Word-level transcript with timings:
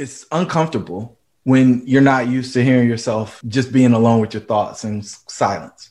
it's 0.00 0.24
uncomfortable 0.32 1.18
when 1.44 1.86
you're 1.86 2.00
not 2.00 2.26
used 2.26 2.54
to 2.54 2.64
hearing 2.64 2.88
yourself 2.88 3.42
just 3.46 3.70
being 3.70 3.92
alone 3.92 4.20
with 4.20 4.32
your 4.32 4.42
thoughts 4.42 4.82
and 4.82 5.04
silence. 5.04 5.90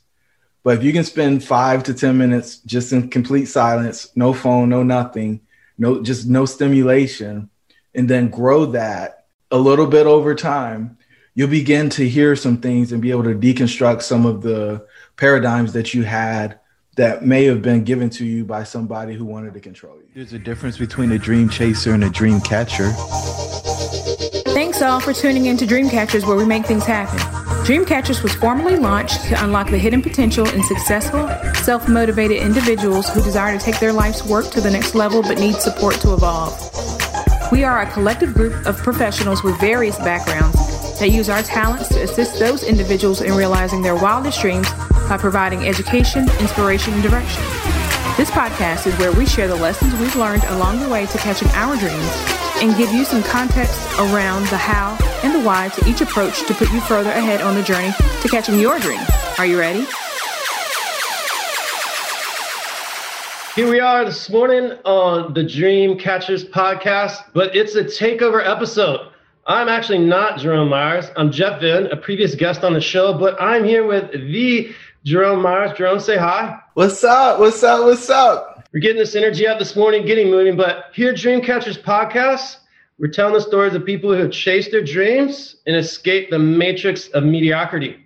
But 0.64 0.80
if 0.80 0.84
you 0.84 0.92
can 0.92 1.04
spend 1.04 1.44
five 1.44 1.84
to 1.84 1.94
10 1.94 2.18
minutes 2.18 2.58
just 2.58 2.92
in 2.92 3.10
complete 3.10 3.46
silence, 3.46 4.10
no 4.16 4.34
phone, 4.34 4.70
no 4.70 4.82
nothing, 4.82 5.42
no, 5.78 6.02
just 6.02 6.28
no 6.28 6.46
stimulation, 6.46 7.52
and 7.94 8.10
then 8.10 8.30
grow 8.30 8.66
that 8.68 9.28
a 9.52 9.58
little 9.58 9.86
bit 9.86 10.08
over 10.08 10.34
time, 10.34 10.98
you'll 11.36 11.48
begin 11.48 11.90
to 11.92 12.10
hear 12.10 12.36
some 12.36 12.58
things 12.58 12.92
and 12.92 13.04
be 13.04 13.12
able 13.12 13.24
to 13.24 13.36
deconstruct 13.36 14.02
some 14.02 14.26
of 14.26 14.42
the 14.42 14.86
paradigms 15.18 15.74
that 15.74 15.94
you 15.94 16.02
had 16.02 16.60
that 16.96 17.24
may 17.24 17.46
have 17.46 17.62
been 17.62 17.84
given 17.84 18.10
to 18.10 18.26
you 18.26 18.44
by 18.44 18.64
somebody 18.64 19.14
who 19.14 19.24
wanted 19.24 19.54
to 19.54 19.60
control 19.60 19.98
you. 19.98 20.10
There's 20.16 20.34
a 20.34 20.40
difference 20.40 20.80
between 20.80 21.12
a 21.12 21.20
dream 21.20 21.48
chaser 21.48 21.94
and 21.94 22.04
a 22.04 22.10
dream 22.10 22.42
catcher. 22.42 22.92
Thanks 24.80 24.94
all 24.94 25.02
for 25.02 25.12
tuning 25.12 25.48
in 25.48 25.58
to 25.58 25.66
Dreamcatchers, 25.66 26.26
where 26.26 26.38
we 26.38 26.46
make 26.46 26.66
things 26.66 26.86
happen. 26.86 27.20
Dreamcatchers 27.66 28.24
was 28.24 28.34
formally 28.34 28.78
launched 28.78 29.26
to 29.26 29.44
unlock 29.44 29.70
the 29.70 29.78
hidden 29.78 30.02
potential 30.02 30.48
in 30.48 30.64
successful, 30.64 31.28
self 31.56 31.90
motivated 31.90 32.42
individuals 32.42 33.10
who 33.10 33.22
desire 33.22 33.58
to 33.58 33.62
take 33.62 33.78
their 33.82 33.92
life's 33.92 34.26
work 34.26 34.50
to 34.52 34.62
the 34.62 34.72
next 34.72 34.96
level 34.96 35.22
but 35.22 35.38
need 35.38 35.56
support 35.56 35.96
to 35.96 36.14
evolve. 36.14 36.58
We 37.52 37.66
are 37.66 37.82
a 37.82 37.92
collective 37.92 38.34
group 38.34 38.66
of 38.66 38.78
professionals 38.78 39.44
with 39.44 39.60
various 39.60 39.98
backgrounds 39.98 40.56
that 41.02 41.10
use 41.10 41.28
our 41.28 41.44
talents 41.44 41.90
to 41.90 42.02
assist 42.02 42.40
those 42.40 42.64
individuals 42.64 43.20
in 43.20 43.34
realizing 43.34 43.82
their 43.82 43.96
wildest 43.96 44.40
dreams 44.40 44.72
by 45.10 45.18
providing 45.18 45.68
education, 45.68 46.22
inspiration, 46.40 46.94
and 46.94 47.04
direction. 47.04 47.44
This 48.16 48.32
podcast 48.32 48.88
is 48.88 48.98
where 48.98 49.12
we 49.12 49.26
share 49.26 49.50
the 49.50 49.58
lessons 49.58 49.94
we've 50.00 50.16
learned 50.16 50.46
along 50.46 50.80
the 50.80 50.88
way 50.88 51.06
to 51.06 51.18
catching 51.18 51.50
our 51.50 51.76
dreams 51.76 52.49
and 52.62 52.76
give 52.78 52.92
you 52.92 53.06
some 53.06 53.24
context 53.24 53.80
around 54.00 54.46
the 54.48 54.58
how 54.58 54.98
and 55.24 55.34
the 55.34 55.40
why 55.40 55.70
to 55.70 55.90
each 55.90 56.02
approach 56.02 56.46
to 56.48 56.54
put 56.54 56.72
you 56.72 56.82
further 56.82 57.12
ahead 57.12 57.42
on 57.42 57.56
the 57.56 57.64
journey 57.64 57.92
to 58.22 58.28
catching 58.28 58.60
your 58.60 58.80
dream. 58.80 59.02
Are 59.38 59.46
you 59.46 59.58
ready? 59.60 59.86
Here 63.56 63.70
we 63.70 63.80
are 63.80 64.06
this 64.06 64.30
morning 64.30 64.72
on 64.86 65.34
the 65.34 65.44
Dream 65.44 65.98
Catchers 65.98 66.46
podcast, 66.46 67.18
but 67.34 67.56
it's 67.56 67.76
a 67.76 67.84
takeover 67.84 68.46
episode. 68.46 69.12
I'm 69.48 69.68
actually 69.68 69.98
not 69.98 70.40
Jerome 70.40 70.70
Myers. 70.70 71.08
I'm 71.18 71.32
Jeff 71.32 71.60
Vin, 71.60 71.88
a 71.88 71.98
previous 71.98 72.36
guest 72.36 72.64
on 72.64 72.74
the 72.74 72.80
show, 72.80 73.18
but 73.18 73.36
I'm 73.42 73.64
here 73.64 73.86
with 73.86 74.12
the 74.12 74.74
Jerome 75.04 75.42
Myers. 75.42 75.78
Jerome, 75.78 76.00
say 76.00 76.18
hi. 76.18 76.60
What's 76.76 77.04
up? 77.04 77.40
What's 77.40 77.64
up? 77.64 77.84
What's 77.84 78.10
up? 78.10 78.49
We're 78.72 78.82
getting 78.82 78.98
this 78.98 79.16
energy 79.16 79.48
out 79.48 79.58
this 79.58 79.76
morning, 79.76 80.06
getting 80.06 80.30
moving. 80.30 80.56
But 80.56 80.92
here 80.94 81.10
at 81.10 81.16
Dreamcatchers 81.16 81.82
Podcast, 81.82 82.58
we're 83.00 83.08
telling 83.08 83.34
the 83.34 83.42
stories 83.42 83.74
of 83.74 83.84
people 83.84 84.14
who 84.14 84.20
have 84.20 84.32
chased 84.32 84.70
their 84.70 84.84
dreams 84.84 85.56
and 85.66 85.76
escaped 85.76 86.30
the 86.30 86.38
matrix 86.38 87.08
of 87.08 87.24
mediocrity. 87.24 87.98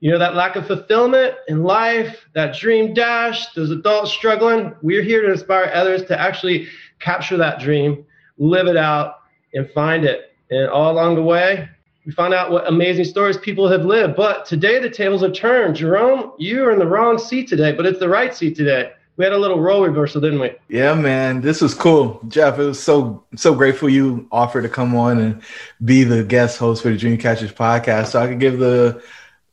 You 0.00 0.10
know, 0.10 0.18
that 0.18 0.34
lack 0.34 0.56
of 0.56 0.66
fulfillment 0.66 1.36
in 1.46 1.62
life, 1.62 2.26
that 2.34 2.56
dream 2.56 2.94
dash, 2.94 3.52
those 3.54 3.70
adults 3.70 4.10
struggling. 4.10 4.74
We're 4.82 5.04
here 5.04 5.22
to 5.22 5.30
inspire 5.30 5.70
others 5.72 6.04
to 6.06 6.20
actually 6.20 6.66
capture 6.98 7.36
that 7.36 7.60
dream, 7.60 8.04
live 8.38 8.66
it 8.66 8.76
out, 8.76 9.20
and 9.54 9.70
find 9.70 10.04
it. 10.04 10.32
And 10.50 10.68
all 10.68 10.90
along 10.90 11.14
the 11.14 11.22
way, 11.22 11.68
we 12.04 12.10
find 12.10 12.34
out 12.34 12.50
what 12.50 12.66
amazing 12.66 13.04
stories 13.04 13.36
people 13.36 13.68
have 13.68 13.84
lived. 13.84 14.16
But 14.16 14.46
today, 14.46 14.80
the 14.80 14.90
tables 14.90 15.22
are 15.22 15.30
turned. 15.30 15.76
Jerome, 15.76 16.32
you 16.38 16.64
are 16.64 16.72
in 16.72 16.80
the 16.80 16.88
wrong 16.88 17.18
seat 17.18 17.46
today, 17.46 17.70
but 17.70 17.86
it's 17.86 18.00
the 18.00 18.08
right 18.08 18.34
seat 18.34 18.56
today 18.56 18.90
we 19.16 19.24
had 19.24 19.32
a 19.32 19.38
little 19.38 19.60
role 19.60 19.82
reversal, 19.84 20.20
didn't 20.20 20.40
we? 20.40 20.52
Yeah, 20.68 20.94
man. 20.94 21.40
This 21.40 21.60
was 21.60 21.74
cool. 21.74 22.20
Jeff, 22.28 22.58
it 22.58 22.64
was 22.64 22.82
so 22.82 23.24
so 23.36 23.54
grateful 23.54 23.88
you 23.88 24.26
offered 24.32 24.62
to 24.62 24.68
come 24.68 24.94
on 24.96 25.18
and 25.18 25.42
be 25.84 26.04
the 26.04 26.24
guest 26.24 26.58
host 26.58 26.82
for 26.82 26.88
the 26.90 26.96
Dreamcatchers 26.96 27.52
podcast. 27.54 28.08
So 28.08 28.20
I 28.20 28.26
could 28.26 28.40
give 28.40 28.58
the 28.58 29.02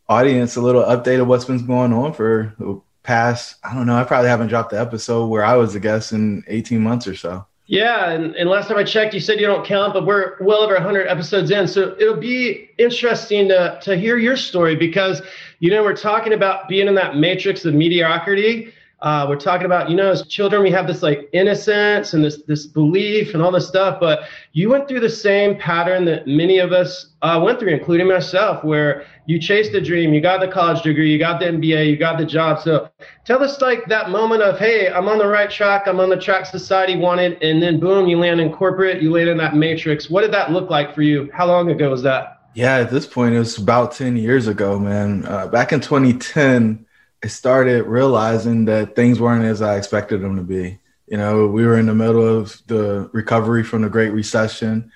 audience 0.07 0.55
a 0.55 0.61
little 0.61 0.83
update 0.83 1.21
of 1.21 1.27
what's 1.27 1.45
been 1.45 1.65
going 1.65 1.93
on 1.93 2.13
for 2.13 2.53
the 2.57 2.81
past, 3.03 3.55
I 3.63 3.73
don't 3.73 3.85
know, 3.85 3.95
I 3.95 4.03
probably 4.03 4.29
haven't 4.29 4.47
dropped 4.47 4.71
the 4.71 4.79
episode 4.79 5.27
where 5.27 5.45
I 5.45 5.55
was 5.55 5.75
a 5.75 5.79
guest 5.79 6.11
in 6.11 6.43
18 6.47 6.81
months 6.81 7.07
or 7.07 7.15
so. 7.15 7.45
Yeah, 7.67 8.09
and, 8.09 8.35
and 8.35 8.49
last 8.49 8.67
time 8.67 8.77
I 8.77 8.83
checked, 8.83 9.13
you 9.13 9.19
said 9.19 9.39
you 9.39 9.45
don't 9.45 9.63
count, 9.65 9.93
but 9.93 10.03
we're 10.03 10.37
well 10.41 10.61
over 10.61 10.73
100 10.73 11.07
episodes 11.07 11.51
in. 11.51 11.67
So 11.67 11.95
it'll 11.99 12.17
be 12.17 12.71
interesting 12.79 13.47
to, 13.49 13.79
to 13.83 13.95
hear 13.95 14.17
your 14.17 14.35
story 14.35 14.75
because, 14.75 15.21
you 15.59 15.69
know, 15.69 15.83
we're 15.83 15.95
talking 15.95 16.33
about 16.33 16.67
being 16.67 16.87
in 16.87 16.95
that 16.95 17.15
matrix 17.15 17.65
of 17.65 17.75
mediocrity 17.75 18.73
uh, 19.01 19.25
we're 19.29 19.37
talking 19.37 19.65
about, 19.65 19.89
you 19.89 19.95
know, 19.95 20.11
as 20.11 20.27
children, 20.27 20.61
we 20.61 20.71
have 20.71 20.85
this 20.85 21.01
like 21.01 21.29
innocence 21.31 22.13
and 22.13 22.23
this 22.23 22.41
this 22.43 22.65
belief 22.65 23.33
and 23.33 23.41
all 23.41 23.51
this 23.51 23.67
stuff. 23.67 23.97
But 23.99 24.23
you 24.51 24.69
went 24.69 24.89
through 24.89 24.99
the 24.99 25.09
same 25.09 25.57
pattern 25.57 26.03
that 26.05 26.27
many 26.27 26.59
of 26.59 26.73
us 26.73 27.13
uh, 27.21 27.41
went 27.41 27.59
through, 27.59 27.69
including 27.69 28.09
myself, 28.09 28.61
where 28.63 29.05
you 29.25 29.39
chased 29.39 29.73
a 29.73 29.79
dream, 29.79 30.13
you 30.13 30.19
got 30.19 30.41
the 30.41 30.49
college 30.49 30.81
degree, 30.81 31.11
you 31.11 31.17
got 31.17 31.39
the 31.39 31.45
MBA, 31.45 31.89
you 31.89 31.95
got 31.95 32.17
the 32.17 32.25
job. 32.25 32.59
So 32.61 32.89
tell 33.23 33.41
us 33.41 33.61
like 33.61 33.85
that 33.85 34.09
moment 34.09 34.41
of, 34.41 34.59
hey, 34.59 34.89
I'm 34.89 35.07
on 35.07 35.17
the 35.17 35.27
right 35.27 35.49
track, 35.49 35.83
I'm 35.87 36.01
on 36.01 36.09
the 36.09 36.19
track 36.19 36.45
society 36.45 36.97
wanted, 36.97 37.41
and 37.41 37.63
then 37.63 37.79
boom, 37.79 38.07
you 38.07 38.17
land 38.17 38.41
in 38.41 38.51
corporate, 38.51 39.01
you 39.01 39.11
land 39.11 39.29
in 39.29 39.37
that 39.37 39.55
matrix. 39.55 40.09
What 40.09 40.21
did 40.21 40.33
that 40.33 40.51
look 40.51 40.69
like 40.69 40.93
for 40.93 41.03
you? 41.03 41.29
How 41.33 41.47
long 41.47 41.71
ago 41.71 41.89
was 41.89 42.03
that? 42.03 42.41
Yeah, 42.53 42.79
at 42.79 42.91
this 42.91 43.05
point, 43.05 43.35
it 43.35 43.39
was 43.39 43.57
about 43.57 43.93
10 43.93 44.17
years 44.17 44.47
ago, 44.47 44.77
man. 44.77 45.25
Uh, 45.25 45.47
back 45.47 45.71
in 45.71 45.79
2010. 45.79 46.85
I 47.23 47.27
started 47.27 47.85
realizing 47.85 48.65
that 48.65 48.95
things 48.95 49.19
weren't 49.19 49.43
as 49.43 49.61
I 49.61 49.77
expected 49.77 50.21
them 50.21 50.37
to 50.37 50.41
be. 50.41 50.79
You 51.07 51.17
know, 51.17 51.47
we 51.47 51.65
were 51.65 51.77
in 51.77 51.87
the 51.87 51.95
middle 51.95 52.25
of 52.25 52.61
the 52.67 53.09
recovery 53.11 53.63
from 53.63 53.81
the 53.81 53.89
Great 53.89 54.11
Recession. 54.11 54.91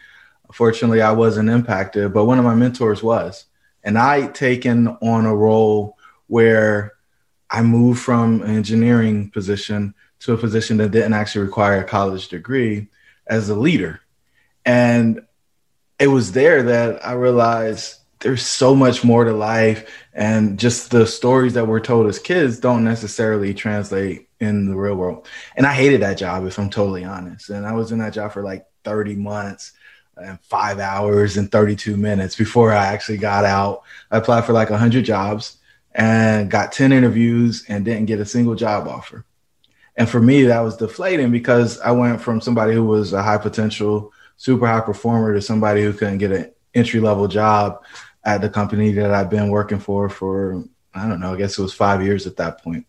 Fortunately, 0.54 1.02
I 1.02 1.12
wasn't 1.12 1.50
impacted, 1.50 2.14
but 2.14 2.26
one 2.26 2.40
of 2.40 2.46
my 2.46 2.56
mentors 2.56 3.04
was. 3.04 3.46
And 3.84 3.98
I'd 3.98 4.34
taken 4.36 4.88
on 4.88 5.26
a 5.26 5.36
role 5.36 5.98
where 6.28 6.94
I 7.50 7.62
moved 7.62 8.02
from 8.02 8.42
an 8.42 8.56
engineering 8.56 9.30
position 9.30 9.94
to 10.20 10.34
a 10.34 10.38
position 10.38 10.78
that 10.78 10.92
didn't 10.92 11.14
actually 11.14 11.46
require 11.46 11.82
a 11.82 11.84
college 11.84 12.30
degree 12.30 12.88
as 13.28 13.50
a 13.50 13.56
leader. 13.56 14.00
And 14.66 15.26
it 16.00 16.08
was 16.08 16.32
there 16.32 16.64
that 16.64 17.06
I 17.06 17.14
realized 17.14 17.96
there's 18.20 18.46
so 18.46 18.74
much 18.74 19.04
more 19.04 19.26
to 19.26 19.34
life 19.34 20.03
and 20.14 20.60
just 20.60 20.92
the 20.92 21.08
stories 21.08 21.54
that 21.54 21.68
we're 21.68 21.80
told 21.80 22.08
as 22.08 22.20
kids 22.20 22.60
don't 22.60 22.84
necessarily 22.84 23.54
translate 23.54 24.30
in 24.40 24.70
the 24.70 24.76
real 24.76 24.96
world. 24.96 25.28
And 25.56 25.66
i 25.66 25.74
hated 25.74 26.02
that 26.02 26.18
job 26.18 26.46
if 26.46 26.60
i'm 26.60 26.70
totally 26.70 27.04
honest. 27.04 27.50
And 27.50 27.66
i 27.66 27.74
was 27.74 27.92
in 27.92 28.00
that 28.00 28.14
job 28.14 28.32
for 28.32 28.44
like 28.44 28.66
30 28.84 29.16
months 29.16 29.74
and 30.18 30.40
five 30.42 30.80
hours 30.80 31.38
and 31.38 31.52
32 31.52 31.98
minutes 31.98 32.36
before 32.36 32.72
i 32.72 32.86
actually 32.86 33.18
got 33.18 33.46
out. 33.46 33.84
I 34.12 34.18
applied 34.18 34.46
for 34.46 34.54
like 34.54 34.70
100 34.70 35.04
jobs 35.04 35.58
and 35.96 36.50
got 36.50 36.72
10 36.72 36.92
interviews 36.92 37.66
and 37.68 37.86
didn't 37.86 38.06
get 38.06 38.20
a 38.20 38.26
single 38.26 38.56
job 38.56 38.88
offer. 38.88 39.26
And 39.96 40.10
for 40.10 40.20
me 40.20 40.44
that 40.44 40.60
was 40.60 40.78
deflating 40.78 41.32
because 41.32 41.80
i 41.82 41.92
went 41.92 42.22
from 42.22 42.42
somebody 42.42 42.74
who 42.74 42.86
was 42.86 43.14
a 43.14 43.24
high 43.24 43.38
potential 43.38 44.12
super 44.38 44.68
high 44.68 44.82
performer 44.82 45.34
to 45.34 45.42
somebody 45.42 45.84
who 45.84 45.94
couldn't 45.94 46.18
get 46.18 46.32
an 46.32 46.52
entry 46.74 47.00
level 47.00 47.28
job 47.28 47.84
at 48.26 48.42
the 48.42 48.50
company 48.50 48.92
that 48.94 49.12
I've 49.12 49.30
been 49.30 49.50
working 49.50 49.80
for 49.80 50.10
for 50.10 50.64
I 50.94 51.08
don't 51.08 51.20
know, 51.20 51.34
I 51.34 51.38
guess 51.38 51.58
it 51.58 51.62
was 51.62 51.74
five 51.74 52.04
years 52.04 52.28
at 52.28 52.38
that 52.38 52.64
point. 52.64 52.86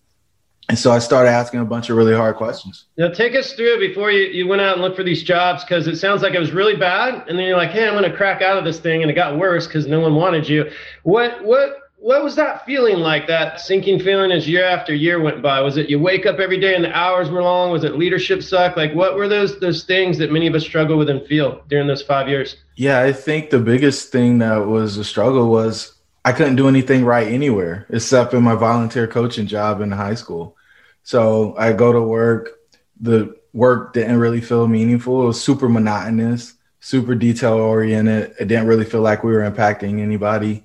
And 0.68 0.78
so 0.78 0.92
I 0.92 0.98
started 0.98 1.30
asking 1.30 1.60
a 1.60 1.64
bunch 1.64 1.90
of 1.90 1.96
really 1.96 2.14
hard 2.14 2.36
questions. 2.36 2.86
Now, 2.96 3.10
take 3.10 3.34
us 3.34 3.52
through 3.52 3.74
it 3.74 3.80
before 3.80 4.10
you, 4.10 4.28
you 4.28 4.46
went 4.46 4.62
out 4.62 4.74
and 4.74 4.82
looked 4.82 4.96
for 4.96 5.02
these 5.02 5.22
jobs 5.22 5.62
because 5.62 5.86
it 5.86 5.96
sounds 5.96 6.22
like 6.22 6.32
it 6.32 6.38
was 6.38 6.52
really 6.52 6.76
bad. 6.76 7.28
And 7.28 7.38
then 7.38 7.46
you're 7.46 7.56
like, 7.56 7.70
hey, 7.70 7.86
I'm 7.86 7.92
going 7.92 8.10
to 8.10 8.16
crack 8.16 8.40
out 8.40 8.56
of 8.56 8.64
this 8.64 8.78
thing. 8.78 9.02
And 9.02 9.10
it 9.10 9.14
got 9.14 9.36
worse 9.36 9.66
because 9.66 9.86
no 9.86 10.00
one 10.00 10.14
wanted 10.14 10.48
you. 10.48 10.70
What, 11.02 11.44
what, 11.44 11.76
what 12.04 12.22
was 12.22 12.36
that 12.36 12.66
feeling 12.66 12.98
like 12.98 13.26
that 13.26 13.58
sinking 13.58 13.98
feeling 13.98 14.30
as 14.30 14.46
year 14.46 14.62
after 14.62 14.94
year 14.94 15.22
went 15.22 15.40
by? 15.40 15.62
Was 15.62 15.78
it 15.78 15.88
you 15.88 15.98
wake 15.98 16.26
up 16.26 16.38
every 16.38 16.60
day 16.60 16.74
and 16.74 16.84
the 16.84 16.94
hours 16.94 17.30
were 17.30 17.42
long? 17.42 17.70
Was 17.70 17.82
it 17.82 17.96
leadership 17.96 18.42
suck? 18.42 18.76
Like 18.76 18.92
what 18.92 19.16
were 19.16 19.26
those 19.26 19.58
those 19.58 19.84
things 19.84 20.18
that 20.18 20.30
many 20.30 20.46
of 20.46 20.54
us 20.54 20.62
struggle 20.62 20.98
with 20.98 21.08
and 21.08 21.26
feel 21.26 21.62
during 21.66 21.86
those 21.86 22.02
five 22.02 22.28
years? 22.28 22.56
Yeah 22.76 23.00
i 23.00 23.10
think 23.10 23.48
the 23.48 23.58
biggest 23.58 24.12
thing 24.12 24.36
that 24.40 24.66
was 24.66 24.98
a 24.98 25.04
struggle 25.04 25.48
was 25.48 25.94
i 26.26 26.32
couldn't 26.32 26.56
do 26.56 26.68
anything 26.68 27.06
right 27.06 27.26
anywhere 27.26 27.86
except 27.88 28.34
in 28.34 28.42
my 28.42 28.54
volunteer 28.54 29.06
coaching 29.06 29.46
job 29.46 29.80
in 29.80 29.90
high 29.90 30.14
school. 30.14 30.58
So 31.04 31.54
i 31.56 31.72
go 31.72 31.90
to 31.90 32.02
work. 32.02 32.50
The 33.00 33.34
work 33.54 33.94
didn't 33.94 34.18
really 34.18 34.42
feel 34.42 34.68
meaningful. 34.68 35.22
It 35.22 35.26
was 35.28 35.42
super 35.42 35.70
monotonous 35.70 36.52
super 36.84 37.14
detail 37.14 37.54
oriented 37.54 38.34
it 38.38 38.46
didn't 38.46 38.66
really 38.66 38.84
feel 38.84 39.00
like 39.00 39.24
we 39.24 39.32
were 39.32 39.50
impacting 39.50 40.02
anybody 40.02 40.62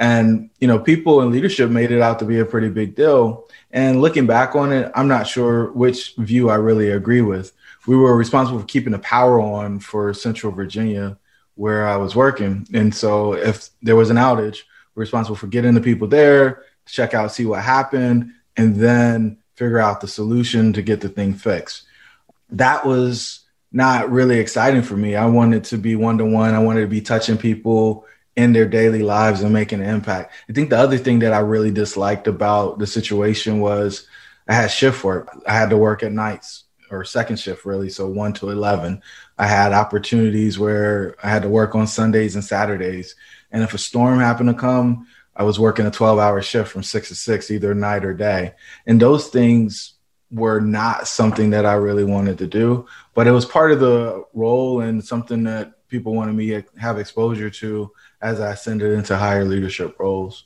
and, 0.00 0.48
you 0.60 0.66
know, 0.66 0.78
people 0.78 1.20
in 1.20 1.30
leadership 1.30 1.68
made 1.68 1.92
it 1.92 2.00
out 2.00 2.18
to 2.20 2.24
be 2.24 2.40
a 2.40 2.44
pretty 2.46 2.70
big 2.70 2.96
deal. 2.96 3.46
And 3.70 4.00
looking 4.00 4.26
back 4.26 4.56
on 4.56 4.72
it, 4.72 4.90
I'm 4.94 5.08
not 5.08 5.28
sure 5.28 5.70
which 5.72 6.14
view 6.16 6.48
I 6.48 6.54
really 6.54 6.90
agree 6.90 7.20
with. 7.20 7.52
We 7.86 7.96
were 7.96 8.16
responsible 8.16 8.58
for 8.58 8.66
keeping 8.66 8.92
the 8.92 8.98
power 9.00 9.38
on 9.38 9.78
for 9.78 10.14
Central 10.14 10.52
Virginia, 10.52 11.18
where 11.54 11.86
I 11.86 11.98
was 11.98 12.16
working. 12.16 12.66
And 12.72 12.94
so 12.94 13.34
if 13.34 13.68
there 13.82 13.94
was 13.94 14.08
an 14.08 14.16
outage, 14.16 14.62
we're 14.94 15.02
responsible 15.02 15.36
for 15.36 15.48
getting 15.48 15.74
the 15.74 15.82
people 15.82 16.08
there, 16.08 16.64
check 16.86 17.12
out, 17.12 17.30
see 17.30 17.44
what 17.44 17.62
happened, 17.62 18.32
and 18.56 18.76
then 18.76 19.36
figure 19.54 19.78
out 19.78 20.00
the 20.00 20.08
solution 20.08 20.72
to 20.72 20.82
get 20.82 21.02
the 21.02 21.10
thing 21.10 21.34
fixed. 21.34 21.84
That 22.48 22.86
was 22.86 23.40
not 23.70 24.10
really 24.10 24.38
exciting 24.38 24.80
for 24.80 24.96
me. 24.96 25.14
I 25.14 25.26
wanted 25.26 25.64
to 25.64 25.76
be 25.76 25.94
one 25.94 26.16
to 26.18 26.24
one. 26.24 26.54
I 26.54 26.58
wanted 26.58 26.80
to 26.80 26.86
be 26.86 27.02
touching 27.02 27.36
people 27.36 28.06
in 28.40 28.52
their 28.52 28.66
daily 28.66 29.02
lives 29.02 29.42
and 29.42 29.52
making 29.52 29.80
an 29.80 29.88
impact. 29.88 30.32
I 30.48 30.52
think 30.52 30.70
the 30.70 30.78
other 30.78 30.98
thing 30.98 31.20
that 31.20 31.32
I 31.32 31.40
really 31.40 31.70
disliked 31.70 32.26
about 32.26 32.78
the 32.78 32.86
situation 32.86 33.60
was 33.60 34.06
I 34.48 34.54
had 34.54 34.70
shift 34.70 35.04
work. 35.04 35.30
I 35.46 35.52
had 35.52 35.70
to 35.70 35.76
work 35.76 36.02
at 36.02 36.12
nights 36.12 36.64
or 36.90 37.04
second 37.04 37.38
shift 37.38 37.64
really, 37.64 37.88
so 37.88 38.08
1 38.08 38.32
to 38.34 38.50
11. 38.50 39.00
I 39.38 39.46
had 39.46 39.72
opportunities 39.72 40.58
where 40.58 41.14
I 41.22 41.30
had 41.30 41.42
to 41.42 41.48
work 41.48 41.74
on 41.74 41.86
Sundays 41.86 42.34
and 42.34 42.44
Saturdays. 42.44 43.14
And 43.52 43.62
if 43.62 43.74
a 43.74 43.78
storm 43.78 44.18
happened 44.18 44.48
to 44.48 44.54
come, 44.54 45.06
I 45.36 45.44
was 45.44 45.60
working 45.60 45.86
a 45.86 45.90
12 45.90 46.18
hour 46.18 46.42
shift 46.42 46.70
from 46.70 46.82
6 46.82 47.08
to 47.08 47.14
6 47.14 47.50
either 47.50 47.74
night 47.74 48.04
or 48.04 48.12
day. 48.12 48.54
And 48.86 49.00
those 49.00 49.28
things 49.28 49.94
were 50.30 50.60
not 50.60 51.08
something 51.08 51.50
that 51.50 51.66
I 51.66 51.74
really 51.74 52.04
wanted 52.04 52.38
to 52.38 52.46
do, 52.46 52.86
but 53.14 53.26
it 53.26 53.32
was 53.32 53.44
part 53.44 53.72
of 53.72 53.80
the 53.80 54.24
role 54.32 54.80
and 54.80 55.04
something 55.04 55.44
that 55.44 55.88
people 55.88 56.14
wanted 56.14 56.34
me 56.34 56.48
to 56.48 56.64
have 56.78 56.98
exposure 56.98 57.50
to 57.50 57.90
as 58.22 58.40
I 58.40 58.52
ascended 58.52 58.92
into 58.92 59.16
higher 59.16 59.44
leadership 59.44 59.98
roles. 59.98 60.44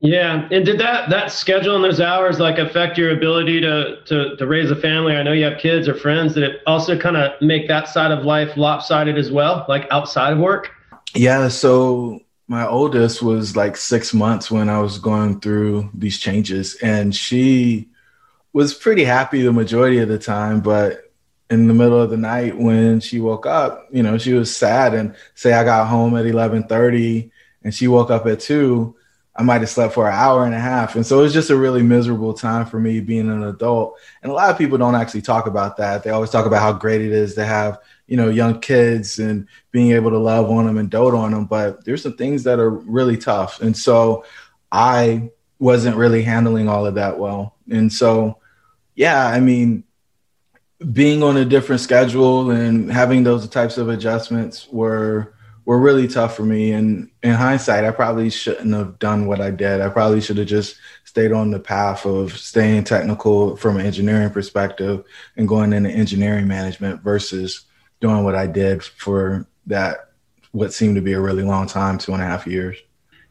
Yeah, 0.00 0.46
and 0.52 0.64
did 0.64 0.78
that 0.78 1.10
that 1.10 1.32
schedule 1.32 1.74
and 1.74 1.84
those 1.84 2.00
hours 2.00 2.38
like 2.38 2.58
affect 2.58 2.96
your 2.96 3.10
ability 3.10 3.60
to 3.62 4.00
to 4.06 4.36
to 4.36 4.46
raise 4.46 4.70
a 4.70 4.76
family? 4.76 5.16
I 5.16 5.24
know 5.24 5.32
you 5.32 5.44
have 5.44 5.58
kids 5.58 5.88
or 5.88 5.94
friends. 5.94 6.34
Did 6.34 6.44
it 6.44 6.60
also 6.68 6.96
kind 6.96 7.16
of 7.16 7.32
make 7.42 7.66
that 7.66 7.88
side 7.88 8.12
of 8.12 8.24
life 8.24 8.56
lopsided 8.56 9.18
as 9.18 9.32
well, 9.32 9.66
like 9.68 9.88
outside 9.90 10.34
of 10.34 10.38
work? 10.38 10.70
Yeah, 11.14 11.48
so 11.48 12.20
my 12.46 12.64
oldest 12.64 13.22
was 13.22 13.56
like 13.56 13.76
six 13.76 14.14
months 14.14 14.52
when 14.52 14.68
I 14.68 14.78
was 14.78 14.98
going 14.98 15.40
through 15.40 15.90
these 15.92 16.18
changes, 16.20 16.76
and 16.76 17.12
she 17.14 17.88
was 18.52 18.74
pretty 18.74 19.02
happy 19.02 19.42
the 19.42 19.52
majority 19.52 19.98
of 19.98 20.08
the 20.08 20.18
time, 20.18 20.60
but 20.60 21.07
in 21.50 21.66
the 21.66 21.74
middle 21.74 22.00
of 22.00 22.10
the 22.10 22.16
night 22.16 22.56
when 22.56 23.00
she 23.00 23.20
woke 23.20 23.46
up, 23.46 23.88
you 23.90 24.02
know, 24.02 24.18
she 24.18 24.34
was 24.34 24.54
sad 24.54 24.94
and 24.94 25.14
say 25.34 25.52
I 25.52 25.64
got 25.64 25.88
home 25.88 26.16
at 26.16 26.26
11:30 26.26 27.30
and 27.64 27.74
she 27.74 27.88
woke 27.88 28.10
up 28.10 28.26
at 28.26 28.40
2, 28.40 28.94
I 29.34 29.42
might 29.42 29.60
have 29.60 29.70
slept 29.70 29.94
for 29.94 30.08
an 30.08 30.14
hour 30.14 30.44
and 30.44 30.54
a 30.54 30.58
half. 30.58 30.96
And 30.96 31.06
so 31.06 31.20
it 31.20 31.22
was 31.22 31.32
just 31.32 31.50
a 31.50 31.56
really 31.56 31.82
miserable 31.82 32.34
time 32.34 32.66
for 32.66 32.80
me 32.80 33.00
being 33.00 33.30
an 33.30 33.44
adult. 33.44 33.96
And 34.22 34.32
a 34.32 34.34
lot 34.34 34.50
of 34.50 34.58
people 34.58 34.78
don't 34.78 34.94
actually 34.94 35.22
talk 35.22 35.46
about 35.46 35.76
that. 35.76 36.02
They 36.02 36.10
always 36.10 36.30
talk 36.30 36.44
about 36.44 36.60
how 36.60 36.72
great 36.72 37.00
it 37.00 37.12
is 37.12 37.34
to 37.36 37.44
have, 37.44 37.78
you 38.06 38.16
know, 38.16 38.28
young 38.28 38.60
kids 38.60 39.18
and 39.18 39.46
being 39.70 39.92
able 39.92 40.10
to 40.10 40.18
love 40.18 40.50
on 40.50 40.66
them 40.66 40.76
and 40.76 40.90
dote 40.90 41.14
on 41.14 41.30
them, 41.30 41.44
but 41.46 41.84
there's 41.84 42.02
some 42.02 42.16
things 42.16 42.42
that 42.44 42.58
are 42.58 42.70
really 42.70 43.16
tough. 43.16 43.60
And 43.62 43.76
so 43.76 44.24
I 44.72 45.30
wasn't 45.58 45.96
really 45.96 46.22
handling 46.22 46.68
all 46.68 46.84
of 46.84 46.96
that 46.96 47.18
well. 47.18 47.54
And 47.70 47.92
so 47.92 48.38
yeah, 48.98 49.28
I 49.28 49.38
mean, 49.38 49.84
being 50.92 51.22
on 51.22 51.36
a 51.36 51.44
different 51.44 51.80
schedule 51.80 52.50
and 52.50 52.90
having 52.90 53.24
those 53.24 53.48
types 53.48 53.78
of 53.78 53.88
adjustments 53.88 54.68
were 54.70 55.34
were 55.64 55.78
really 55.78 56.08
tough 56.08 56.34
for 56.34 56.44
me. 56.44 56.72
And 56.72 57.10
in 57.22 57.34
hindsight, 57.34 57.84
I 57.84 57.90
probably 57.90 58.30
shouldn't 58.30 58.72
have 58.72 58.98
done 58.98 59.26
what 59.26 59.42
I 59.42 59.50
did. 59.50 59.82
I 59.82 59.90
probably 59.90 60.22
should 60.22 60.38
have 60.38 60.46
just 60.46 60.76
stayed 61.04 61.30
on 61.30 61.50
the 61.50 61.60
path 61.60 62.06
of 62.06 62.34
staying 62.38 62.84
technical 62.84 63.54
from 63.56 63.76
an 63.76 63.84
engineering 63.84 64.30
perspective 64.30 65.04
and 65.36 65.46
going 65.46 65.74
into 65.74 65.90
engineering 65.90 66.48
management 66.48 67.02
versus 67.02 67.66
doing 68.00 68.24
what 68.24 68.34
I 68.34 68.46
did 68.46 68.82
for 68.82 69.46
that 69.66 70.08
what 70.52 70.72
seemed 70.72 70.94
to 70.96 71.02
be 71.02 71.12
a 71.12 71.20
really 71.20 71.42
long 71.42 71.66
time, 71.66 71.98
two 71.98 72.14
and 72.14 72.22
a 72.22 72.24
half 72.24 72.46
years. 72.46 72.78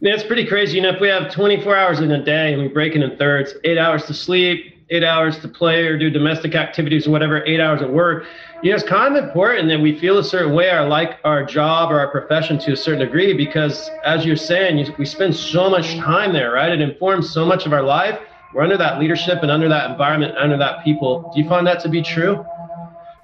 That's 0.01 0.21
pretty 0.21 0.45
crazy. 0.45 0.75
You 0.75 0.83
know, 0.83 0.89
if 0.89 1.01
we 1.01 1.07
have 1.07 1.31
24 1.31 1.75
hours 1.75 1.99
in 2.01 2.11
a 2.11 2.23
day 2.23 2.53
and 2.53 2.61
we 2.61 2.67
break 2.67 2.95
it 2.95 3.01
in 3.01 3.17
thirds, 3.17 3.55
eight 3.63 3.79
hours 3.79 4.05
to 4.05 4.13
sleep, 4.13 4.76
eight 4.89 5.03
hours 5.03 5.37
to 5.39 5.47
play 5.47 5.85
or 5.85 5.97
do 5.97 6.09
domestic 6.09 6.55
activities 6.55 7.07
or 7.07 7.11
whatever, 7.11 7.43
eight 7.45 7.59
hours 7.59 7.81
at 7.81 7.91
work. 7.91 8.25
You 8.63 8.71
know, 8.71 8.77
it's 8.77 8.87
kind 8.87 9.15
of 9.15 9.23
important 9.23 9.67
that 9.69 9.79
we 9.79 9.99
feel 9.99 10.17
a 10.17 10.23
certain 10.23 10.53
way 10.53 10.69
or 10.71 10.87
like 10.87 11.19
our 11.23 11.43
job 11.43 11.91
or 11.91 11.99
our 11.99 12.09
profession 12.09 12.57
to 12.59 12.71
a 12.71 12.75
certain 12.75 13.01
degree 13.01 13.33
because, 13.33 13.89
as 14.03 14.25
you're 14.25 14.35
saying, 14.37 14.77
you, 14.77 14.93
we 14.97 15.05
spend 15.05 15.35
so 15.35 15.69
much 15.69 15.95
time 15.95 16.33
there, 16.33 16.53
right? 16.53 16.71
It 16.71 16.81
informs 16.81 17.31
so 17.31 17.45
much 17.45 17.65
of 17.65 17.73
our 17.73 17.83
life. 17.83 18.19
We're 18.53 18.63
under 18.63 18.77
that 18.77 18.99
leadership 18.99 19.39
and 19.41 19.51
under 19.51 19.67
that 19.69 19.91
environment, 19.91 20.37
under 20.37 20.57
that 20.57 20.83
people. 20.83 21.31
Do 21.35 21.41
you 21.41 21.49
find 21.49 21.67
that 21.67 21.81
to 21.81 21.89
be 21.89 22.01
true? 22.01 22.45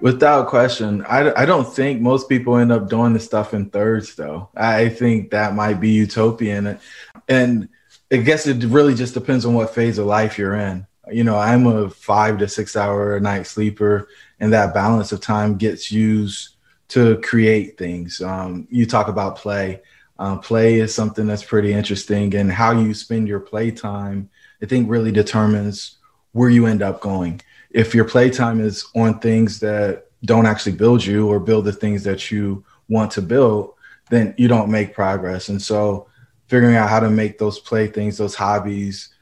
Without 0.00 0.48
question. 0.48 1.02
I, 1.06 1.32
I 1.32 1.46
don't 1.46 1.72
think 1.72 2.02
most 2.02 2.28
people 2.28 2.58
end 2.58 2.70
up 2.70 2.90
doing 2.90 3.14
this 3.14 3.24
stuff 3.24 3.54
in 3.54 3.70
thirds, 3.70 4.14
though. 4.16 4.50
I 4.54 4.90
think 4.90 5.30
that 5.30 5.54
might 5.54 5.80
be 5.80 5.90
utopian. 5.90 6.78
And 7.26 7.68
I 8.12 8.18
guess 8.18 8.46
it 8.46 8.62
really 8.64 8.94
just 8.94 9.14
depends 9.14 9.46
on 9.46 9.54
what 9.54 9.74
phase 9.74 9.96
of 9.96 10.06
life 10.06 10.38
you're 10.38 10.54
in 10.54 10.86
you 11.10 11.24
know, 11.24 11.36
I'm 11.36 11.66
a 11.66 11.90
five 11.90 12.38
to 12.38 12.48
six 12.48 12.76
hour 12.76 13.16
a 13.16 13.20
night 13.20 13.46
sleeper, 13.46 14.08
and 14.40 14.52
that 14.52 14.74
balance 14.74 15.12
of 15.12 15.20
time 15.20 15.56
gets 15.56 15.92
used 15.92 16.56
to 16.88 17.20
create 17.20 17.78
things. 17.78 18.20
Um, 18.20 18.66
you 18.70 18.86
talk 18.86 19.08
about 19.08 19.36
play. 19.36 19.82
Um, 20.18 20.38
play 20.40 20.78
is 20.78 20.94
something 20.94 21.26
that's 21.26 21.44
pretty 21.44 21.72
interesting, 21.72 22.34
and 22.34 22.50
how 22.50 22.72
you 22.72 22.94
spend 22.94 23.28
your 23.28 23.40
play 23.40 23.70
time, 23.70 24.30
I 24.62 24.66
think, 24.66 24.88
really 24.88 25.10
determines 25.10 25.96
where 26.32 26.50
you 26.50 26.66
end 26.66 26.82
up 26.82 27.00
going. 27.00 27.40
If 27.70 27.94
your 27.94 28.04
play 28.04 28.30
time 28.30 28.60
is 28.60 28.86
on 28.94 29.18
things 29.18 29.60
that 29.60 30.06
don't 30.24 30.46
actually 30.46 30.76
build 30.76 31.04
you 31.04 31.28
or 31.28 31.40
build 31.40 31.64
the 31.64 31.72
things 31.72 32.04
that 32.04 32.30
you 32.30 32.64
want 32.88 33.10
to 33.12 33.22
build, 33.22 33.74
then 34.10 34.34
you 34.38 34.48
don't 34.48 34.70
make 34.70 34.94
progress. 34.94 35.48
And 35.48 35.60
so, 35.60 36.08
figuring 36.46 36.76
out 36.76 36.90
how 36.90 37.00
to 37.00 37.10
make 37.10 37.38
those 37.38 37.58
play 37.58 37.88
things, 37.88 38.18
those 38.18 38.34
hobbies, 38.34 39.13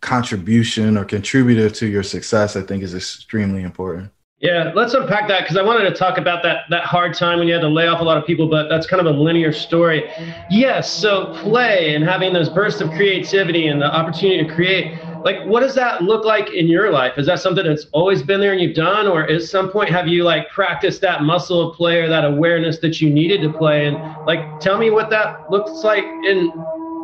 contribution 0.00 0.96
or 0.96 1.04
contributor 1.04 1.70
to 1.70 1.86
your 1.86 2.02
success, 2.02 2.56
I 2.56 2.62
think 2.62 2.82
is 2.82 2.94
extremely 2.94 3.62
important. 3.62 4.10
Yeah, 4.38 4.70
let's 4.74 4.92
unpack 4.92 5.28
that 5.28 5.44
because 5.44 5.56
I 5.56 5.62
wanted 5.62 5.88
to 5.88 5.94
talk 5.94 6.18
about 6.18 6.42
that 6.42 6.64
that 6.68 6.84
hard 6.84 7.14
time 7.14 7.38
when 7.38 7.48
you 7.48 7.54
had 7.54 7.62
to 7.62 7.68
lay 7.68 7.86
off 7.88 8.02
a 8.02 8.04
lot 8.04 8.18
of 8.18 8.26
people, 8.26 8.50
but 8.50 8.68
that's 8.68 8.86
kind 8.86 9.00
of 9.00 9.06
a 9.06 9.18
linear 9.18 9.50
story. 9.50 10.10
Yes, 10.50 10.92
so 10.92 11.32
play 11.36 11.94
and 11.94 12.04
having 12.04 12.34
those 12.34 12.50
bursts 12.50 12.82
of 12.82 12.90
creativity 12.90 13.68
and 13.68 13.80
the 13.80 13.86
opportunity 13.86 14.46
to 14.46 14.54
create, 14.54 14.98
like 15.24 15.42
what 15.46 15.60
does 15.60 15.74
that 15.76 16.02
look 16.02 16.26
like 16.26 16.50
in 16.50 16.68
your 16.68 16.90
life? 16.90 17.16
Is 17.16 17.24
that 17.28 17.40
something 17.40 17.64
that's 17.64 17.86
always 17.92 18.22
been 18.22 18.38
there 18.40 18.52
and 18.52 18.60
you've 18.60 18.76
done, 18.76 19.06
or 19.06 19.22
at 19.22 19.42
some 19.42 19.70
point 19.70 19.88
have 19.88 20.06
you 20.06 20.22
like 20.22 20.50
practiced 20.50 21.00
that 21.00 21.22
muscle 21.22 21.70
of 21.70 21.74
play 21.74 22.00
or 22.00 22.08
that 22.08 22.26
awareness 22.26 22.78
that 22.80 23.00
you 23.00 23.08
needed 23.08 23.40
to 23.40 23.50
play? 23.50 23.86
And 23.86 23.96
like 24.26 24.60
tell 24.60 24.76
me 24.76 24.90
what 24.90 25.08
that 25.08 25.50
looks 25.50 25.82
like 25.82 26.04
in 26.04 26.52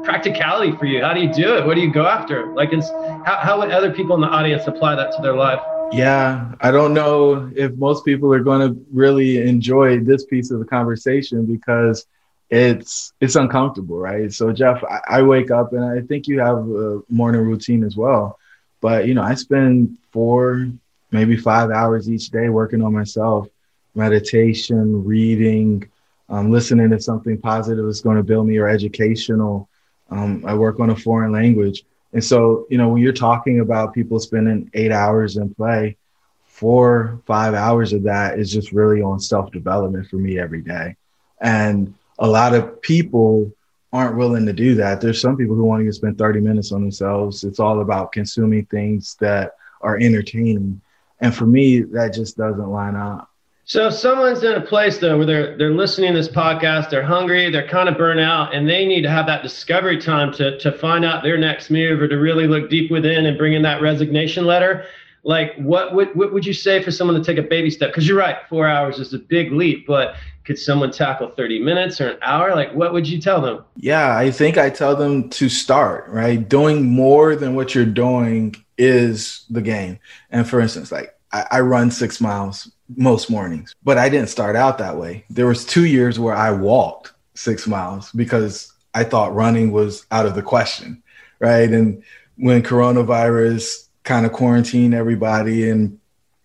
practicality 0.04 0.76
for 0.76 0.86
you? 0.86 1.02
How 1.02 1.14
do 1.14 1.20
you 1.20 1.32
do 1.32 1.56
it? 1.56 1.66
What 1.66 1.74
do 1.74 1.80
you 1.80 1.92
go 1.92 2.06
after? 2.06 2.52
Like, 2.54 2.72
it's, 2.72 2.88
how, 2.90 3.38
how 3.40 3.60
would 3.60 3.70
other 3.70 3.92
people 3.92 4.14
in 4.14 4.20
the 4.20 4.28
audience 4.28 4.66
apply 4.66 4.96
that 4.96 5.14
to 5.16 5.22
their 5.22 5.34
life? 5.34 5.60
Yeah, 5.92 6.52
I 6.60 6.70
don't 6.70 6.94
know 6.94 7.50
if 7.54 7.72
most 7.74 8.04
people 8.04 8.32
are 8.32 8.40
going 8.40 8.66
to 8.66 8.86
really 8.90 9.38
enjoy 9.46 10.00
this 10.00 10.24
piece 10.24 10.50
of 10.50 10.58
the 10.58 10.64
conversation 10.64 11.44
because 11.44 12.06
it's 12.48 13.12
it's 13.20 13.36
uncomfortable, 13.36 13.98
right? 13.98 14.32
So 14.32 14.52
Jeff, 14.52 14.82
I, 14.84 15.00
I 15.06 15.22
wake 15.22 15.50
up 15.50 15.72
and 15.72 15.84
I 15.84 16.00
think 16.00 16.26
you 16.26 16.40
have 16.40 16.58
a 16.58 17.00
morning 17.08 17.42
routine 17.42 17.84
as 17.84 17.96
well, 17.96 18.38
but 18.80 19.06
you 19.06 19.14
know, 19.14 19.22
I 19.22 19.34
spend 19.34 19.98
four, 20.12 20.68
maybe 21.10 21.36
five 21.36 21.70
hours 21.70 22.10
each 22.10 22.28
day 22.30 22.48
working 22.48 22.82
on 22.82 22.92
myself, 22.92 23.48
meditation, 23.94 25.04
reading, 25.04 25.88
um, 26.30 26.50
listening 26.50 26.90
to 26.90 27.00
something 27.00 27.38
positive 27.38 27.84
that's 27.84 28.00
going 28.00 28.16
to 28.16 28.22
build 28.22 28.46
me 28.46 28.56
or 28.56 28.68
educational 28.68 29.68
um, 30.12 30.44
I 30.46 30.54
work 30.54 30.78
on 30.78 30.90
a 30.90 30.96
foreign 30.96 31.32
language. 31.32 31.84
And 32.12 32.22
so, 32.22 32.66
you 32.68 32.76
know, 32.76 32.90
when 32.90 33.02
you're 33.02 33.14
talking 33.14 33.60
about 33.60 33.94
people 33.94 34.20
spending 34.20 34.70
eight 34.74 34.92
hours 34.92 35.38
in 35.38 35.54
play, 35.54 35.96
four, 36.44 37.20
five 37.26 37.54
hours 37.54 37.94
of 37.94 38.02
that 38.02 38.38
is 38.38 38.52
just 38.52 38.72
really 38.72 39.00
on 39.00 39.18
self 39.18 39.50
development 39.50 40.08
for 40.08 40.16
me 40.16 40.38
every 40.38 40.60
day. 40.60 40.96
And 41.40 41.94
a 42.18 42.28
lot 42.28 42.54
of 42.54 42.82
people 42.82 43.50
aren't 43.90 44.16
willing 44.16 44.44
to 44.46 44.52
do 44.52 44.74
that. 44.74 45.00
There's 45.00 45.20
some 45.20 45.36
people 45.36 45.56
who 45.56 45.64
want 45.64 45.84
to 45.84 45.92
spend 45.92 46.18
30 46.18 46.40
minutes 46.40 46.72
on 46.72 46.82
themselves. 46.82 47.42
It's 47.42 47.58
all 47.58 47.80
about 47.80 48.12
consuming 48.12 48.66
things 48.66 49.16
that 49.20 49.56
are 49.80 49.98
entertaining. 49.98 50.80
And 51.20 51.34
for 51.34 51.46
me, 51.46 51.80
that 51.80 52.12
just 52.12 52.36
doesn't 52.36 52.70
line 52.70 52.96
up. 52.96 53.30
So 53.64 53.86
if 53.86 53.94
someone's 53.94 54.42
in 54.42 54.54
a 54.54 54.60
place 54.60 54.98
though 54.98 55.16
where 55.16 55.26
they're 55.26 55.56
they're 55.56 55.74
listening 55.74 56.12
to 56.12 56.18
this 56.18 56.28
podcast, 56.28 56.90
they're 56.90 57.04
hungry, 57.04 57.50
they're 57.50 57.68
kind 57.68 57.88
of 57.88 57.96
burnt 57.96 58.18
out, 58.18 58.54
and 58.54 58.68
they 58.68 58.84
need 58.84 59.02
to 59.02 59.10
have 59.10 59.26
that 59.26 59.42
discovery 59.42 59.98
time 60.00 60.32
to 60.34 60.58
to 60.58 60.72
find 60.72 61.04
out 61.04 61.22
their 61.22 61.38
next 61.38 61.70
move 61.70 62.00
or 62.00 62.08
to 62.08 62.16
really 62.16 62.48
look 62.48 62.68
deep 62.68 62.90
within 62.90 63.26
and 63.26 63.38
bring 63.38 63.52
in 63.52 63.62
that 63.62 63.80
resignation 63.80 64.46
letter. 64.46 64.84
Like 65.24 65.54
what 65.56 65.94
would 65.94 66.14
what 66.16 66.32
would 66.32 66.44
you 66.44 66.52
say 66.52 66.82
for 66.82 66.90
someone 66.90 67.16
to 67.16 67.24
take 67.24 67.38
a 67.38 67.48
baby 67.48 67.70
step? 67.70 67.90
Because 67.90 68.08
you're 68.08 68.18
right, 68.18 68.38
four 68.48 68.66
hours 68.66 68.98
is 68.98 69.14
a 69.14 69.18
big 69.18 69.52
leap, 69.52 69.86
but 69.86 70.16
could 70.44 70.58
someone 70.58 70.90
tackle 70.90 71.28
30 71.28 71.60
minutes 71.60 72.00
or 72.00 72.10
an 72.10 72.18
hour? 72.22 72.56
Like 72.56 72.74
what 72.74 72.92
would 72.92 73.08
you 73.08 73.20
tell 73.20 73.40
them? 73.40 73.64
Yeah, 73.76 74.16
I 74.16 74.32
think 74.32 74.58
I 74.58 74.70
tell 74.70 74.96
them 74.96 75.30
to 75.30 75.48
start, 75.48 76.08
right? 76.08 76.48
Doing 76.48 76.90
more 76.90 77.36
than 77.36 77.54
what 77.54 77.76
you're 77.76 77.86
doing 77.86 78.56
is 78.76 79.44
the 79.48 79.62
game. 79.62 80.00
And 80.30 80.48
for 80.48 80.60
instance, 80.60 80.90
like 80.90 81.14
I, 81.30 81.46
I 81.52 81.60
run 81.60 81.92
six 81.92 82.20
miles 82.20 82.68
most 82.96 83.30
mornings. 83.30 83.74
But 83.82 83.98
I 83.98 84.08
didn't 84.08 84.28
start 84.28 84.56
out 84.56 84.78
that 84.78 84.96
way. 84.96 85.24
There 85.30 85.46
was 85.46 85.64
two 85.64 85.84
years 85.84 86.18
where 86.18 86.34
I 86.34 86.50
walked 86.50 87.12
six 87.34 87.66
miles 87.66 88.12
because 88.12 88.72
I 88.94 89.04
thought 89.04 89.34
running 89.34 89.72
was 89.72 90.06
out 90.10 90.26
of 90.26 90.34
the 90.34 90.42
question, 90.42 91.02
right? 91.38 91.70
And 91.70 92.02
when 92.36 92.62
coronavirus 92.62 93.88
kind 94.04 94.26
of 94.26 94.32
quarantined 94.32 94.94
everybody 94.94 95.68
and 95.68 95.98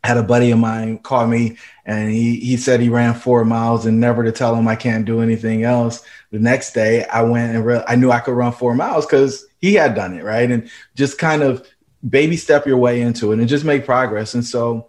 had 0.04 0.18
a 0.18 0.24
buddy 0.24 0.51
of 0.51 0.60
mine 0.60 1.00
call 1.00 1.27
me 1.27 1.58
and 1.86 2.12
he, 2.12 2.39
he 2.39 2.56
said 2.56 2.80
he 2.80 2.88
ran 2.88 3.13
four 3.13 3.44
miles 3.44 3.86
and 3.86 4.00
never 4.00 4.24
to 4.24 4.32
tell 4.32 4.56
him 4.56 4.68
I 4.68 4.75
can't 4.75 5.06
do 5.06 5.22
anything 5.22 5.63
else. 5.63 6.04
The 6.32 6.39
next 6.39 6.74
day 6.74 7.06
I 7.06 7.24
went 7.24 7.56
and 7.56 7.66
re- 7.66 7.84
I 7.88 7.96
knew 7.96 8.12
I 8.12 8.20
could 8.20 8.36
run 8.36 8.54
four 8.54 8.74
miles 8.75 9.06
because 9.06 9.46
he 9.60 9.74
had 9.74 9.96
done 9.96 10.18
it. 10.18 10.24
Right. 10.24 10.50
And 10.50 10.70
just 10.96 11.18
kind 11.18 11.42
of 11.42 11.68
baby 12.08 12.38
step 12.38 12.66
your 12.66 12.77
way 12.77 13.01
into 13.01 13.32
it 13.32 13.39
and 13.39 13.50
just 13.50 13.66
make 13.66 13.86
progress. 13.86 14.34
And 14.34 14.46
so 14.46 14.88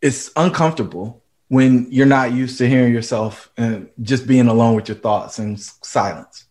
it's 0.00 0.30
uncomfortable 0.36 1.22
when 1.48 1.86
you're 1.90 2.06
not 2.06 2.32
used 2.32 2.58
to 2.58 2.68
hearing 2.68 2.92
yourself 2.92 3.50
and 3.56 3.88
just 4.02 4.26
being 4.26 4.48
alone 4.48 4.76
with 4.76 4.88
your 4.88 4.98
thoughts 4.98 5.38
and 5.38 5.58
silence. 5.58 6.44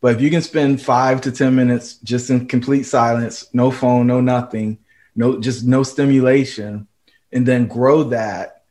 But 0.00 0.16
if 0.16 0.22
you 0.22 0.30
can 0.30 0.40
spend 0.40 0.80
five 0.80 1.20
to 1.22 1.32
10 1.32 1.54
minutes 1.54 1.94
just 1.96 2.30
in 2.30 2.46
complete 2.46 2.84
silence, 2.84 3.52
no 3.52 3.70
phone, 3.70 4.06
no 4.06 4.20
nothing, 4.20 4.78
no, 5.14 5.38
just 5.38 5.64
no 5.64 5.82
stimulation, 5.82 6.88
and 7.32 7.46
then 7.46 7.66
grow 7.66 8.04
that 8.04 8.64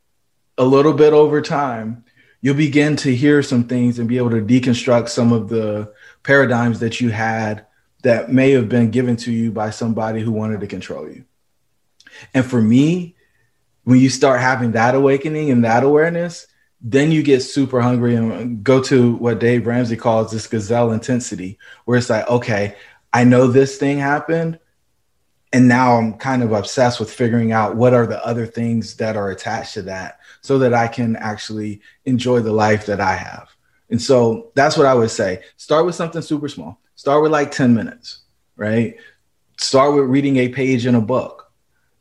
a 0.58 0.66
little 0.66 0.94
bit 0.94 1.14
over 1.14 1.42
time, 1.42 2.04
you'll 2.42 2.56
begin 2.56 2.96
to 2.96 3.16
hear 3.16 3.44
some 3.44 3.66
things 3.66 4.00
and 4.00 4.10
be 4.10 4.18
able 4.18 4.32
to 4.32 4.42
deconstruct 4.42 5.10
some 5.10 5.32
of 5.32 5.50
the 5.50 5.94
paradigms 6.24 6.80
that 6.80 7.00
you 7.00 7.10
had 7.10 7.66
that 8.02 8.32
may 8.32 8.52
have 8.52 8.68
been 8.70 8.90
given 8.90 9.16
to 9.18 9.32
you 9.32 9.52
by 9.52 9.70
somebody 9.70 10.22
who 10.22 10.32
wanted 10.32 10.62
to 10.62 10.68
control 10.68 11.08
you. 11.08 11.26
And 12.34 12.46
for 12.46 12.62
me, 12.62 13.16
when 13.84 14.00
you 14.00 14.10
start 14.10 14.42
having 14.42 14.74
that 14.74 14.96
awakening 14.96 15.52
and 15.52 15.64
that 15.64 15.84
awareness, 15.84 16.48
then 16.82 17.12
you 17.12 17.24
get 17.24 17.42
super 17.42 17.82
hungry 17.82 18.16
and 18.16 18.64
go 18.64 18.82
to 18.84 19.14
what 19.16 19.40
Dave 19.40 19.68
Ramsey 19.68 19.98
calls 19.98 20.32
this 20.32 20.48
gazelle 20.48 20.92
intensity, 20.92 21.58
where 21.86 21.98
it's 21.98 22.10
like, 22.10 22.28
okay, 22.30 22.76
I 23.12 23.24
know 23.24 23.48
this 23.48 23.78
thing 23.78 23.98
happened. 23.98 24.60
And 25.52 25.68
now 25.68 25.96
I'm 25.96 26.14
kind 26.14 26.44
of 26.44 26.52
obsessed 26.52 27.00
with 27.00 27.12
figuring 27.12 27.52
out 27.52 27.76
what 27.76 27.96
are 27.96 28.06
the 28.06 28.24
other 28.24 28.46
things 28.46 28.96
that 28.98 29.18
are 29.18 29.32
attached 29.32 29.74
to 29.74 29.82
that 29.84 30.20
so 30.42 30.60
that 30.60 30.76
I 30.76 30.88
can 30.88 31.16
actually 31.16 31.82
enjoy 32.06 32.42
the 32.42 32.52
life 32.54 32.86
that 32.86 33.02
I 33.02 33.16
have. 33.16 33.50
And 33.90 34.00
so 34.00 34.52
that's 34.54 34.78
what 34.78 34.86
I 34.86 34.94
would 34.94 35.10
say. 35.10 35.42
Start 35.58 35.88
with 35.88 35.96
something 35.96 36.22
super 36.22 36.48
small. 36.48 36.80
Start 36.94 37.24
with 37.24 37.32
like 37.32 37.50
10 37.50 37.74
minutes, 37.74 38.20
right? 38.56 38.98
Start 39.58 39.96
with 39.96 40.06
reading 40.06 40.38
a 40.38 40.50
page 40.50 40.86
in 40.86 40.94
a 40.94 41.02
book 41.02 41.52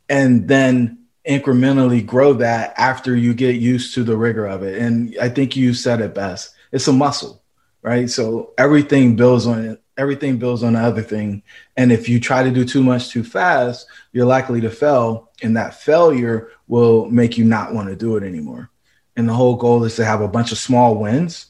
and 0.09 0.47
then 0.47 1.07
incrementally 1.29 2.05
grow 2.05 2.33
that 2.33 2.73
after 2.79 3.15
you 3.15 3.35
get 3.35 3.57
used 3.57 3.95
to 3.95 4.03
the 4.03 4.17
rigor 4.17 4.47
of 4.47 4.63
it. 4.63 4.81
And 4.81 5.15
I 5.21 5.29
think 5.29 5.57
you 5.57 5.75
said 5.75 6.01
it 6.01 6.15
best. 6.15 6.55
It's 6.73 6.89
a 6.89 6.93
muscle, 6.93 7.43
right? 7.83 8.09
So 8.09 8.55
everything 8.57 9.15
builds 9.15 9.47
on 9.47 9.65
it. 9.65 9.83
Everything 9.99 10.39
builds 10.39 10.63
on 10.63 10.73
the 10.73 10.81
other 10.81 11.03
thing. 11.03 11.43
And 11.77 11.93
if 11.93 12.09
you 12.09 12.19
try 12.19 12.43
to 12.43 12.51
do 12.51 12.65
too 12.65 12.83
much 12.83 13.11
too 13.11 13.25
fast, 13.25 13.87
you're 14.13 14.27
likely 14.27 14.61
to 14.63 14.71
fail. 14.71 15.31
And 15.43 15.57
that 15.57 15.75
failure 15.75 16.51
will 16.67 17.11
make 17.11 17.37
you 17.37 17.45
not 17.45 17.75
want 17.75 17.89
to 17.89 17.97
do 17.97 18.17
it 18.17 18.23
anymore. 18.23 18.71
And 19.17 19.29
the 19.29 19.35
whole 19.35 19.57
goal 19.57 19.85
is 19.85 19.97
to 19.97 20.05
have 20.05 20.21
a 20.21 20.29
bunch 20.29 20.53
of 20.53 20.59
small 20.59 20.95
wins, 20.95 21.47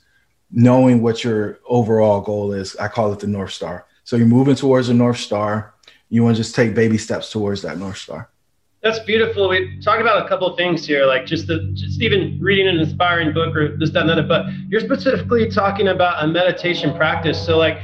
knowing 0.50 1.02
what 1.02 1.22
your 1.22 1.60
overall 1.68 2.22
goal 2.22 2.52
is. 2.52 2.74
I 2.76 2.88
call 2.88 3.12
it 3.12 3.20
the 3.20 3.26
North 3.26 3.52
Star. 3.52 3.86
So 4.04 4.16
you're 4.16 4.26
moving 4.26 4.54
towards 4.56 4.88
the 4.88 4.94
North 4.94 5.18
Star. 5.18 5.74
You 6.08 6.24
want 6.24 6.36
to 6.36 6.42
just 6.42 6.54
take 6.54 6.74
baby 6.74 6.96
steps 6.96 7.30
towards 7.30 7.62
that 7.62 7.78
North 7.78 7.98
Star. 7.98 8.30
That's 8.82 9.00
beautiful. 9.00 9.48
We 9.48 9.80
talked 9.80 10.00
about 10.00 10.24
a 10.24 10.28
couple 10.28 10.46
of 10.46 10.56
things 10.56 10.86
here, 10.86 11.04
like 11.04 11.26
just 11.26 11.48
the 11.48 11.68
just 11.74 12.00
even 12.00 12.38
reading 12.40 12.68
an 12.68 12.78
inspiring 12.78 13.34
book 13.34 13.56
or 13.56 13.76
this, 13.76 13.90
that, 13.90 14.08
and 14.08 14.10
that. 14.10 14.28
But 14.28 14.46
you're 14.68 14.80
specifically 14.80 15.50
talking 15.50 15.88
about 15.88 16.22
a 16.22 16.28
meditation 16.28 16.94
practice. 16.94 17.44
So, 17.44 17.58
like, 17.58 17.78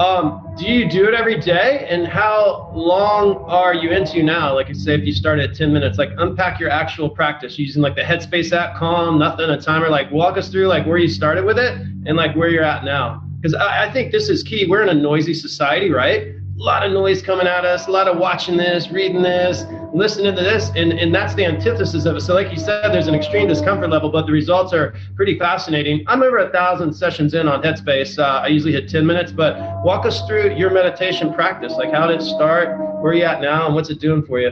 um, 0.00 0.54
do 0.56 0.64
you 0.64 0.88
do 0.88 1.06
it 1.06 1.12
every 1.12 1.38
day? 1.38 1.86
And 1.90 2.06
how 2.06 2.70
long 2.74 3.44
are 3.46 3.74
you 3.74 3.90
into 3.90 4.22
now? 4.22 4.54
Like, 4.54 4.74
say 4.74 4.94
if 4.94 5.04
you 5.04 5.12
start 5.12 5.38
at 5.38 5.54
10 5.54 5.70
minutes, 5.70 5.98
like 5.98 6.10
unpack 6.16 6.58
your 6.58 6.70
actual 6.70 7.10
practice 7.10 7.58
using 7.58 7.82
like 7.82 7.94
the 7.94 8.02
Headspace 8.02 8.50
app, 8.52 8.74
Calm, 8.76 9.18
nothing, 9.18 9.50
a 9.50 9.60
timer. 9.60 9.90
Like, 9.90 10.10
walk 10.10 10.38
us 10.38 10.48
through 10.48 10.68
like 10.68 10.86
where 10.86 10.98
you 10.98 11.08
started 11.08 11.44
with 11.44 11.58
it 11.58 11.74
and 12.06 12.16
like 12.16 12.34
where 12.34 12.48
you're 12.48 12.64
at 12.64 12.84
now. 12.84 13.22
Because 13.38 13.54
I, 13.54 13.88
I 13.88 13.92
think 13.92 14.12
this 14.12 14.30
is 14.30 14.42
key. 14.42 14.66
We're 14.66 14.82
in 14.82 14.88
a 14.88 14.94
noisy 14.94 15.34
society, 15.34 15.90
right? 15.90 16.34
A 16.58 16.62
lot 16.62 16.84
of 16.84 16.92
noise 16.92 17.22
coming 17.22 17.46
at 17.46 17.64
us, 17.64 17.86
a 17.86 17.90
lot 17.90 18.08
of 18.08 18.18
watching 18.18 18.56
this, 18.56 18.90
reading 18.90 19.22
this, 19.22 19.64
listening 19.94 20.34
to 20.34 20.42
this, 20.42 20.70
and, 20.74 20.92
and 20.92 21.14
that's 21.14 21.32
the 21.34 21.44
antithesis 21.44 22.04
of 22.04 22.16
it. 22.16 22.20
So, 22.22 22.34
like 22.34 22.50
you 22.50 22.58
said, 22.58 22.92
there's 22.92 23.06
an 23.06 23.14
extreme 23.14 23.46
discomfort 23.46 23.90
level, 23.90 24.10
but 24.10 24.26
the 24.26 24.32
results 24.32 24.72
are 24.72 24.96
pretty 25.14 25.38
fascinating. 25.38 26.04
I'm 26.08 26.20
over 26.20 26.38
a 26.38 26.50
thousand 26.50 26.92
sessions 26.92 27.34
in 27.34 27.46
on 27.46 27.62
Headspace. 27.62 28.18
Uh, 28.18 28.40
I 28.42 28.48
usually 28.48 28.72
hit 28.72 28.88
10 28.88 29.06
minutes, 29.06 29.30
but 29.30 29.56
walk 29.84 30.04
us 30.04 30.26
through 30.26 30.56
your 30.56 30.70
meditation 30.70 31.32
practice. 31.32 31.74
Like, 31.74 31.92
how 31.92 32.08
did 32.08 32.20
it 32.20 32.24
start? 32.24 32.76
Where 33.00 33.12
are 33.12 33.14
you 33.14 33.22
at 33.22 33.40
now? 33.40 33.66
And 33.66 33.74
what's 33.76 33.90
it 33.90 34.00
doing 34.00 34.24
for 34.24 34.40
you? 34.40 34.50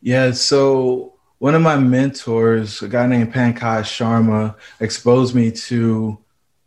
Yeah, 0.00 0.30
so 0.30 1.14
one 1.38 1.56
of 1.56 1.62
my 1.62 1.76
mentors, 1.76 2.82
a 2.82 2.88
guy 2.88 3.08
named 3.08 3.32
Pankaj 3.32 3.82
Sharma, 3.82 4.54
exposed 4.78 5.34
me 5.34 5.50
to 5.50 6.18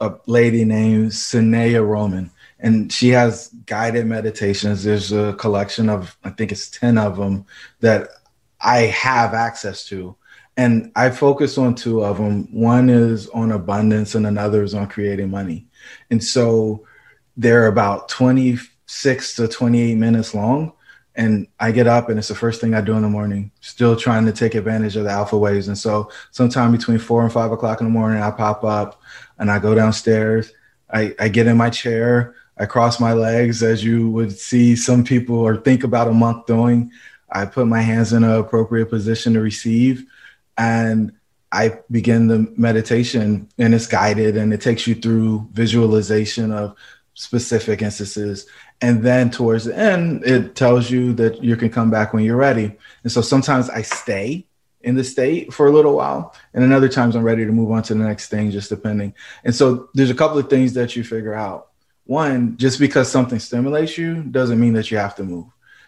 a 0.01 0.15
lady 0.25 0.65
named 0.65 1.12
Sanaya 1.12 1.88
Roman 1.88 2.29
and 2.59 2.91
she 2.91 3.09
has 3.09 3.49
guided 3.65 4.05
meditations. 4.07 4.83
There's 4.83 5.11
a 5.11 5.33
collection 5.33 5.89
of, 5.89 6.17
I 6.23 6.31
think 6.31 6.51
it's 6.51 6.69
10 6.69 6.97
of 6.97 7.17
them 7.17 7.45
that 7.81 8.09
I 8.59 8.79
have 8.79 9.33
access 9.33 9.85
to. 9.89 10.15
And 10.55 10.91
I 10.95 11.11
focus 11.11 11.59
on 11.59 11.75
two 11.75 12.03
of 12.03 12.17
them. 12.17 12.51
One 12.51 12.89
is 12.89 13.29
on 13.29 13.51
abundance, 13.51 14.15
and 14.15 14.25
another 14.25 14.63
is 14.63 14.73
on 14.73 14.87
creating 14.87 15.29
money. 15.29 15.67
And 16.09 16.23
so 16.23 16.87
they're 17.35 17.67
about 17.67 18.09
26 18.09 19.35
to 19.35 19.47
28 19.47 19.95
minutes 19.95 20.33
long. 20.33 20.73
And 21.13 21.47
I 21.59 21.71
get 21.71 21.85
up, 21.85 22.09
and 22.09 22.17
it's 22.17 22.27
the 22.27 22.35
first 22.35 22.59
thing 22.59 22.73
I 22.73 22.81
do 22.81 22.93
in 22.93 23.03
the 23.03 23.09
morning, 23.09 23.51
still 23.59 23.95
trying 23.95 24.25
to 24.25 24.31
take 24.31 24.55
advantage 24.55 24.95
of 24.95 25.03
the 25.03 25.11
alpha 25.11 25.37
waves. 25.37 25.67
And 25.67 25.77
so, 25.77 26.11
sometime 26.31 26.71
between 26.71 26.99
four 26.99 27.23
and 27.23 27.33
five 27.33 27.51
o'clock 27.51 27.81
in 27.81 27.87
the 27.87 27.91
morning, 27.91 28.21
I 28.21 28.29
pop 28.29 28.63
up 28.63 29.01
and 29.39 29.49
I 29.49 29.57
go 29.57 29.73
downstairs. 29.73 30.51
I, 30.91 31.15
I 31.19 31.27
get 31.29 31.47
in 31.47 31.57
my 31.57 31.69
chair. 31.69 32.35
I 32.59 32.65
cross 32.65 32.99
my 32.99 33.13
legs 33.13 33.61
as 33.63 33.83
you 33.83 34.09
would 34.09 34.37
see 34.37 34.75
some 34.75 35.03
people 35.03 35.37
or 35.37 35.57
think 35.57 35.83
about 35.83 36.07
a 36.07 36.13
monk 36.13 36.45
doing. 36.45 36.91
I 37.29 37.45
put 37.45 37.67
my 37.67 37.81
hands 37.81 38.13
in 38.13 38.23
an 38.23 38.31
appropriate 38.31 38.89
position 38.89 39.33
to 39.33 39.41
receive 39.41 40.05
and 40.57 41.11
I 41.51 41.79
begin 41.89 42.27
the 42.27 42.51
meditation 42.57 43.49
and 43.57 43.73
it's 43.73 43.87
guided 43.87 44.37
and 44.37 44.53
it 44.53 44.61
takes 44.61 44.87
you 44.87 44.95
through 44.95 45.47
visualization 45.53 46.51
of 46.51 46.75
specific 47.13 47.81
instances. 47.81 48.47
And 48.81 49.01
then 49.03 49.31
towards 49.31 49.65
the 49.65 49.77
end, 49.77 50.23
it 50.25 50.55
tells 50.55 50.91
you 50.91 51.13
that 51.13 51.43
you 51.43 51.55
can 51.55 51.69
come 51.69 51.89
back 51.89 52.13
when 52.13 52.23
you're 52.23 52.35
ready. 52.35 52.75
And 53.03 53.11
so 53.11 53.21
sometimes 53.21 53.69
I 53.69 53.81
stay 53.81 54.45
in 54.81 54.95
the 54.95 55.03
state 55.03 55.53
for 55.53 55.67
a 55.67 55.71
little 55.71 55.95
while. 55.95 56.35
And 56.53 56.63
then 56.63 56.71
other 56.71 56.89
times 56.89 57.15
I'm 57.15 57.23
ready 57.23 57.45
to 57.45 57.51
move 57.51 57.71
on 57.71 57.83
to 57.83 57.93
the 57.93 58.03
next 58.03 58.29
thing, 58.29 58.51
just 58.51 58.69
depending. 58.69 59.13
And 59.43 59.55
so 59.55 59.89
there's 59.93 60.11
a 60.11 60.15
couple 60.15 60.37
of 60.37 60.49
things 60.49 60.73
that 60.73 60.95
you 60.95 61.03
figure 61.03 61.33
out 61.33 61.66
one, 62.07 62.57
just 62.57 62.79
because 62.79 63.11
something 63.11 63.39
stimulates 63.39 63.97
you 63.97 64.23
doesn't 64.23 64.59
mean 64.59 64.73
that 64.73 64.89
you 64.89 64.97
have 64.97 65.15
to 65.15 65.23
move. 65.23 65.45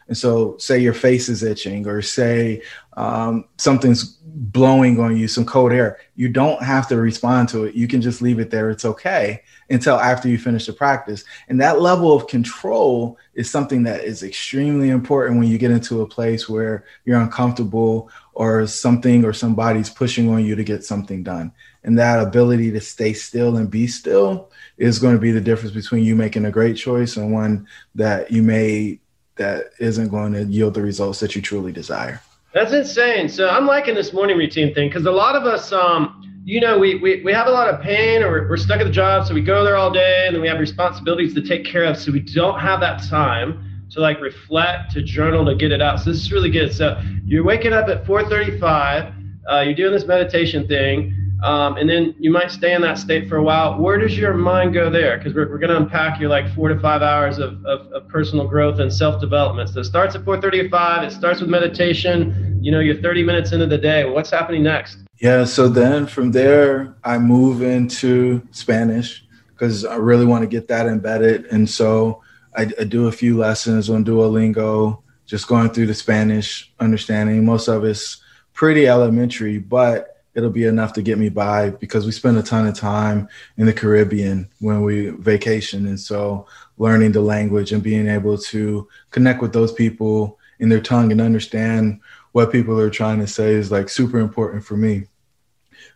And 0.09 0.17
so, 0.17 0.57
say 0.57 0.79
your 0.79 0.93
face 0.93 1.29
is 1.29 1.43
itching, 1.43 1.87
or 1.87 2.01
say 2.01 2.63
um, 2.97 3.45
something's 3.57 4.17
blowing 4.25 4.99
on 4.99 5.15
you, 5.15 5.27
some 5.27 5.45
cold 5.45 5.71
air, 5.71 5.99
you 6.15 6.29
don't 6.29 6.61
have 6.61 6.87
to 6.87 6.97
respond 6.97 7.47
to 7.49 7.65
it. 7.65 7.75
You 7.75 7.87
can 7.87 8.01
just 8.01 8.21
leave 8.21 8.39
it 8.39 8.49
there. 8.49 8.69
It's 8.69 8.85
okay 8.85 9.43
until 9.69 9.97
after 9.97 10.27
you 10.27 10.37
finish 10.37 10.65
the 10.65 10.73
practice. 10.73 11.23
And 11.47 11.61
that 11.61 11.79
level 11.79 12.13
of 12.13 12.27
control 12.27 13.17
is 13.35 13.49
something 13.49 13.83
that 13.83 14.03
is 14.03 14.23
extremely 14.23 14.89
important 14.89 15.39
when 15.39 15.47
you 15.47 15.57
get 15.57 15.71
into 15.71 16.01
a 16.01 16.07
place 16.07 16.49
where 16.49 16.85
you're 17.05 17.21
uncomfortable 17.21 18.09
or 18.33 18.65
something 18.67 19.23
or 19.23 19.33
somebody's 19.33 19.89
pushing 19.89 20.29
on 20.29 20.43
you 20.43 20.55
to 20.55 20.63
get 20.63 20.83
something 20.83 21.23
done. 21.23 21.51
And 21.83 21.97
that 21.99 22.19
ability 22.19 22.71
to 22.71 22.81
stay 22.81 23.13
still 23.13 23.57
and 23.57 23.69
be 23.69 23.87
still 23.87 24.51
is 24.77 24.99
going 24.99 25.15
to 25.15 25.21
be 25.21 25.31
the 25.31 25.39
difference 25.39 25.73
between 25.73 26.03
you 26.03 26.15
making 26.15 26.45
a 26.45 26.51
great 26.51 26.75
choice 26.75 27.15
and 27.15 27.31
one 27.31 27.67
that 27.95 28.31
you 28.31 28.41
made 28.41 28.99
that 29.39 29.71
isn't 29.79 30.09
going 30.09 30.33
to 30.33 30.43
yield 30.43 30.75
the 30.75 30.81
results 30.81 31.19
that 31.21 31.35
you 31.35 31.41
truly 31.41 31.71
desire. 31.71 32.21
That's 32.53 32.73
insane. 32.73 33.29
So 33.29 33.49
I'm 33.49 33.65
liking 33.65 33.95
this 33.95 34.13
morning 34.13 34.37
routine 34.37 34.73
thing 34.73 34.89
because 34.89 35.05
a 35.05 35.11
lot 35.11 35.35
of 35.35 35.43
us, 35.43 35.71
um, 35.71 36.41
you 36.45 36.59
know, 36.59 36.77
we, 36.77 36.95
we, 36.95 37.23
we 37.23 37.33
have 37.33 37.47
a 37.47 37.51
lot 37.51 37.67
of 37.67 37.81
pain 37.81 38.23
or 38.23 38.47
we're, 38.47 38.57
stuck 38.57 38.79
at 38.79 38.85
the 38.85 38.91
job. 38.91 39.27
So 39.27 39.33
we 39.33 39.41
go 39.41 39.63
there 39.63 39.75
all 39.75 39.91
day 39.91 40.25
and 40.25 40.35
then 40.35 40.41
we 40.41 40.47
have 40.47 40.59
responsibilities 40.59 41.33
to 41.35 41.41
take 41.41 41.65
care 41.65 41.83
of. 41.83 41.97
So 41.97 42.11
we 42.11 42.19
don't 42.19 42.59
have 42.59 42.79
that 42.81 43.03
time 43.03 43.87
to 43.91 43.99
like 43.99 44.19
reflect, 44.21 44.91
to 44.93 45.01
journal, 45.01 45.45
to 45.45 45.55
get 45.55 45.71
it 45.71 45.81
out. 45.81 45.99
So 45.99 46.11
this 46.11 46.21
is 46.21 46.31
really 46.31 46.51
good. 46.51 46.73
So 46.73 46.99
you're 47.25 47.43
waking 47.43 47.73
up 47.73 47.87
at 47.87 48.05
435. 48.05 49.13
Uh, 49.49 49.61
you're 49.61 49.73
doing 49.73 49.93
this 49.93 50.05
meditation 50.05 50.67
thing 50.67 51.15
um, 51.43 51.77
and 51.77 51.89
then 51.89 52.15
you 52.19 52.31
might 52.31 52.51
stay 52.51 52.73
in 52.73 52.81
that 52.81 52.97
state 52.97 53.29
for 53.29 53.37
a 53.37 53.43
while. 53.43 53.79
Where 53.79 53.97
does 53.97 54.17
your 54.17 54.33
mind 54.33 54.73
go 54.73 54.89
there? 54.89 55.17
Because 55.17 55.33
we're, 55.33 55.49
we're 55.49 55.57
going 55.57 55.69
to 55.69 55.77
unpack 55.77 56.19
your 56.19 56.29
like 56.29 56.53
four 56.53 56.67
to 56.67 56.77
five 56.79 57.01
hours 57.01 57.39
of, 57.39 57.65
of, 57.65 57.91
of 57.93 58.07
personal 58.09 58.45
growth 58.45 58.79
and 58.79 58.91
self 58.91 59.21
development. 59.21 59.69
So 59.69 59.79
it 59.79 59.85
starts 59.85 60.15
at 60.15 60.23
4:35. 60.25 61.03
It 61.03 61.11
starts 61.11 61.39
with 61.39 61.49
meditation. 61.49 62.59
You 62.61 62.71
know, 62.71 62.81
you're 62.81 63.01
30 63.01 63.23
minutes 63.23 63.53
into 63.53 63.67
the 63.67 63.77
day. 63.77 64.03
What's 64.03 64.29
happening 64.29 64.63
next? 64.63 64.97
Yeah. 65.21 65.45
So 65.45 65.69
then 65.69 66.07
from 66.07 66.31
there, 66.31 66.95
I 67.05 67.17
move 67.17 67.61
into 67.61 68.45
Spanish 68.51 69.25
because 69.47 69.85
I 69.85 69.95
really 69.95 70.25
want 70.25 70.43
to 70.43 70.47
get 70.47 70.67
that 70.67 70.87
embedded. 70.87 71.45
And 71.45 71.69
so 71.69 72.21
I, 72.55 72.63
I 72.79 72.83
do 72.83 73.07
a 73.07 73.11
few 73.11 73.37
lessons 73.37 73.89
on 73.89 74.03
Duolingo 74.03 75.01
just 75.25 75.47
going 75.47 75.69
through 75.69 75.87
the 75.87 75.93
Spanish 75.93 76.73
understanding. 76.79 77.45
Most 77.45 77.67
of 77.67 77.85
it's 77.85 78.21
pretty 78.53 78.87
elementary, 78.87 79.57
but 79.57 80.18
it'll 80.39 80.49
be 80.49 80.65
enough 80.65 80.93
to 80.93 81.01
get 81.01 81.19
me 81.19 81.29
by 81.29 81.69
because 81.69 82.05
we 82.05 82.11
spend 82.11 82.37
a 82.37 82.41
ton 82.41 82.65
of 82.65 82.73
time 82.73 83.27
in 83.57 83.65
the 83.65 83.73
Caribbean 83.73 84.49
when 84.59 84.81
we 84.81 85.09
vacation. 85.09 85.85
And 85.85 85.99
so 85.99 86.47
learning 86.77 87.11
the 87.11 87.21
language 87.21 87.71
and 87.73 87.83
being 87.83 88.07
able 88.07 88.37
to 88.37 88.87
connect 89.11 89.41
with 89.41 89.53
those 89.53 89.73
people 89.73 90.39
in 90.59 90.69
their 90.69 90.81
tongue 90.81 91.11
and 91.11 91.21
understand 91.21 91.99
what 92.31 92.51
people 92.51 92.79
are 92.79 92.89
trying 92.89 93.19
to 93.19 93.27
say 93.27 93.51
is 93.51 93.71
like 93.71 93.89
super 93.89 94.19
important 94.19 94.63
for 94.63 94.77
me. 94.77 95.03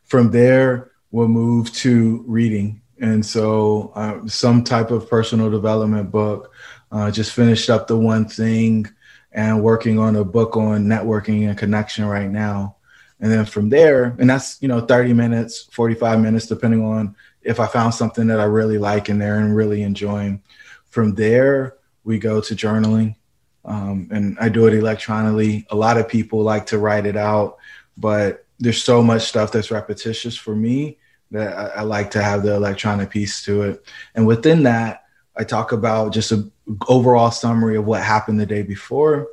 From 0.03 0.31
there, 0.31 0.91
we'll 1.11 1.29
move 1.29 1.71
to 1.73 2.23
reading. 2.27 2.81
And 2.99 3.25
so, 3.25 3.91
uh, 3.95 4.27
some 4.27 4.63
type 4.63 4.91
of 4.91 5.09
personal 5.09 5.49
development 5.49 6.11
book. 6.11 6.51
Uh, 6.91 7.09
just 7.09 7.31
finished 7.31 7.71
up 7.71 7.87
the 7.87 7.97
one 7.97 8.27
thing 8.27 8.87
and 9.31 9.63
working 9.63 9.97
on 9.97 10.15
a 10.15 10.23
book 10.23 10.55
on 10.55 10.85
networking 10.85 11.49
and 11.49 11.57
connection 11.57 12.05
right 12.05 12.29
now. 12.29 12.75
And 13.23 13.31
then 13.31 13.45
from 13.45 13.69
there, 13.69 14.17
and 14.19 14.29
that's, 14.29 14.61
you 14.61 14.67
know, 14.67 14.81
30 14.81 15.13
minutes, 15.13 15.69
45 15.71 16.19
minutes, 16.19 16.45
depending 16.45 16.83
on 16.83 17.15
if 17.41 17.57
I 17.57 17.67
found 17.67 17.93
something 17.93 18.27
that 18.27 18.41
I 18.41 18.43
really 18.43 18.77
like 18.77 19.07
in 19.07 19.17
there 19.17 19.37
and 19.37 19.55
really 19.55 19.81
enjoying. 19.81 20.43
From 20.89 21.15
there, 21.15 21.77
we 22.03 22.19
go 22.19 22.41
to 22.41 22.53
journaling. 22.53 23.15
Um, 23.63 24.09
and 24.11 24.37
I 24.41 24.49
do 24.49 24.67
it 24.67 24.73
electronically. 24.73 25.65
A 25.69 25.75
lot 25.75 25.97
of 25.97 26.09
people 26.09 26.41
like 26.41 26.65
to 26.65 26.79
write 26.79 27.05
it 27.05 27.15
out, 27.15 27.59
but 27.95 28.45
there's 28.59 28.83
so 28.83 29.01
much 29.01 29.21
stuff 29.21 29.53
that's 29.53 29.71
repetitious 29.71 30.35
for 30.35 30.53
me 30.53 30.97
that 31.31 31.57
I, 31.57 31.79
I 31.79 31.81
like 31.83 32.11
to 32.11 32.21
have 32.21 32.43
the 32.43 32.53
electronic 32.55 33.09
piece 33.09 33.41
to 33.45 33.61
it. 33.61 33.85
And 34.15 34.27
within 34.27 34.63
that, 34.63 35.05
I 35.37 35.45
talk 35.45 35.71
about 35.71 36.11
just 36.11 36.33
an 36.33 36.51
overall 36.89 37.31
summary 37.31 37.77
of 37.77 37.85
what 37.85 38.03
happened 38.03 38.41
the 38.41 38.45
day 38.45 38.63
before, 38.63 39.29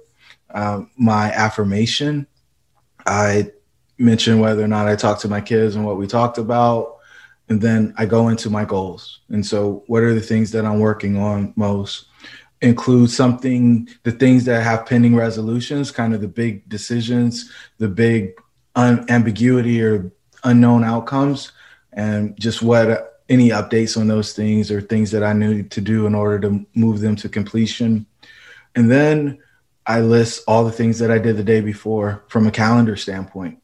um, 0.54 0.92
my 0.96 1.32
affirmation. 1.32 2.28
I 3.04 3.50
mention 4.00 4.40
whether 4.40 4.64
or 4.64 4.68
not 4.68 4.88
I 4.88 4.96
talk 4.96 5.20
to 5.20 5.28
my 5.28 5.40
kids 5.40 5.76
and 5.76 5.84
what 5.84 5.98
we 5.98 6.06
talked 6.06 6.38
about. 6.38 6.96
And 7.48 7.60
then 7.60 7.92
I 7.96 8.06
go 8.06 8.28
into 8.28 8.48
my 8.48 8.64
goals. 8.64 9.20
And 9.28 9.44
so, 9.44 9.82
what 9.86 10.02
are 10.02 10.14
the 10.14 10.20
things 10.20 10.52
that 10.52 10.64
I'm 10.64 10.78
working 10.78 11.18
on 11.18 11.52
most? 11.56 12.06
Include 12.62 13.10
something, 13.10 13.88
the 14.04 14.12
things 14.12 14.44
that 14.44 14.62
have 14.62 14.86
pending 14.86 15.16
resolutions, 15.16 15.90
kind 15.90 16.14
of 16.14 16.20
the 16.20 16.28
big 16.28 16.68
decisions, 16.68 17.50
the 17.78 17.88
big 17.88 18.32
un- 18.76 19.04
ambiguity 19.10 19.82
or 19.82 20.12
unknown 20.44 20.84
outcomes, 20.84 21.52
and 21.92 22.38
just 22.38 22.62
what 22.62 23.22
any 23.28 23.50
updates 23.50 23.98
on 23.98 24.08
those 24.08 24.32
things 24.32 24.70
or 24.70 24.80
things 24.80 25.10
that 25.10 25.22
I 25.22 25.32
need 25.32 25.70
to 25.72 25.80
do 25.80 26.06
in 26.06 26.14
order 26.14 26.38
to 26.40 26.66
move 26.74 27.00
them 27.00 27.16
to 27.16 27.28
completion. 27.28 28.06
And 28.74 28.90
then 28.90 29.38
I 29.86 30.00
list 30.00 30.44
all 30.46 30.64
the 30.64 30.72
things 30.72 30.98
that 30.98 31.10
I 31.10 31.18
did 31.18 31.36
the 31.36 31.44
day 31.44 31.60
before 31.60 32.24
from 32.28 32.46
a 32.46 32.50
calendar 32.50 32.96
standpoint. 32.96 33.60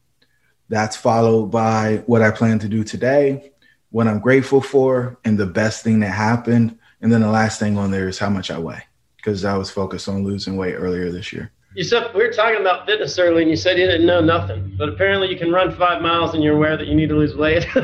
That's 0.69 0.95
followed 0.95 1.47
by 1.47 2.03
what 2.07 2.21
I 2.21 2.31
plan 2.31 2.59
to 2.59 2.67
do 2.67 2.83
today, 2.83 3.51
what 3.91 4.07
I'm 4.07 4.19
grateful 4.19 4.61
for, 4.61 5.17
and 5.23 5.37
the 5.37 5.45
best 5.45 5.83
thing 5.83 6.01
that 6.01 6.09
happened. 6.11 6.77
And 7.01 7.11
then 7.11 7.21
the 7.21 7.29
last 7.29 7.59
thing 7.59 7.77
on 7.77 7.91
there 7.91 8.07
is 8.07 8.19
how 8.19 8.29
much 8.29 8.51
I 8.51 8.59
weigh, 8.59 8.83
because 9.15 9.45
I 9.45 9.55
was 9.55 9.69
focused 9.69 10.09
on 10.09 10.23
losing 10.23 10.57
weight 10.57 10.73
earlier 10.73 11.11
this 11.11 11.31
year. 11.31 11.51
You 11.77 11.83
said 11.83 12.11
we 12.15 12.25
were 12.25 12.33
talking 12.33 12.59
about 12.59 12.87
fitness 12.87 13.19
early, 13.19 13.43
and 13.43 13.51
you 13.51 13.55
said 13.55 13.77
you 13.77 13.85
didn't 13.85 14.07
know 14.07 14.19
nothing, 14.19 14.73
but 14.77 14.89
apparently 14.89 15.29
you 15.29 15.37
can 15.37 15.51
run 15.51 15.71
five 15.75 16.01
miles 16.01 16.33
and 16.33 16.43
you're 16.43 16.55
aware 16.55 16.75
that 16.75 16.87
you 16.87 16.95
need 16.95 17.09
to 17.09 17.15
lose 17.15 17.35
weight. 17.35 17.67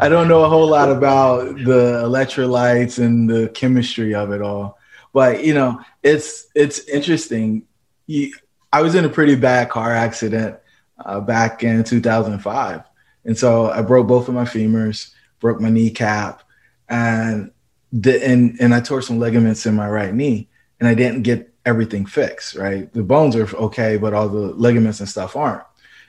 I 0.00 0.08
don't 0.08 0.28
know 0.28 0.44
a 0.44 0.48
whole 0.48 0.68
lot 0.68 0.88
about 0.88 1.56
the 1.56 2.02
electrolytes 2.04 3.04
and 3.04 3.28
the 3.28 3.48
chemistry 3.48 4.14
of 4.14 4.30
it 4.30 4.40
all, 4.40 4.78
but 5.12 5.44
you 5.44 5.52
know, 5.52 5.80
it's 6.02 6.46
it's 6.54 6.86
interesting. 6.86 7.64
You, 8.06 8.32
I 8.72 8.82
was 8.82 8.94
in 8.94 9.04
a 9.04 9.08
pretty 9.08 9.34
bad 9.34 9.68
car 9.68 9.92
accident 9.92 10.58
uh, 11.04 11.20
back 11.20 11.62
in 11.62 11.84
2005. 11.84 12.82
And 13.24 13.38
so 13.38 13.70
I 13.70 13.82
broke 13.82 14.08
both 14.08 14.28
of 14.28 14.34
my 14.34 14.44
femurs, 14.44 15.12
broke 15.40 15.60
my 15.60 15.70
kneecap, 15.70 16.42
and 16.88 17.50
the, 17.92 18.24
and 18.24 18.58
and 18.60 18.74
I 18.74 18.80
tore 18.80 19.02
some 19.02 19.18
ligaments 19.18 19.66
in 19.66 19.74
my 19.74 19.88
right 19.88 20.14
knee, 20.14 20.48
and 20.80 20.88
I 20.88 20.94
didn't 20.94 21.22
get 21.22 21.52
everything 21.64 22.06
fixed. 22.06 22.56
Right, 22.56 22.92
the 22.92 23.02
bones 23.02 23.36
are 23.36 23.54
okay, 23.56 23.96
but 23.96 24.14
all 24.14 24.28
the 24.28 24.38
ligaments 24.38 25.00
and 25.00 25.08
stuff 25.08 25.36
aren't. 25.36 25.64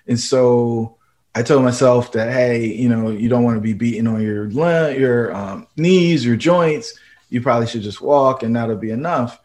And 0.08 0.20
so 0.20 0.98
I 1.36 1.44
told 1.44 1.64
myself 1.64 2.12
that 2.14 2.32
hey, 2.32 2.66
you 2.66 2.90
know, 2.90 3.10
you 3.10 3.30
don't 3.30 3.44
want 3.44 3.58
to 3.58 3.62
be 3.62 3.74
beating 3.74 4.08
on 4.08 4.22
your 4.22 4.48
your 4.48 5.36
um, 5.36 5.68
knees, 5.78 6.26
your 6.26 6.36
joints. 6.36 6.98
You 7.30 7.42
probably 7.42 7.68
should 7.68 7.82
just 7.82 8.02
walk, 8.02 8.44
and 8.44 8.56
that'll 8.56 8.78
be 8.78 8.92
enough. 8.92 9.40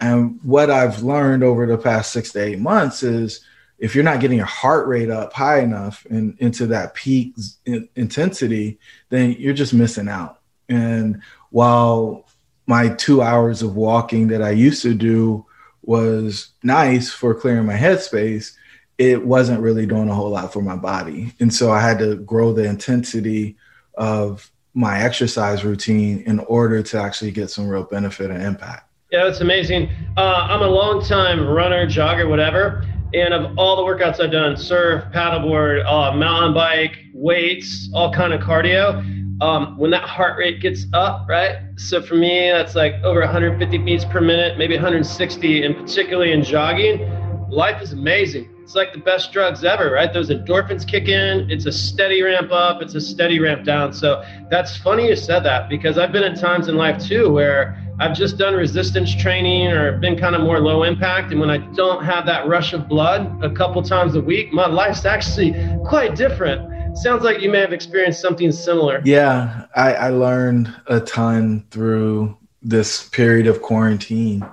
And 0.00 0.40
what 0.42 0.70
I've 0.70 1.02
learned 1.02 1.44
over 1.44 1.66
the 1.66 1.78
past 1.78 2.12
six 2.12 2.32
to 2.32 2.42
eight 2.42 2.58
months 2.58 3.02
is 3.02 3.40
if 3.84 3.94
you're 3.94 4.02
not 4.02 4.18
getting 4.18 4.38
your 4.38 4.46
heart 4.46 4.88
rate 4.88 5.10
up 5.10 5.34
high 5.34 5.60
enough 5.60 6.06
and 6.08 6.34
into 6.38 6.66
that 6.68 6.94
peak 6.94 7.34
in, 7.66 7.86
intensity, 7.96 8.78
then 9.10 9.32
you're 9.32 9.52
just 9.52 9.74
missing 9.74 10.08
out. 10.08 10.40
And 10.70 11.20
while 11.50 12.24
my 12.66 12.88
two 12.88 13.20
hours 13.20 13.60
of 13.60 13.76
walking 13.76 14.28
that 14.28 14.40
I 14.40 14.52
used 14.52 14.80
to 14.84 14.94
do 14.94 15.44
was 15.82 16.54
nice 16.62 17.10
for 17.10 17.34
clearing 17.34 17.66
my 17.66 17.76
headspace, 17.76 18.54
it 18.96 19.22
wasn't 19.22 19.60
really 19.60 19.84
doing 19.84 20.08
a 20.08 20.14
whole 20.14 20.30
lot 20.30 20.50
for 20.50 20.62
my 20.62 20.76
body. 20.76 21.34
And 21.38 21.52
so 21.52 21.70
I 21.70 21.82
had 21.82 21.98
to 21.98 22.16
grow 22.16 22.54
the 22.54 22.64
intensity 22.64 23.54
of 23.98 24.50
my 24.72 25.00
exercise 25.00 25.62
routine 25.62 26.22
in 26.22 26.38
order 26.38 26.82
to 26.82 26.98
actually 26.98 27.32
get 27.32 27.50
some 27.50 27.68
real 27.68 27.84
benefit 27.84 28.30
and 28.30 28.42
impact. 28.42 28.90
Yeah, 29.12 29.24
that's 29.24 29.42
amazing. 29.42 29.90
Uh, 30.16 30.48
I'm 30.48 30.62
a 30.62 30.68
long 30.68 31.04
time 31.04 31.46
runner, 31.46 31.86
jogger, 31.86 32.26
whatever. 32.26 32.86
And 33.14 33.32
of 33.32 33.56
all 33.56 33.76
the 33.76 33.82
workouts 33.82 34.20
I've 34.20 34.32
done, 34.32 34.56
surf, 34.56 35.04
paddleboard, 35.12 35.86
uh, 35.86 36.16
mountain 36.16 36.52
bike, 36.52 36.98
weights, 37.12 37.88
all 37.94 38.12
kind 38.12 38.32
of 38.32 38.40
cardio. 38.40 39.10
Um, 39.40 39.78
when 39.78 39.90
that 39.90 40.02
heart 40.02 40.38
rate 40.38 40.60
gets 40.60 40.86
up, 40.92 41.26
right? 41.28 41.58
So 41.76 42.02
for 42.02 42.14
me, 42.14 42.50
that's 42.50 42.74
like 42.74 42.94
over 43.04 43.20
150 43.20 43.78
beats 43.78 44.04
per 44.04 44.20
minute, 44.20 44.58
maybe 44.58 44.74
160, 44.74 45.64
and 45.64 45.76
particularly 45.76 46.32
in 46.32 46.42
jogging, 46.42 47.08
life 47.50 47.80
is 47.82 47.92
amazing. 47.92 48.48
It's 48.62 48.74
like 48.74 48.92
the 48.92 48.98
best 48.98 49.32
drugs 49.32 49.62
ever, 49.62 49.90
right? 49.90 50.12
Those 50.12 50.30
endorphins 50.30 50.88
kick 50.88 51.08
in. 51.08 51.50
It's 51.50 51.66
a 51.66 51.72
steady 51.72 52.22
ramp 52.22 52.50
up. 52.50 52.80
It's 52.80 52.94
a 52.94 53.00
steady 53.00 53.38
ramp 53.38 53.64
down. 53.64 53.92
So 53.92 54.24
that's 54.50 54.76
funny 54.78 55.08
you 55.08 55.16
said 55.16 55.40
that 55.40 55.68
because 55.68 55.98
I've 55.98 56.12
been 56.12 56.24
at 56.24 56.40
times 56.40 56.68
in 56.68 56.76
life 56.76 57.00
too 57.04 57.30
where 57.30 57.83
I've 58.00 58.16
just 58.16 58.38
done 58.38 58.54
resistance 58.54 59.14
training 59.14 59.68
or 59.68 59.98
been 59.98 60.18
kind 60.18 60.34
of 60.34 60.40
more 60.40 60.58
low 60.58 60.82
impact. 60.82 61.30
And 61.30 61.40
when 61.40 61.48
I 61.48 61.58
don't 61.58 62.04
have 62.04 62.26
that 62.26 62.48
rush 62.48 62.72
of 62.72 62.88
blood 62.88 63.42
a 63.44 63.50
couple 63.50 63.80
times 63.82 64.16
a 64.16 64.20
week, 64.20 64.52
my 64.52 64.66
life's 64.66 65.04
actually 65.04 65.52
quite 65.86 66.16
different. 66.16 66.96
Sounds 66.96 67.22
like 67.22 67.40
you 67.40 67.50
may 67.50 67.60
have 67.60 67.72
experienced 67.72 68.20
something 68.20 68.50
similar. 68.50 69.00
Yeah, 69.04 69.66
I, 69.76 69.94
I 69.94 70.08
learned 70.10 70.74
a 70.86 71.00
ton 71.00 71.66
through 71.70 72.36
this 72.62 73.08
period 73.10 73.46
of 73.46 73.62
quarantine. 73.62 74.44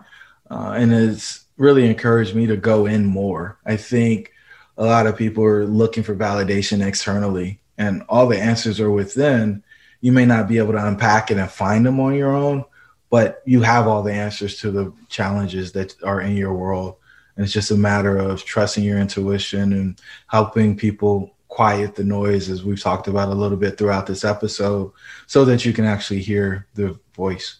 Uh, 0.49 0.73
and 0.75 0.93
it's 0.93 1.45
really 1.57 1.87
encouraged 1.87 2.35
me 2.35 2.45
to 2.45 2.57
go 2.57 2.85
in 2.85 3.05
more. 3.05 3.57
I 3.65 3.75
think 3.75 4.33
a 4.77 4.85
lot 4.85 5.07
of 5.07 5.17
people 5.17 5.43
are 5.43 5.65
looking 5.65 6.03
for 6.03 6.15
validation 6.15 6.85
externally, 6.85 7.59
and 7.77 8.03
all 8.09 8.27
the 8.27 8.39
answers 8.39 8.79
are 8.79 8.91
within. 8.91 9.63
You 10.01 10.11
may 10.11 10.25
not 10.25 10.47
be 10.47 10.57
able 10.57 10.73
to 10.73 10.85
unpack 10.85 11.31
it 11.31 11.37
and 11.37 11.49
find 11.49 11.85
them 11.85 11.99
on 11.99 12.15
your 12.15 12.35
own, 12.35 12.65
but 13.11 13.43
you 13.45 13.61
have 13.61 13.87
all 13.87 14.01
the 14.01 14.13
answers 14.13 14.57
to 14.61 14.71
the 14.71 14.91
challenges 15.09 15.73
that 15.73 16.01
are 16.01 16.21
in 16.21 16.35
your 16.35 16.53
world. 16.53 16.95
And 17.35 17.43
it's 17.43 17.53
just 17.53 17.69
a 17.69 17.75
matter 17.75 18.17
of 18.17 18.43
trusting 18.43 18.83
your 18.83 18.97
intuition 18.97 19.73
and 19.73 20.01
helping 20.27 20.75
people 20.75 21.35
quiet 21.49 21.93
the 21.95 22.03
noise, 22.05 22.49
as 22.49 22.63
we've 22.63 22.81
talked 22.81 23.09
about 23.09 23.27
a 23.27 23.33
little 23.33 23.57
bit 23.57 23.77
throughout 23.77 24.07
this 24.07 24.23
episode, 24.23 24.91
so 25.27 25.43
that 25.43 25.65
you 25.65 25.73
can 25.73 25.83
actually 25.83 26.21
hear 26.21 26.67
the 26.73 26.97
voice. 27.13 27.57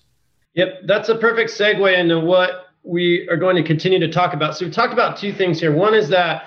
Yep, 0.54 0.84
that's 0.86 1.10
a 1.10 1.16
perfect 1.16 1.52
segue 1.52 1.98
into 1.98 2.20
what 2.20 2.68
we 2.84 3.28
are 3.30 3.38
going 3.38 3.58
to 3.58 3.64
continue 3.64 4.00
to 4.00 4.10
talk 4.10 4.34
about. 4.34 4.56
So, 4.56 4.66
we've 4.66 4.74
talked 4.74 4.94
about 4.94 5.18
two 5.18 5.34
things 5.34 5.60
here. 5.60 5.76
One 5.76 5.94
is 5.94 6.08
that 6.10 6.46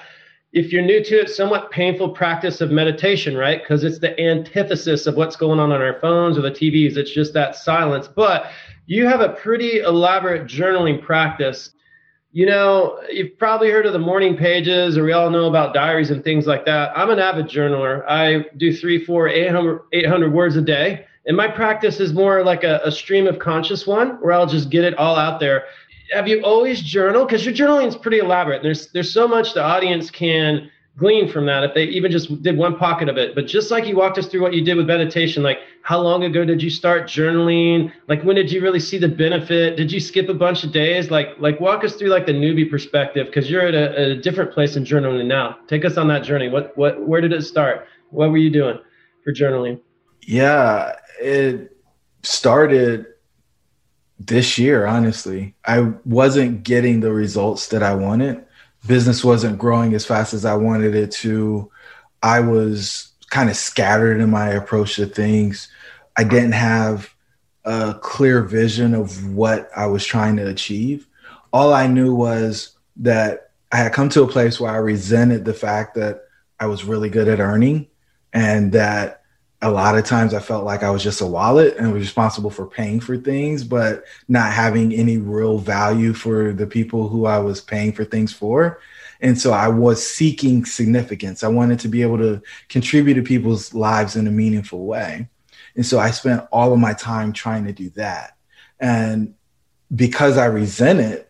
if 0.53 0.73
you're 0.73 0.83
new 0.83 1.03
to 1.05 1.21
it, 1.21 1.29
somewhat 1.29 1.71
painful 1.71 2.11
practice 2.11 2.61
of 2.61 2.71
meditation, 2.71 3.37
right? 3.37 3.61
Because 3.61 3.85
it's 3.85 3.99
the 3.99 4.19
antithesis 4.19 5.07
of 5.07 5.17
what's 5.17 5.37
going 5.37 5.61
on 5.61 5.73
on 5.73 5.83
our 5.83 6.01
phones 6.01 6.39
or 6.39 6.43
the 6.43 6.51
TVs. 6.51 6.97
It's 6.97 7.13
just 7.13 7.35
that 7.35 7.57
silence. 7.57 8.09
But 8.09 8.51
you 8.87 9.07
have 9.07 9.21
a 9.21 9.31
pretty 9.31 9.81
elaborate 9.81 10.47
journaling 10.47 11.03
practice. 11.03 11.71
You 12.33 12.47
know, 12.47 13.01
you've 13.11 13.39
probably 13.39 13.71
heard 13.71 13.87
of 13.87 13.93
the 13.93 13.99
morning 13.99 14.37
pages, 14.37 14.99
or 14.99 15.05
we 15.05 15.13
all 15.13 15.31
know 15.31 15.47
about 15.47 15.73
diaries 15.73 16.11
and 16.11 16.25
things 16.25 16.47
like 16.47 16.67
that. 16.67 16.97
I'm 16.97 17.11
an 17.11 17.21
avid 17.21 17.47
journaler. 17.47 18.05
I 18.09 18.47
do 18.57 18.75
three, 18.75 19.05
four, 19.05 19.29
800, 19.29 19.83
800 19.93 20.33
words 20.33 20.57
a 20.57 20.61
day. 20.61 21.07
And 21.27 21.37
my 21.37 21.49
practice 21.49 22.01
is 22.01 22.13
more 22.13 22.45
like 22.45 22.65
a, 22.65 22.81
a 22.85 22.91
stream 22.91 23.27
of 23.27 23.39
conscious 23.39 23.87
one 23.87 24.21
where 24.21 24.33
I'll 24.33 24.47
just 24.47 24.69
get 24.69 24.85
it 24.85 24.95
all 24.95 25.17
out 25.17 25.41
there. 25.41 25.65
Have 26.13 26.29
you 26.29 26.43
always 26.43 26.83
journaled? 26.83 27.29
Because 27.29 27.47
your 27.47 27.55
journaling 27.55 27.87
is 27.87 27.97
pretty 27.97 28.19
elaborate. 28.19 28.63
There's 28.63 28.89
there's 28.89 29.13
so 29.13 29.27
much 29.27 29.55
the 29.55 29.63
audience 29.63 30.11
can 30.11 30.71
glean 30.97 31.29
from 31.29 31.47
that 31.47 31.65
if 31.65 31.75
they 31.75 31.85
even 31.85 32.11
just 32.11 32.43
did 32.43 32.57
one 32.57 32.77
pocket 32.77 33.09
of 33.09 33.17
it. 33.17 33.35
But 33.35 33.47
just 33.47 33.71
like 33.71 33.87
you 33.87 33.97
walked 33.97 34.17
us 34.19 34.27
through 34.27 34.43
what 34.43 34.55
you 34.55 34.65
did 34.65 34.77
with 34.77 34.87
meditation, 34.87 35.43
like 35.43 35.59
how 35.83 36.01
long 36.01 36.23
ago 36.25 36.45
did 36.45 36.63
you 36.63 36.71
start 36.71 37.05
journaling? 37.05 37.93
Like 38.09 38.23
when 38.23 38.37
did 38.37 38.51
you 38.51 38.61
really 38.61 38.81
see 38.81 38.99
the 38.99 39.09
benefit? 39.09 39.77
Did 39.77 39.91
you 39.91 39.99
skip 40.01 40.29
a 40.29 40.35
bunch 40.35 40.63
of 40.63 40.73
days? 40.73 41.11
Like 41.11 41.31
like 41.39 41.59
walk 41.61 41.85
us 41.85 41.95
through 41.95 42.09
like 42.09 42.27
the 42.27 42.33
newbie 42.33 42.71
perspective 42.71 43.27
because 43.27 43.51
you're 43.51 43.67
at 43.67 43.75
a, 43.75 44.13
a 44.13 44.17
different 44.17 44.53
place 44.53 44.77
in 44.77 44.85
journaling 44.85 45.27
now. 45.27 45.59
Take 45.67 45.85
us 45.85 45.97
on 45.97 46.09
that 46.09 46.23
journey. 46.23 46.49
What 46.49 46.77
what 46.77 47.07
where 47.07 47.21
did 47.21 47.33
it 47.33 47.43
start? 47.43 47.87
What 48.11 48.31
were 48.31 48.39
you 48.39 48.51
doing 48.51 48.79
for 49.25 49.33
journaling? 49.33 49.81
Yeah, 50.23 50.93
it 51.21 51.77
started 52.23 53.07
this 54.19 54.59
year, 54.59 54.87
honestly. 54.87 55.55
I 55.65 55.93
wasn't 56.05 56.63
getting 56.63 57.01
the 57.01 57.13
results 57.13 57.69
that 57.69 57.83
I 57.83 57.95
wanted. 57.95 58.45
Business 58.87 59.25
wasn't 59.25 59.59
growing 59.59 59.95
as 59.95 60.05
fast 60.05 60.35
as 60.35 60.45
I 60.45 60.55
wanted 60.55 60.95
it 60.95 61.11
to. 61.13 61.71
I 62.23 62.41
was 62.41 63.13
kind 63.31 63.51
of 63.51 63.57
scattered 63.57 64.21
in 64.21 64.31
my 64.31 64.49
approach 64.49 64.97
to 64.97 65.07
things. 65.07 65.69
I 66.17 66.25
didn't 66.25 66.53
have 66.53 67.15
a 67.65 67.95
clear 68.01 68.43
vision 68.43 68.95
of 68.95 69.35
what 69.35 69.71
I 69.75 69.87
was 69.87 70.05
trying 70.05 70.37
to 70.37 70.49
achieve. 70.49 71.07
All 71.53 71.73
I 71.73 71.87
knew 71.87 72.15
was 72.15 72.77
that 72.97 73.51
I 73.73 73.79
had 73.79 73.93
come 73.93 74.09
to 74.11 74.23
a 74.23 74.29
place 74.29 74.61
where 74.61 74.71
I 74.71 74.77
resented 74.77 75.45
the 75.45 75.55
fact 75.55 75.95
that 75.97 76.23
I 76.61 76.67
was 76.67 76.85
really 76.85 77.09
good 77.09 77.27
at 77.27 77.41
earning 77.41 77.89
and 78.33 78.73
that 78.73 79.24
a 79.65 79.71
lot 79.71 79.97
of 79.97 80.05
times 80.05 80.35
I 80.35 80.41
felt 80.41 80.67
like 80.67 80.83
I 80.83 80.91
was 80.91 81.03
just 81.03 81.23
a 81.23 81.27
wallet 81.27 81.77
and 81.79 81.91
was 81.91 82.03
responsible 82.03 82.51
for 82.51 82.67
paying 82.67 83.01
for 83.01 83.17
things, 83.17 83.65
but 83.65 84.05
not 84.29 84.53
having 84.53 84.93
any 84.93 85.17
real 85.17 85.57
value 85.57 86.13
for 86.13 86.53
the 86.53 86.67
people 86.67 87.09
who 87.09 87.25
I 87.25 87.39
was 87.39 87.63
paying 87.63 87.95
for 87.95 88.05
things 88.05 88.31
for. 88.31 88.79
And 89.23 89.41
so 89.41 89.53
I 89.53 89.69
was 89.69 90.07
seeking 90.07 90.67
significance. 90.67 91.43
I 91.43 91.49
wanted 91.49 91.79
to 91.81 91.89
be 91.89 92.03
able 92.03 92.19
to 92.19 92.43
contribute 92.69 93.15
to 93.15 93.23
people's 93.23 93.73
lives 93.73 94.17
in 94.17 94.27
a 94.27 94.31
meaningful 94.31 94.85
way. 94.85 95.31
And 95.77 95.87
so 95.87 95.99
I 95.99 96.11
spent 96.11 96.47
all 96.53 96.75
of 96.75 96.79
my 96.79 96.93
time 96.93 97.33
trying 97.33 97.65
to 97.65 97.73
do 97.73 97.89
that. 97.91 98.37
And 98.79 99.35
because 99.95 100.37
I 100.37 100.45
resented 100.45 101.25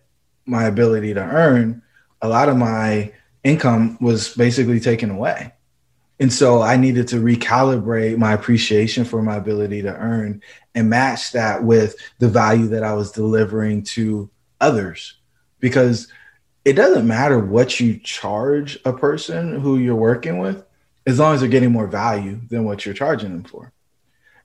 my 0.44 0.64
ability 0.64 1.14
to 1.14 1.22
earn, 1.22 1.82
a 2.20 2.28
lot 2.28 2.48
of 2.48 2.56
my 2.56 3.12
income 3.44 3.96
was 4.00 4.34
basically 4.34 4.80
taken 4.80 5.10
away. 5.10 5.52
And 6.24 6.32
so 6.32 6.62
I 6.62 6.78
needed 6.78 7.08
to 7.08 7.16
recalibrate 7.16 8.16
my 8.16 8.32
appreciation 8.32 9.04
for 9.04 9.20
my 9.20 9.37
ability 9.37 9.82
to 9.82 9.94
earn 9.94 10.40
and 10.74 10.88
match 10.88 11.32
that 11.32 11.62
with 11.62 11.96
the 12.18 12.30
value 12.30 12.68
that 12.68 12.82
I 12.82 12.94
was 12.94 13.12
delivering 13.12 13.82
to 13.82 14.30
others. 14.58 15.18
Because 15.60 16.08
it 16.64 16.72
doesn't 16.76 17.06
matter 17.06 17.38
what 17.38 17.78
you 17.78 17.98
charge 17.98 18.78
a 18.87 18.92
person 18.94 19.60
who 19.60 19.76
you're 19.76 19.94
working 19.94 20.38
with, 20.38 20.64
as 21.06 21.18
long 21.18 21.34
as 21.34 21.40
they're 21.40 21.50
getting 21.50 21.72
more 21.72 21.88
value 21.88 22.40
than 22.48 22.64
what 22.64 22.87
you're 22.87 22.94
charging 22.94 23.32
them 23.32 23.44
for. 23.44 23.70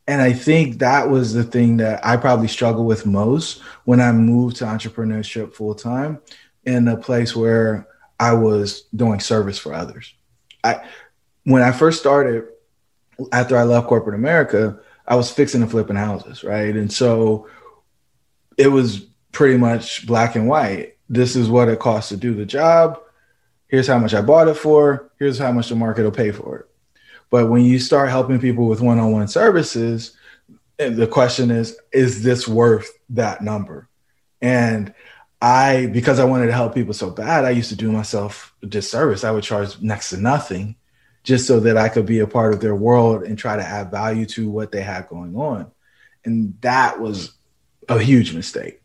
And 0.06 0.22
I 0.22 0.34
think 0.34 0.80
that 0.80 1.10
was 1.10 1.32
the 1.34 1.46
thing 1.46 1.78
that 1.78 2.06
I 2.06 2.18
probably 2.18 2.50
struggled 2.50 2.88
with 2.88 3.06
most 3.06 3.62
when 3.86 4.02
I 4.02 4.12
moved 4.12 4.58
to 4.58 4.66
entrepreneurship 4.66 5.54
full 5.54 5.76
time 5.76 6.20
in 6.66 6.90
a 6.90 6.98
place 6.98 7.38
where 7.38 7.88
I 8.20 8.34
was 8.34 8.82
doing 8.94 9.22
service 9.22 9.58
for 9.58 9.74
others. 9.74 10.14
I 10.62 10.82
when 11.44 11.62
I 11.62 11.72
first 11.72 12.00
started, 12.00 12.48
after 13.32 13.58
I 13.58 13.64
left 13.64 13.88
corporate 13.88 14.16
America, 14.16 14.80
I 15.08 15.16
was 15.16 15.32
fixing 15.32 15.62
and 15.62 15.72
flipping 15.72 15.96
houses, 15.96 16.44
right? 16.44 16.76
And 16.76 16.92
so 16.92 17.48
it 18.58 18.68
was 18.68 19.08
pretty 19.32 19.58
much 19.58 20.06
black 20.06 20.36
and 20.36 20.48
white. 20.48 20.98
This 21.10 21.36
is 21.36 21.50
what 21.50 21.70
it 21.70 21.80
costs 21.80 22.10
to 22.10 22.18
do 22.18 22.34
the 22.34 22.46
job. 22.46 23.00
Here's 23.68 23.88
how 23.88 23.98
much 23.98 24.14
I 24.14 24.22
bought 24.22 24.48
it 24.48 24.56
for. 24.56 25.12
Here's 25.18 25.38
how 25.38 25.52
much 25.52 25.70
the 25.70 25.76
market 25.76 26.04
will 26.04 26.12
pay 26.12 26.32
for 26.32 26.60
it. 26.60 26.66
But 27.30 27.50
when 27.50 27.64
you 27.64 27.80
start 27.80 28.10
helping 28.10 28.40
people 28.40 28.68
with 28.68 28.82
one 28.82 29.00
on 29.00 29.12
one 29.12 29.28
services, 29.28 30.16
the 30.78 31.08
question 31.08 31.52
is, 31.52 31.78
is 31.92 32.24
this 32.24 32.48
worth 32.48 32.92
that 33.10 33.44
number? 33.44 33.88
And 34.42 34.94
I, 35.42 35.88
because 35.88 36.20
I 36.20 36.26
wanted 36.26 36.48
to 36.48 36.54
help 36.54 36.74
people 36.74 36.94
so 36.94 37.10
bad, 37.12 37.46
I 37.46 37.52
used 37.52 37.70
to 37.70 37.76
do 37.76 37.92
myself 37.92 38.54
a 38.62 38.66
disservice. 38.66 39.24
I 39.24 39.32
would 39.32 39.44
charge 39.44 39.80
next 39.82 40.10
to 40.10 40.18
nothing 40.18 40.76
just 41.24 41.48
so 41.48 41.60
that 41.60 41.78
I 41.78 41.90
could 41.90 42.06
be 42.06 42.20
a 42.20 42.28
part 42.28 42.54
of 42.54 42.62
their 42.62 42.76
world 42.76 43.24
and 43.24 43.38
try 43.38 43.56
to 43.56 43.64
add 43.64 43.92
value 43.92 44.26
to 44.28 44.50
what 44.50 44.72
they 44.72 44.82
had 44.82 45.10
going 45.10 45.36
on. 45.36 45.72
And 46.26 46.56
that 46.62 47.00
was 47.00 47.34
a 47.88 48.00
huge 48.00 48.34
mistake 48.34 48.82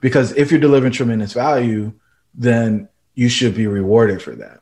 because 0.00 0.32
if 0.32 0.50
you're 0.50 0.60
delivering 0.60 0.92
tremendous 0.92 1.32
value, 1.32 1.92
then 2.34 2.88
you 3.14 3.28
should 3.28 3.54
be 3.54 3.66
rewarded 3.66 4.22
for 4.22 4.34
that. 4.36 4.60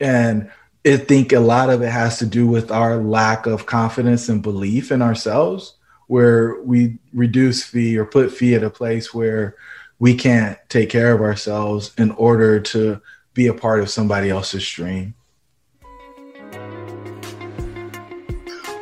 And 0.00 0.50
I 0.86 0.98
think 0.98 1.32
a 1.32 1.40
lot 1.40 1.70
of 1.70 1.82
it 1.82 1.90
has 1.90 2.18
to 2.18 2.26
do 2.26 2.46
with 2.46 2.70
our 2.70 2.96
lack 2.96 3.46
of 3.46 3.66
confidence 3.66 4.28
and 4.28 4.42
belief 4.42 4.92
in 4.92 5.00
ourselves, 5.00 5.76
where 6.06 6.60
we 6.62 6.98
reduce 7.12 7.64
fee 7.64 7.96
or 7.96 8.04
put 8.04 8.30
fee 8.30 8.54
at 8.54 8.62
a 8.62 8.70
place 8.70 9.14
where 9.14 9.56
we 9.98 10.14
can't 10.14 10.58
take 10.68 10.90
care 10.90 11.12
of 11.14 11.22
ourselves 11.22 11.92
in 11.96 12.10
order 12.12 12.60
to 12.60 13.00
be 13.32 13.46
a 13.46 13.54
part 13.54 13.80
of 13.80 13.88
somebody 13.88 14.28
else's 14.28 14.68
dream. 14.68 15.14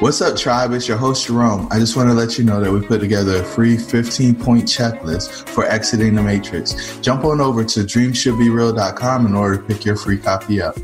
What's 0.02 0.20
up, 0.20 0.36
tribe? 0.36 0.72
It's 0.72 0.88
your 0.88 0.96
host, 0.96 1.28
Jerome. 1.28 1.68
I 1.70 1.78
just 1.78 1.96
want 1.96 2.08
to 2.08 2.12
let 2.12 2.36
you 2.36 2.42
know 2.42 2.60
that 2.60 2.72
we 2.72 2.84
put 2.84 2.98
together 3.00 3.36
a 3.36 3.44
free 3.44 3.76
15 3.76 4.34
point 4.34 4.64
checklist 4.64 5.48
for 5.50 5.64
exiting 5.64 6.16
the 6.16 6.22
matrix. 6.24 6.98
Jump 6.98 7.24
on 7.24 7.40
over 7.40 7.62
to 7.62 7.80
dreamshouldbereal.com 7.82 9.26
in 9.26 9.34
order 9.36 9.58
to 9.58 9.62
pick 9.62 9.84
your 9.84 9.94
free 9.94 10.18
copy 10.18 10.60
up. 10.60 10.76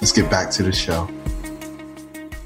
Let's 0.00 0.12
get 0.12 0.30
back 0.30 0.50
to 0.52 0.62
the 0.62 0.72
show. 0.72 1.06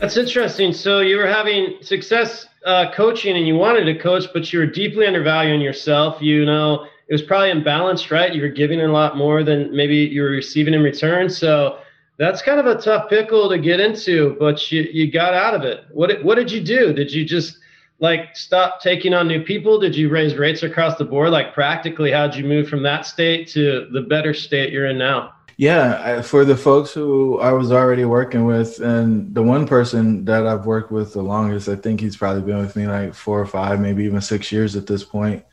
That's 0.01 0.17
interesting. 0.17 0.73
So 0.73 0.99
you 0.99 1.17
were 1.17 1.29
having 1.29 1.77
success 1.81 2.49
uh, 2.67 2.91
coaching 2.93 3.37
and 3.37 3.47
you 3.47 3.55
wanted 3.55 3.85
to 3.85 3.97
coach, 3.97 4.25
but 4.33 4.53
you 4.53 4.59
were 4.59 4.67
deeply 4.67 5.07
undervaluing 5.07 5.61
yourself. 5.61 6.21
You 6.21 6.45
know, 6.45 6.89
it 7.07 7.13
was 7.13 7.23
probably 7.23 7.53
imbalanced, 7.53 8.11
right? 8.11 8.35
You 8.35 8.43
were 8.43 8.49
giving 8.49 8.81
a 8.81 8.89
lot 8.89 9.17
more 9.17 9.45
than 9.45 9.71
maybe 9.71 9.99
you 9.99 10.23
were 10.23 10.31
receiving 10.31 10.75
in 10.75 10.83
return. 10.83 11.31
So 11.31 11.79
that's 12.17 12.43
kind 12.43 12.61
of 12.61 12.67
a 12.67 12.81
tough 12.81 13.09
pickle 13.09 13.49
to 13.49 13.59
get 13.59 13.81
into, 13.81 14.37
but 14.39 14.71
you, 14.71 14.83
you 14.83 15.11
got 15.11 15.35
out 15.35 15.55
of 15.55 15.63
it. 15.63 15.85
What 15.91 16.23
what 16.23 16.37
did 16.37 16.51
you 16.51 16.61
do? 16.61 16.93
Did 16.93 17.13
you 17.13 17.25
just 17.25 17.59
like 17.99 18.37
stop 18.37 18.81
taking 18.81 19.15
on 19.15 19.27
new 19.27 19.43
people? 19.43 19.79
Did 19.79 19.97
you 19.97 20.09
raise 20.09 20.37
rates 20.37 20.63
across 20.63 20.97
the 20.97 21.05
board? 21.05 21.31
Like 21.31 21.55
practically, 21.55 22.13
how'd 22.13 22.35
you 22.35 22.45
move 22.45 22.69
from 22.69 22.83
that 22.85 23.07
state 23.07 23.49
to 23.49 23.89
the 23.93 24.03
better 24.03 24.35
state 24.35 24.73
you're 24.73 24.87
in 24.87 24.99
now? 24.99 25.33
Yeah, 25.57 26.23
for 26.23 26.45
the 26.45 26.57
folks 26.57 26.93
who 26.93 27.39
I 27.39 27.53
was 27.53 27.71
already 27.71 28.05
working 28.05 28.45
with, 28.45 28.81
and 28.81 29.33
the 29.33 29.43
one 29.43 29.69
person 29.69 30.25
that 30.25 30.47
I've 30.47 30.67
worked 30.67 30.91
with 30.91 31.13
the 31.13 31.23
longest, 31.23 31.69
I 31.69 31.77
think 31.77 32.01
he's 32.01 32.17
probably 32.17 32.43
been 32.43 32.59
with 32.59 32.75
me 32.75 32.89
like 32.89 33.15
four 33.15 33.41
or 33.41 33.47
five, 33.47 33.79
maybe 33.79 34.05
even 34.05 34.21
six 34.21 34.51
years 34.51 34.75
at 34.75 34.89
this 34.89 35.05
point. 35.05 35.45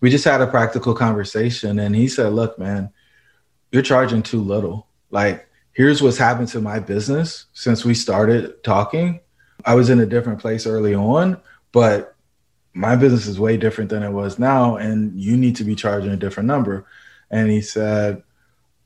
We 0.00 0.08
just 0.08 0.24
had 0.24 0.40
a 0.40 0.46
practical 0.46 0.94
conversation, 0.94 1.78
and 1.80 1.94
he 1.94 2.08
said, 2.08 2.32
Look, 2.32 2.58
man, 2.58 2.90
you're 3.72 3.82
charging 3.82 4.22
too 4.22 4.40
little. 4.40 4.86
Like, 5.10 5.46
here's 5.72 6.02
what's 6.02 6.18
happened 6.18 6.48
to 6.48 6.60
my 6.60 6.78
business 6.78 7.46
since 7.52 7.84
we 7.84 7.94
started 7.94 8.62
talking. 8.62 9.20
I 9.64 9.74
was 9.74 9.90
in 9.90 10.00
a 10.00 10.06
different 10.06 10.40
place 10.40 10.66
early 10.66 10.94
on, 10.94 11.40
but 11.72 12.14
my 12.74 12.96
business 12.96 13.26
is 13.26 13.38
way 13.38 13.56
different 13.56 13.90
than 13.90 14.02
it 14.02 14.10
was 14.10 14.38
now. 14.38 14.76
And 14.76 15.18
you 15.18 15.36
need 15.36 15.56
to 15.56 15.64
be 15.64 15.74
charging 15.74 16.10
a 16.10 16.16
different 16.16 16.46
number. 16.46 16.86
And 17.30 17.50
he 17.50 17.60
said, 17.60 18.22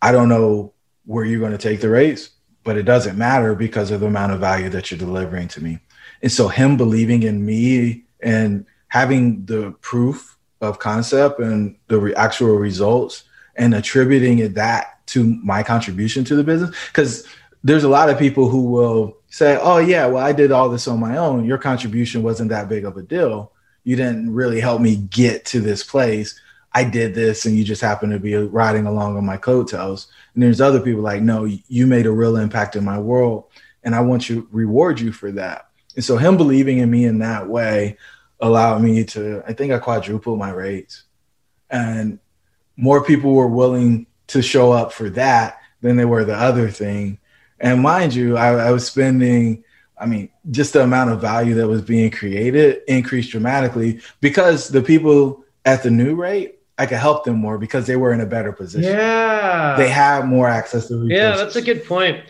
I 0.02 0.12
don't 0.12 0.28
know 0.28 0.72
where 1.04 1.24
you're 1.24 1.40
going 1.40 1.52
to 1.52 1.58
take 1.58 1.80
the 1.80 1.88
raise, 1.88 2.30
but 2.64 2.76
it 2.76 2.82
doesn't 2.82 3.16
matter 3.16 3.54
because 3.54 3.90
of 3.90 4.00
the 4.00 4.06
amount 4.06 4.32
of 4.32 4.40
value 4.40 4.68
that 4.70 4.90
you're 4.90 4.98
delivering 4.98 5.48
to 5.48 5.62
me. 5.62 5.78
And 6.22 6.32
so, 6.32 6.48
him 6.48 6.76
believing 6.76 7.22
in 7.22 7.44
me 7.44 8.04
and 8.20 8.66
having 8.88 9.44
the 9.44 9.72
proof 9.80 10.36
of 10.60 10.78
concept 10.78 11.38
and 11.40 11.76
the 11.88 12.14
actual 12.16 12.56
results 12.56 13.24
and 13.56 13.74
attributing 13.74 14.38
it 14.38 14.54
that 14.54 14.95
to 15.06 15.24
my 15.42 15.62
contribution 15.62 16.24
to 16.24 16.36
the 16.36 16.44
business? 16.44 16.74
Because 16.88 17.26
there's 17.66 17.84
a 17.84 17.88
lot 17.88 18.08
of 18.08 18.16
people 18.18 18.48
who 18.48 18.62
will 18.62 19.16
say 19.28 19.58
oh 19.60 19.78
yeah 19.78 20.06
well 20.06 20.24
i 20.24 20.32
did 20.32 20.52
all 20.52 20.68
this 20.68 20.86
on 20.86 21.00
my 21.00 21.16
own. 21.16 21.44
Your 21.44 21.58
contribution 21.58 22.22
wasn't 22.22 22.50
that 22.50 22.68
big 22.68 22.84
of 22.84 22.96
a 22.96 23.02
deal. 23.02 23.52
You 23.82 23.96
didn't 23.96 24.32
really 24.32 24.60
help 24.60 24.80
me 24.80 24.96
get 24.96 25.44
to 25.46 25.60
this 25.60 25.82
place. 25.82 26.40
I 26.72 26.84
did 26.84 27.14
this 27.14 27.44
and 27.44 27.56
you 27.56 27.64
just 27.64 27.82
happened 27.82 28.12
to 28.12 28.20
be 28.20 28.34
riding 28.34 28.86
along 28.86 29.16
on 29.16 29.26
my 29.26 29.36
coattails. 29.36 30.08
And 30.34 30.42
there's 30.42 30.60
other 30.60 30.80
people 30.80 31.02
like 31.02 31.22
no 31.22 31.44
you 31.44 31.86
made 31.86 32.06
a 32.06 32.12
real 32.12 32.36
impact 32.36 32.76
in 32.76 32.84
my 32.84 32.98
world 32.98 33.46
and 33.82 33.94
i 33.94 34.00
want 34.00 34.22
to 34.22 34.46
reward 34.52 35.00
you 35.00 35.10
for 35.10 35.32
that. 35.32 35.68
And 35.96 36.04
so 36.04 36.16
him 36.16 36.36
believing 36.36 36.78
in 36.78 36.90
me 36.90 37.04
in 37.04 37.18
that 37.18 37.48
way 37.48 37.96
allowed 38.38 38.80
me 38.80 39.02
to 39.02 39.42
i 39.48 39.52
think 39.52 39.72
i 39.72 39.78
quadrupled 39.78 40.38
my 40.38 40.50
rates. 40.50 41.02
And 41.68 42.20
more 42.76 43.02
people 43.02 43.32
were 43.32 43.48
willing 43.48 44.06
to 44.28 44.42
show 44.42 44.72
up 44.72 44.92
for 44.92 45.10
that 45.10 45.60
than 45.80 45.96
they 45.96 46.04
were 46.04 46.24
the 46.24 46.34
other 46.34 46.70
thing. 46.70 47.18
And 47.60 47.80
mind 47.80 48.14
you, 48.14 48.36
I, 48.36 48.48
I, 48.66 48.70
was 48.70 48.86
spending, 48.86 49.64
I 49.98 50.06
mean, 50.06 50.28
just 50.50 50.72
the 50.72 50.82
amount 50.82 51.10
of 51.10 51.20
value 51.20 51.54
that 51.54 51.68
was 51.68 51.82
being 51.82 52.10
created 52.10 52.82
increased 52.88 53.30
dramatically 53.30 54.00
because 54.20 54.68
the 54.68 54.82
people 54.82 55.44
at 55.64 55.82
the 55.82 55.90
new 55.90 56.14
rate, 56.14 56.58
I 56.78 56.86
could 56.86 56.98
help 56.98 57.24
them 57.24 57.36
more 57.36 57.56
because 57.56 57.86
they 57.86 57.96
were 57.96 58.12
in 58.12 58.20
a 58.20 58.26
better 58.26 58.52
position. 58.52 58.90
Yeah. 58.90 59.76
They 59.76 59.88
have 59.88 60.26
more 60.26 60.48
access 60.48 60.88
to 60.88 60.94
resources. 60.94 61.18
Yeah, 61.18 61.36
that's 61.36 61.56
a 61.56 61.62
good 61.62 61.84
point. 61.86 62.22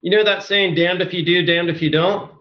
You 0.00 0.10
know 0.10 0.24
that 0.24 0.42
saying, 0.42 0.74
damned 0.76 1.02
if 1.02 1.12
you 1.12 1.22
do, 1.22 1.44
damned 1.44 1.68
if 1.68 1.82
you 1.82 1.90
don't? 1.90 2.32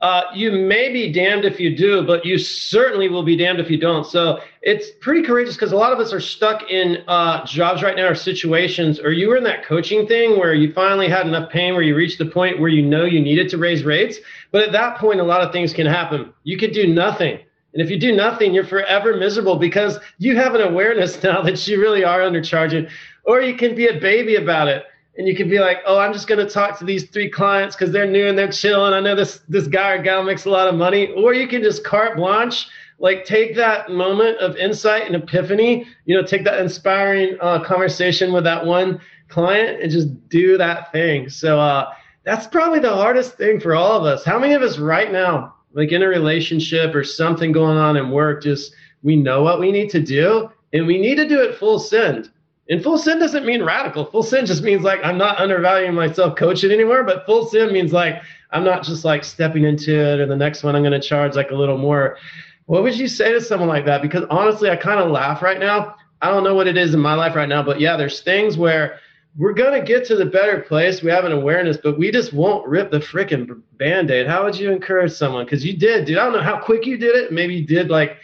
Uh, 0.00 0.22
you 0.32 0.52
may 0.52 0.92
be 0.92 1.12
damned 1.12 1.44
if 1.44 1.58
you 1.58 1.76
do, 1.76 2.06
but 2.06 2.24
you 2.24 2.38
certainly 2.38 3.08
will 3.08 3.24
be 3.24 3.36
damned 3.36 3.58
if 3.58 3.68
you 3.68 3.76
don't. 3.76 4.06
So 4.06 4.40
it's 4.62 4.90
pretty 5.00 5.22
courageous 5.26 5.56
because 5.56 5.72
a 5.72 5.76
lot 5.76 5.92
of 5.92 5.98
us 5.98 6.12
are 6.12 6.20
stuck 6.20 6.70
in 6.70 7.02
uh, 7.08 7.44
jobs 7.44 7.82
right 7.82 7.96
now 7.96 8.06
or 8.06 8.14
situations, 8.14 9.00
or 9.00 9.10
you 9.10 9.28
were 9.28 9.36
in 9.36 9.44
that 9.44 9.64
coaching 9.64 10.06
thing 10.06 10.38
where 10.38 10.54
you 10.54 10.72
finally 10.72 11.08
had 11.08 11.26
enough 11.26 11.50
pain 11.50 11.74
where 11.74 11.82
you 11.82 11.96
reached 11.96 12.18
the 12.18 12.26
point 12.26 12.60
where 12.60 12.68
you 12.68 12.82
know 12.82 13.04
you 13.04 13.20
needed 13.20 13.48
to 13.48 13.58
raise 13.58 13.82
rates. 13.82 14.18
But 14.52 14.62
at 14.62 14.72
that 14.72 14.98
point, 14.98 15.18
a 15.18 15.24
lot 15.24 15.40
of 15.40 15.52
things 15.52 15.72
can 15.72 15.86
happen. 15.86 16.32
You 16.44 16.56
could 16.56 16.72
do 16.72 16.86
nothing. 16.86 17.40
And 17.72 17.82
if 17.82 17.90
you 17.90 17.98
do 17.98 18.14
nothing, 18.14 18.54
you're 18.54 18.64
forever 18.64 19.16
miserable 19.16 19.56
because 19.56 19.98
you 20.18 20.36
have 20.36 20.54
an 20.54 20.60
awareness 20.60 21.20
now 21.24 21.42
that 21.42 21.66
you 21.66 21.80
really 21.80 22.04
are 22.04 22.20
undercharging, 22.20 22.88
or 23.24 23.40
you 23.40 23.56
can 23.56 23.74
be 23.74 23.88
a 23.88 23.98
baby 23.98 24.36
about 24.36 24.68
it 24.68 24.84
and 25.18 25.26
you 25.26 25.34
can 25.34 25.48
be 25.48 25.58
like, 25.58 25.78
oh, 25.84 25.98
I'm 25.98 26.12
just 26.12 26.28
going 26.28 26.44
to 26.44 26.50
talk 26.50 26.78
to 26.78 26.84
these 26.84 27.10
three 27.10 27.28
clients 27.28 27.74
because 27.74 27.92
they're 27.92 28.06
new 28.06 28.28
and 28.28 28.38
they're 28.38 28.50
chilling. 28.50 28.94
I 28.94 29.00
know 29.00 29.16
this 29.16 29.40
this 29.48 29.66
guy 29.66 29.90
or 29.90 30.02
gal 30.02 30.22
makes 30.22 30.44
a 30.44 30.50
lot 30.50 30.68
of 30.68 30.76
money. 30.76 31.08
Or 31.08 31.34
you 31.34 31.48
can 31.48 31.60
just 31.60 31.82
carte 31.84 32.16
blanche, 32.16 32.68
like 33.00 33.24
take 33.24 33.56
that 33.56 33.90
moment 33.90 34.38
of 34.38 34.56
insight 34.56 35.06
and 35.06 35.16
epiphany, 35.16 35.88
you 36.04 36.16
know, 36.16 36.22
take 36.22 36.44
that 36.44 36.60
inspiring 36.60 37.36
uh, 37.40 37.62
conversation 37.64 38.32
with 38.32 38.44
that 38.44 38.64
one 38.64 39.00
client 39.28 39.82
and 39.82 39.90
just 39.90 40.28
do 40.28 40.56
that 40.56 40.92
thing. 40.92 41.28
So 41.28 41.58
uh, 41.58 41.92
that's 42.22 42.46
probably 42.46 42.78
the 42.78 42.94
hardest 42.94 43.36
thing 43.36 43.58
for 43.58 43.74
all 43.74 43.98
of 43.98 44.04
us. 44.04 44.24
How 44.24 44.38
many 44.38 44.54
of 44.54 44.62
us 44.62 44.78
right 44.78 45.10
now, 45.10 45.56
like 45.72 45.90
in 45.90 46.04
a 46.04 46.08
relationship 46.08 46.94
or 46.94 47.02
something 47.02 47.50
going 47.50 47.76
on 47.76 47.96
in 47.96 48.10
work, 48.10 48.44
just 48.44 48.72
we 49.02 49.16
know 49.16 49.42
what 49.42 49.58
we 49.58 49.72
need 49.72 49.90
to 49.90 50.00
do 50.00 50.48
and 50.72 50.86
we 50.86 50.96
need 50.96 51.16
to 51.16 51.28
do 51.28 51.40
it 51.40 51.56
full 51.56 51.80
send 51.80 52.30
and 52.68 52.82
full 52.82 52.98
sin 52.98 53.18
doesn't 53.18 53.46
mean 53.46 53.62
radical. 53.62 54.04
Full 54.04 54.22
sin 54.22 54.44
just 54.44 54.62
means 54.62 54.82
like 54.82 55.00
I'm 55.02 55.16
not 55.16 55.38
undervaluing 55.38 55.94
myself 55.94 56.36
coaching 56.36 56.70
anymore, 56.70 57.02
but 57.02 57.24
full 57.24 57.46
sin 57.46 57.72
means 57.72 57.92
like 57.92 58.20
I'm 58.50 58.64
not 58.64 58.82
just 58.82 59.04
like 59.04 59.24
stepping 59.24 59.64
into 59.64 59.94
it 59.94 60.20
or 60.20 60.26
the 60.26 60.36
next 60.36 60.62
one 60.62 60.76
I'm 60.76 60.82
going 60.82 60.98
to 60.98 61.06
charge 61.06 61.34
like 61.34 61.50
a 61.50 61.54
little 61.54 61.78
more. 61.78 62.18
What 62.66 62.82
would 62.82 62.98
you 62.98 63.08
say 63.08 63.32
to 63.32 63.40
someone 63.40 63.68
like 63.68 63.86
that? 63.86 64.02
Because 64.02 64.24
honestly, 64.28 64.70
I 64.70 64.76
kind 64.76 65.00
of 65.00 65.10
laugh 65.10 65.40
right 65.40 65.58
now. 65.58 65.96
I 66.20 66.30
don't 66.30 66.44
know 66.44 66.54
what 66.54 66.66
it 66.66 66.76
is 66.76 66.92
in 66.92 67.00
my 67.00 67.14
life 67.14 67.34
right 67.34 67.48
now, 67.48 67.62
but 67.62 67.80
yeah, 67.80 67.96
there's 67.96 68.20
things 68.20 68.58
where 68.58 68.98
we're 69.38 69.54
going 69.54 69.78
to 69.78 69.86
get 69.86 70.04
to 70.06 70.16
the 70.16 70.26
better 70.26 70.60
place. 70.60 71.02
We 71.02 71.10
have 71.10 71.24
an 71.24 71.32
awareness, 71.32 71.78
but 71.82 71.98
we 71.98 72.10
just 72.10 72.32
won't 72.32 72.66
rip 72.66 72.90
the 72.90 72.98
freaking 72.98 73.62
band 73.78 74.10
aid. 74.10 74.26
How 74.26 74.44
would 74.44 74.58
you 74.58 74.72
encourage 74.72 75.12
someone? 75.12 75.44
Because 75.44 75.64
you 75.64 75.76
did, 75.76 76.06
dude. 76.06 76.18
I 76.18 76.24
don't 76.24 76.32
know 76.32 76.42
how 76.42 76.58
quick 76.58 76.84
you 76.84 76.98
did 76.98 77.14
it. 77.14 77.32
Maybe 77.32 77.54
you 77.54 77.66
did 77.66 77.88
like 77.88 78.18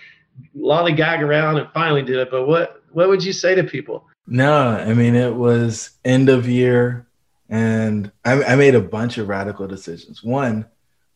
lollygag 0.56 1.20
around 1.20 1.58
and 1.58 1.68
finally 1.72 2.02
did 2.02 2.16
it, 2.16 2.30
but 2.30 2.46
what, 2.46 2.82
what 2.92 3.08
would 3.08 3.22
you 3.22 3.32
say 3.32 3.54
to 3.54 3.62
people? 3.62 4.06
No, 4.26 4.68
I 4.68 4.94
mean 4.94 5.14
it 5.14 5.34
was 5.34 5.90
end 6.04 6.28
of 6.28 6.48
year, 6.48 7.06
and 7.48 8.10
I, 8.24 8.42
I 8.42 8.56
made 8.56 8.74
a 8.74 8.80
bunch 8.80 9.18
of 9.18 9.28
radical 9.28 9.66
decisions. 9.66 10.22
One 10.22 10.66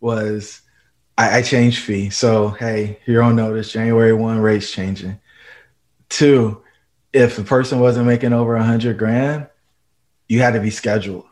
was 0.01 0.61
I, 1.17 1.39
I, 1.39 1.43
changed 1.43 1.83
fee, 1.83 2.11
so 2.11 2.51
hey, 2.51 3.01
you're 3.07 3.23
on 3.23 3.37
notice. 3.37 3.73
January 3.73 4.13
one 4.13 4.39
rates 4.41 4.71
changing. 4.71 5.19
Two, 6.09 6.63
if 7.13 7.37
the 7.37 7.45
person 7.45 7.81
wasn't 7.81 8.07
making 8.07 8.33
over 8.33 8.57
a 8.57 8.63
hundred 8.63 8.99
grand, 8.99 9.49
you 10.29 10.41
had 10.41 10.53
to 10.53 10.61
be 10.61 10.71
scheduled 10.71 11.27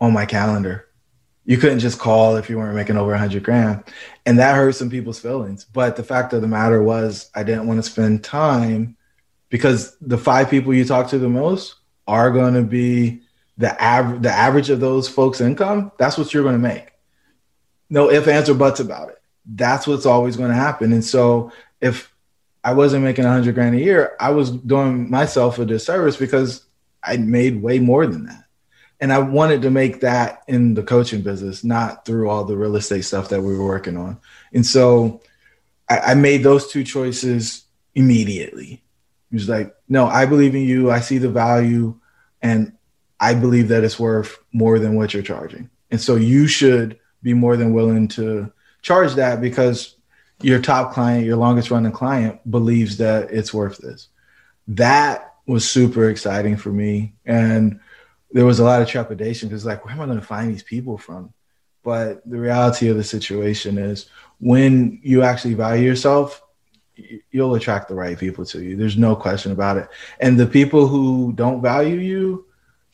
on 0.00 0.12
my 0.12 0.24
calendar. 0.26 0.88
You 1.44 1.58
couldn't 1.58 1.78
just 1.80 1.98
call 1.98 2.36
if 2.36 2.50
you 2.50 2.58
weren't 2.58 2.74
making 2.74 2.96
over 2.96 3.12
a 3.12 3.18
hundred 3.18 3.42
grand, 3.42 3.84
and 4.24 4.38
that 4.38 4.56
hurt 4.56 4.74
some 4.74 4.90
people's 4.90 5.20
feelings. 5.20 5.64
But 5.64 5.96
the 5.96 6.02
fact 6.02 6.32
of 6.32 6.40
the 6.40 6.48
matter 6.48 6.82
was, 6.82 7.30
I 7.34 7.42
didn't 7.42 7.66
want 7.66 7.82
to 7.82 7.90
spend 7.90 8.24
time 8.24 8.96
because 9.48 9.96
the 10.00 10.18
five 10.18 10.50
people 10.50 10.74
you 10.74 10.84
talk 10.84 11.08
to 11.08 11.18
the 11.18 11.28
most 11.28 11.76
are 12.06 12.30
going 12.30 12.54
to 12.54 12.62
be 12.62 13.20
the 13.56 13.80
average 13.80 14.22
the 14.22 14.30
average 14.30 14.70
of 14.70 14.80
those 14.80 15.08
folks 15.08 15.40
income. 15.40 15.92
That's 15.98 16.16
what 16.16 16.32
you're 16.32 16.42
going 16.42 16.54
to 16.54 16.68
make. 16.68 16.92
No 17.90 18.10
if 18.10 18.28
answer 18.28 18.54
buts 18.54 18.80
about 18.80 19.10
it. 19.10 19.20
That's 19.46 19.86
what's 19.86 20.06
always 20.06 20.36
going 20.36 20.50
to 20.50 20.56
happen. 20.56 20.92
And 20.92 21.04
so 21.04 21.52
if 21.80 22.12
i 22.64 22.72
wasn't 22.72 23.04
making 23.04 23.24
100 23.24 23.54
grand 23.54 23.76
a 23.76 23.78
year 23.78 24.16
i 24.18 24.30
was 24.30 24.50
doing 24.50 25.08
myself 25.08 25.60
a 25.60 25.64
disservice 25.64 26.16
because 26.16 26.64
i 27.04 27.16
made 27.16 27.62
way 27.62 27.78
more 27.78 28.06
than 28.06 28.26
that. 28.26 28.44
And 29.00 29.12
i 29.12 29.18
wanted 29.18 29.62
to 29.62 29.70
make 29.70 30.00
that 30.00 30.42
in 30.48 30.74
the 30.74 30.82
coaching 30.82 31.22
business 31.22 31.62
not 31.62 32.04
through 32.04 32.28
all 32.28 32.44
the 32.44 32.56
real 32.56 32.76
estate 32.76 33.02
stuff 33.02 33.28
that 33.28 33.42
we 33.42 33.56
were 33.56 33.64
working 33.64 33.96
on. 33.96 34.18
And 34.52 34.66
so 34.66 35.22
I, 35.88 35.98
I 35.98 36.14
made 36.14 36.42
those 36.42 36.66
two 36.66 36.84
choices 36.84 37.64
immediately 37.94 38.82
He's 39.30 39.48
like, 39.48 39.74
no, 39.88 40.06
I 40.06 40.26
believe 40.26 40.54
in 40.54 40.62
you. 40.62 40.90
I 40.90 41.00
see 41.00 41.18
the 41.18 41.28
value, 41.28 41.98
and 42.40 42.72
I 43.20 43.34
believe 43.34 43.68
that 43.68 43.84
it's 43.84 43.98
worth 43.98 44.38
more 44.52 44.78
than 44.78 44.94
what 44.94 45.12
you're 45.12 45.22
charging. 45.22 45.70
And 45.90 46.00
so 46.00 46.16
you 46.16 46.46
should 46.46 46.98
be 47.22 47.34
more 47.34 47.56
than 47.56 47.72
willing 47.72 48.08
to 48.08 48.52
charge 48.82 49.14
that 49.14 49.40
because 49.40 49.96
your 50.40 50.60
top 50.60 50.92
client, 50.92 51.26
your 51.26 51.36
longest 51.36 51.70
running 51.70 51.92
client, 51.92 52.48
believes 52.50 52.98
that 52.98 53.30
it's 53.30 53.52
worth 53.52 53.78
this. 53.78 54.08
That 54.68 55.34
was 55.46 55.68
super 55.68 56.10
exciting 56.10 56.56
for 56.56 56.70
me. 56.70 57.14
And 57.24 57.80
there 58.30 58.46
was 58.46 58.60
a 58.60 58.64
lot 58.64 58.82
of 58.82 58.88
trepidation 58.88 59.48
because, 59.48 59.64
like, 59.64 59.84
where 59.84 59.94
am 59.94 60.00
I 60.00 60.06
going 60.06 60.20
to 60.20 60.24
find 60.24 60.50
these 60.50 60.62
people 60.62 60.98
from? 60.98 61.32
But 61.82 62.28
the 62.28 62.38
reality 62.38 62.88
of 62.88 62.96
the 62.96 63.04
situation 63.04 63.78
is 63.78 64.06
when 64.38 65.00
you 65.02 65.22
actually 65.22 65.54
value 65.54 65.86
yourself, 65.86 66.42
you'll 67.30 67.54
attract 67.54 67.88
the 67.88 67.94
right 67.94 68.18
people 68.18 68.44
to 68.46 68.62
you. 68.62 68.76
There's 68.76 68.96
no 68.96 69.14
question 69.16 69.52
about 69.52 69.76
it. 69.76 69.88
And 70.20 70.38
the 70.38 70.46
people 70.46 70.86
who 70.86 71.32
don't 71.34 71.62
value 71.62 71.98
you, 71.98 72.46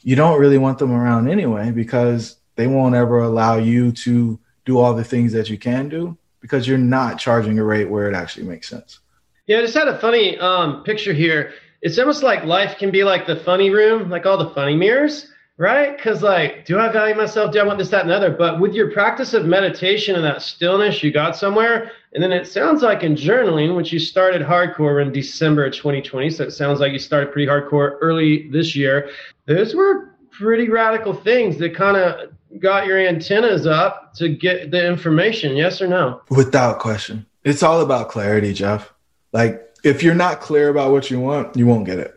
you 0.03 0.17
don't 0.17 0.39
really 0.39 0.59
want 0.59 0.79
them 0.79 0.93
around 0.93 1.29
anyway 1.29 1.71
because 1.71 2.37
they 2.57 2.67
won't 2.67 2.95
ever 2.95 3.19
allow 3.19 3.57
you 3.57 3.93
to 3.93 4.39
do 4.65 4.79
all 4.79 4.95
the 4.95 5.05
things 5.05 5.33
that 5.33 5.49
you 5.49 5.59
can 5.59 5.89
do 5.89 6.17
because 6.41 6.69
you're 6.69 6.79
not 6.79 7.19
charging 7.19 7.59
a 7.59 7.65
rate 7.65 7.89
where 7.89 8.09
it 8.09 8.15
actually 8.15 8.47
makes 8.47 8.69
sense. 8.69 9.01
Yeah, 9.47 9.59
I 9.59 9.63
just 9.63 9.75
had 9.75 9.89
a 9.89 9.99
funny 9.99 10.39
um, 10.39 10.83
picture 10.85 11.13
here. 11.13 11.53
It's 11.83 11.99
almost 11.99 12.23
like 12.23 12.45
life 12.45 12.79
can 12.79 12.91
be 12.91 13.05
like 13.05 13.27
the 13.27 13.37
funny 13.37 13.71
room, 13.71 14.09
like 14.09 14.27
all 14.27 14.39
the 14.39 14.51
funny 14.51 14.77
mirrors 14.77 15.31
right? 15.57 15.97
Because, 15.97 16.23
like, 16.23 16.65
do 16.65 16.79
I 16.79 16.91
value 16.91 17.15
myself? 17.15 17.53
Do 17.53 17.61
I 17.61 17.65
want 17.65 17.79
this, 17.79 17.91
that, 17.91 18.03
and 18.03 18.11
the 18.11 18.17
other? 18.17 18.31
But 18.31 18.61
with 18.61 18.75
your 18.75 18.91
practice 18.93 19.35
of 19.35 19.47
meditation 19.47 20.17
and 20.17 20.25
that 20.25 20.43
stillness, 20.43 21.03
you 21.03 21.13
got 21.13 21.37
somewhere. 21.37 21.93
And 22.15 22.23
then 22.23 22.31
it 22.31 22.47
sounds 22.47 22.81
like 22.83 23.03
in 23.03 23.17
journaling, 23.17 23.77
which 23.77 23.93
you 23.93 23.99
started 23.99 24.41
hardcore 24.41 25.03
in 25.03 25.13
December 25.13 25.69
2020. 25.69 26.31
So 26.31 26.45
it 26.45 26.53
sounds 26.53 26.79
like 26.79 26.93
you 26.93 26.99
started 27.01 27.33
pretty 27.33 27.51
hardcore 27.51 27.99
early 28.01 28.49
this 28.51 28.77
year. 28.77 29.11
Those 29.47 29.75
were 29.75 30.15
pretty 30.31 30.69
radical 30.69 31.13
things 31.13 31.59
that 31.59 31.75
kind 31.75 31.97
of 31.97 32.33
got 32.61 32.87
your 32.87 32.99
antennas 32.99 33.67
up 33.67 34.15
to 34.15 34.29
get 34.29 34.71
the 34.71 34.87
information. 34.87 35.57
Yes 35.57 35.83
or 35.83 35.89
no? 35.89 36.23
Without 36.31 36.79
question. 36.79 37.27
It's 37.43 37.65
all 37.65 37.81
about 37.81 38.09
clarity, 38.09 38.53
Jeff. 38.53 38.93
Like, 39.33 39.61
if 39.83 40.03
you're 40.03 40.15
not 40.15 40.41
clear 40.41 40.69
about 40.69 40.93
what 40.93 41.11
you 41.11 41.21
want, 41.21 41.57
you 41.57 41.67
won't 41.67 41.85
get 41.85 41.99
it. 41.99 42.15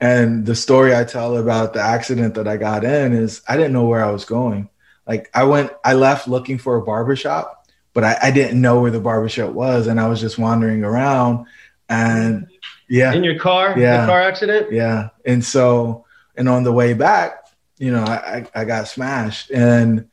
And 0.00 0.46
the 0.46 0.54
story 0.54 0.94
I 0.94 1.04
tell 1.04 1.36
about 1.36 1.72
the 1.72 1.80
accident 1.80 2.34
that 2.34 2.48
I 2.48 2.56
got 2.56 2.84
in 2.84 3.12
is 3.12 3.42
I 3.48 3.56
didn't 3.56 3.72
know 3.72 3.86
where 3.86 4.04
I 4.04 4.10
was 4.10 4.24
going. 4.24 4.68
Like 5.06 5.30
I 5.34 5.44
went, 5.44 5.72
I 5.84 5.94
left 5.94 6.26
looking 6.28 6.58
for 6.58 6.76
a 6.76 6.82
barbershop, 6.82 7.53
but 7.94 8.04
I, 8.04 8.18
I 8.24 8.30
didn't 8.30 8.60
know 8.60 8.80
where 8.80 8.90
the 8.90 9.00
barbershop 9.00 9.52
was. 9.52 9.86
And 9.86 9.98
I 9.98 10.08
was 10.08 10.20
just 10.20 10.38
wandering 10.38 10.84
around 10.84 11.46
and 11.88 12.48
yeah. 12.88 13.12
In 13.14 13.24
your 13.24 13.38
car? 13.38 13.78
Yeah. 13.78 14.02
The 14.02 14.06
car 14.06 14.20
accident? 14.20 14.72
Yeah. 14.72 15.08
And 15.24 15.42
so, 15.42 16.04
and 16.36 16.48
on 16.48 16.64
the 16.64 16.72
way 16.72 16.92
back, 16.92 17.46
you 17.78 17.90
know, 17.90 18.02
I, 18.02 18.46
I 18.54 18.64
got 18.64 18.88
smashed. 18.88 19.50
And 19.50 20.08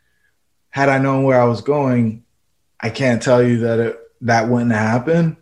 had 0.70 0.88
I 0.88 0.98
known 1.00 1.24
where 1.24 1.42
I 1.42 1.46
was 1.46 1.62
going, 1.62 2.24
I 2.80 2.90
can't 2.90 3.22
tell 3.22 3.44
you 3.44 3.60
that 3.60 3.80
it, 3.80 4.00
that 4.22 4.48
wouldn't 4.48 4.72
happen, 4.72 5.38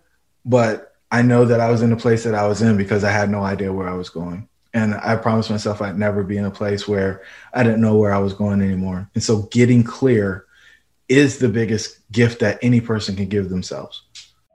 but 0.46 0.96
I 1.12 1.22
know 1.22 1.46
that 1.46 1.60
I 1.60 1.70
was 1.70 1.82
in 1.82 1.90
the 1.90 1.98
place 1.98 2.24
that 2.24 2.36
I 2.36 2.48
was 2.48 2.62
in 2.62 2.78
because 2.78 3.04
I 3.04 3.12
had 3.12 3.30
no 3.30 3.42
idea 3.42 3.74
where 3.74 3.90
I 3.90 3.94
was 3.94 4.10
going. 4.10 4.48
And 4.74 4.94
I 4.96 5.16
promised 5.16 5.50
myself 5.50 5.82
I'd 5.82 5.98
never 5.98 6.24
be 6.24 6.38
in 6.38 6.46
a 6.46 6.52
place 6.52 6.88
where 6.88 7.24
I 7.54 7.64
didn't 7.64 7.82
know 7.82 7.98
where 7.98 8.14
I 8.14 8.20
was 8.20 8.34
going 8.34 8.62
anymore. 8.62 9.10
And 9.16 9.24
so 9.24 9.44
getting 9.44 9.84
clear 9.84 10.46
is 11.10 11.40
the 11.40 11.50
biggest 11.50 12.00
gift 12.12 12.40
that 12.40 12.60
any 12.62 12.80
person 12.80 13.16
can 13.16 13.28
give 13.28 13.50
themselves. 13.50 14.04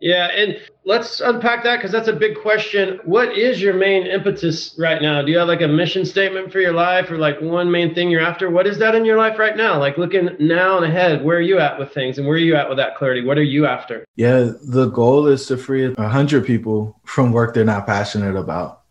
Yeah, 0.01 0.27
and 0.27 0.59
let's 0.85 1.21
unpack 1.21 1.65
that 1.65 1.77
because 1.77 1.91
that's 1.91 2.09
a 2.09 2.13
big 2.13 2.37
question. 2.37 3.01
What 3.05 3.39
is 3.39 3.63
your 3.63 3.73
main 3.73 4.07
impetus 4.07 4.77
right 4.79 5.01
now? 5.01 5.23
Do 5.23 5.33
you 5.33 5.39
have 5.39 5.49
like 5.49 5.63
a 5.63 5.69
mission 5.69 6.05
statement 6.05 6.53
for 6.53 6.61
your 6.61 6.75
life 6.75 7.11
or 7.11 7.17
like 7.17 7.41
one 7.41 7.71
main 7.71 7.95
thing 7.95 8.11
you're 8.11 8.21
after? 8.21 8.51
What 8.51 8.67
is 8.67 8.77
that 8.79 8.95
in 8.95 9.07
your 9.07 9.17
life 9.17 9.39
right 9.39 9.57
now? 9.57 9.79
Like 9.79 9.97
looking 9.97 10.29
now 10.39 10.77
and 10.77 10.85
ahead, 10.85 11.25
where 11.25 11.39
are 11.39 11.41
you 11.41 11.59
at 11.59 11.79
with 11.79 11.95
things 11.95 12.19
and 12.19 12.27
where 12.27 12.37
are 12.37 12.41
you 12.41 12.55
at 12.55 12.69
with 12.69 12.77
that 12.77 12.97
clarity? 12.97 13.25
What 13.25 13.39
are 13.39 13.43
you 13.43 13.65
after? 13.65 14.05
Yeah, 14.17 14.51
the 14.63 14.91
goal 14.91 15.27
is 15.27 15.47
to 15.47 15.57
free 15.57 15.89
100 15.89 16.45
people 16.45 17.01
from 17.05 17.33
work 17.33 17.55
they're 17.55 17.65
not 17.65 17.87
passionate 17.87 18.37
about. 18.37 18.83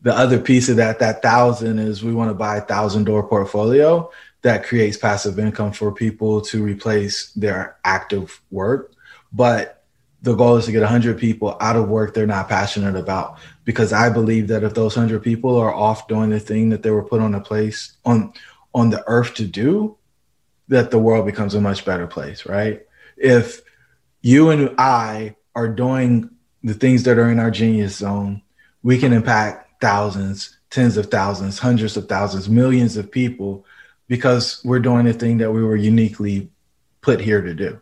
The 0.00 0.14
other 0.14 0.40
piece 0.40 0.70
of 0.70 0.76
that, 0.76 1.00
that 1.00 1.20
thousand, 1.20 1.80
is 1.80 2.02
we 2.02 2.14
want 2.14 2.30
to 2.30 2.34
buy 2.34 2.56
a 2.56 2.62
thousand 2.62 3.04
door 3.04 3.28
portfolio 3.28 4.10
that 4.42 4.64
creates 4.64 4.96
passive 4.96 5.38
income 5.38 5.72
for 5.72 5.92
people 5.92 6.40
to 6.40 6.62
replace 6.62 7.32
their 7.32 7.76
active 7.84 8.40
work. 8.50 8.92
But 9.32 9.84
the 10.22 10.34
goal 10.34 10.56
is 10.56 10.66
to 10.66 10.72
get 10.72 10.80
100 10.80 11.18
people 11.18 11.56
out 11.60 11.76
of 11.76 11.88
work 11.88 12.12
they're 12.12 12.26
not 12.26 12.46
passionate 12.46 12.94
about 12.94 13.38
because 13.64 13.90
i 13.90 14.10
believe 14.10 14.48
that 14.48 14.62
if 14.62 14.74
those 14.74 14.94
100 14.94 15.22
people 15.22 15.56
are 15.56 15.72
off 15.72 16.06
doing 16.08 16.28
the 16.28 16.38
thing 16.38 16.68
that 16.68 16.82
they 16.82 16.90
were 16.90 17.02
put 17.02 17.22
on 17.22 17.34
a 17.34 17.40
place 17.40 17.96
on 18.04 18.30
on 18.74 18.90
the 18.90 19.02
earth 19.06 19.34
to 19.34 19.46
do, 19.46 19.96
that 20.68 20.90
the 20.90 20.98
world 20.98 21.26
becomes 21.26 21.54
a 21.54 21.60
much 21.60 21.84
better 21.84 22.06
place, 22.06 22.46
right? 22.46 22.82
If 23.16 23.62
you 24.22 24.50
and 24.50 24.74
I 24.78 25.36
are 25.54 25.68
doing 25.68 26.30
the 26.62 26.74
things 26.74 27.02
that 27.04 27.18
are 27.18 27.30
in 27.30 27.38
our 27.38 27.50
genius 27.50 27.96
zone, 27.96 28.42
we 28.82 28.98
can 28.98 29.12
impact 29.12 29.80
thousands, 29.80 30.58
tens 30.70 30.96
of 30.96 31.06
thousands, 31.06 31.58
hundreds 31.58 31.96
of 31.96 32.08
thousands, 32.08 32.48
millions 32.48 32.96
of 32.96 33.10
people 33.10 33.64
because 34.10 34.60
we're 34.64 34.80
doing 34.80 35.06
the 35.06 35.12
thing 35.12 35.38
that 35.38 35.52
we 35.52 35.62
were 35.62 35.76
uniquely 35.76 36.50
put 37.00 37.20
here 37.20 37.40
to 37.40 37.54
do. 37.54 37.80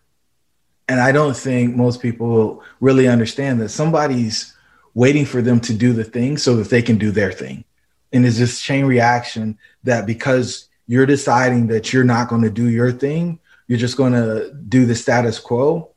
And 0.87 1.01
I 1.01 1.11
don't 1.11 1.35
think 1.35 1.75
most 1.75 2.03
people 2.03 2.63
really 2.81 3.09
understand 3.09 3.63
that 3.63 3.71
somebody's 3.71 4.55
waiting 4.93 5.25
for 5.25 5.41
them 5.41 5.59
to 5.61 5.73
do 5.73 5.95
the 5.95 6.05
thing 6.05 6.37
so 6.37 6.55
that 6.57 6.69
they 6.69 6.83
can 6.83 6.99
do 6.99 7.11
their 7.11 7.33
thing. 7.33 7.65
And 8.13 8.27
it's 8.27 8.39
this 8.39 8.61
chain 8.61 8.85
reaction 8.85 9.57
that 9.85 10.05
because 10.05 10.69
you're 10.87 11.07
deciding 11.07 11.69
that 11.69 11.95
you're 11.95 12.05
not 12.05 12.29
going 12.29 12.43
to 12.43 12.51
do 12.51 12.69
your 12.69 12.93
thing, 12.93 13.41
you're 13.67 13.79
just 13.79 13.97
going 13.97 14.13
to 14.13 14.53
do 14.69 14.85
the 14.85 14.95
status 14.95 15.39
quo, 15.39 15.91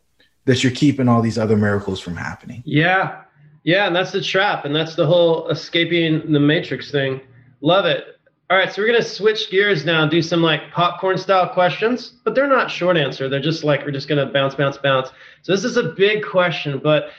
that 0.45 0.63
you're 0.63 0.71
keeping 0.71 1.09
all 1.09 1.21
these 1.21 1.37
other 1.37 1.57
miracles 1.57 1.99
from 1.99 2.15
happening. 2.15 2.63
Yeah. 2.65 3.23
Yeah. 3.63 3.87
And 3.87 3.95
that's 3.95 4.13
the 4.13 4.21
trap. 4.21 4.63
And 4.63 4.73
that's 4.73 4.95
the 4.95 5.05
whole 5.05 5.49
escaping 5.49 6.31
the 6.31 6.39
matrix 6.39 6.89
thing. 6.89 7.19
Love 7.59 7.85
it. 7.85 8.17
All 8.51 8.57
right, 8.57 8.69
so 8.69 8.81
we're 8.81 8.87
gonna 8.87 9.01
switch 9.01 9.49
gears 9.49 9.85
now 9.85 10.01
and 10.01 10.11
do 10.11 10.21
some 10.21 10.41
like 10.41 10.71
popcorn 10.73 11.17
style 11.17 11.47
questions, 11.47 12.15
but 12.25 12.35
they're 12.35 12.49
not 12.49 12.69
short 12.69 12.97
answer. 12.97 13.29
They're 13.29 13.39
just 13.39 13.63
like 13.63 13.85
we're 13.85 13.91
just 13.91 14.09
gonna 14.09 14.25
bounce, 14.25 14.55
bounce, 14.55 14.75
bounce. 14.75 15.07
So 15.41 15.53
this 15.53 15.63
is 15.63 15.77
a 15.77 15.83
big 15.83 16.21
question, 16.21 16.77
but 16.83 17.11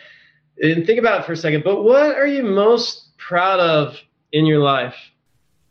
and 0.61 0.85
think 0.85 0.99
about 0.99 1.21
it 1.21 1.25
for 1.25 1.33
a 1.33 1.37
second. 1.39 1.65
But 1.65 1.85
what 1.85 2.17
are 2.17 2.27
you 2.27 2.43
most 2.43 3.17
proud 3.17 3.61
of 3.61 3.97
in 4.33 4.45
your 4.45 4.59
life? 4.59 4.95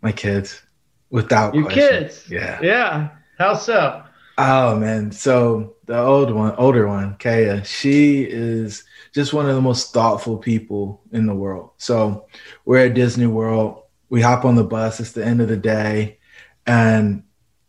My 0.01 0.11
kids, 0.11 0.63
without 1.11 1.53
your 1.53 1.65
question. 1.65 2.05
kids. 2.05 2.25
Yeah. 2.27 2.59
Yeah. 2.63 3.09
How 3.37 3.53
so? 3.53 4.01
Oh 4.39 4.75
man, 4.77 5.11
so 5.11 5.75
the 5.85 5.99
old 5.99 6.31
one, 6.31 6.55
older 6.55 6.87
one, 6.87 7.17
Kaya, 7.19 7.63
she 7.63 8.23
is 8.23 8.83
just 9.13 9.31
one 9.31 9.47
of 9.47 9.53
the 9.53 9.61
most 9.61 9.93
thoughtful 9.93 10.39
people 10.39 11.03
in 11.11 11.27
the 11.27 11.35
world. 11.35 11.69
So 11.77 12.25
we're 12.65 12.87
at 12.87 12.95
Disney 12.95 13.27
World 13.27 13.80
we 14.11 14.21
hop 14.21 14.43
on 14.43 14.55
the 14.55 14.63
bus. 14.63 14.99
It's 14.99 15.13
the 15.13 15.25
end 15.25 15.41
of 15.41 15.47
the 15.47 15.57
day, 15.57 16.19
and 16.67 17.23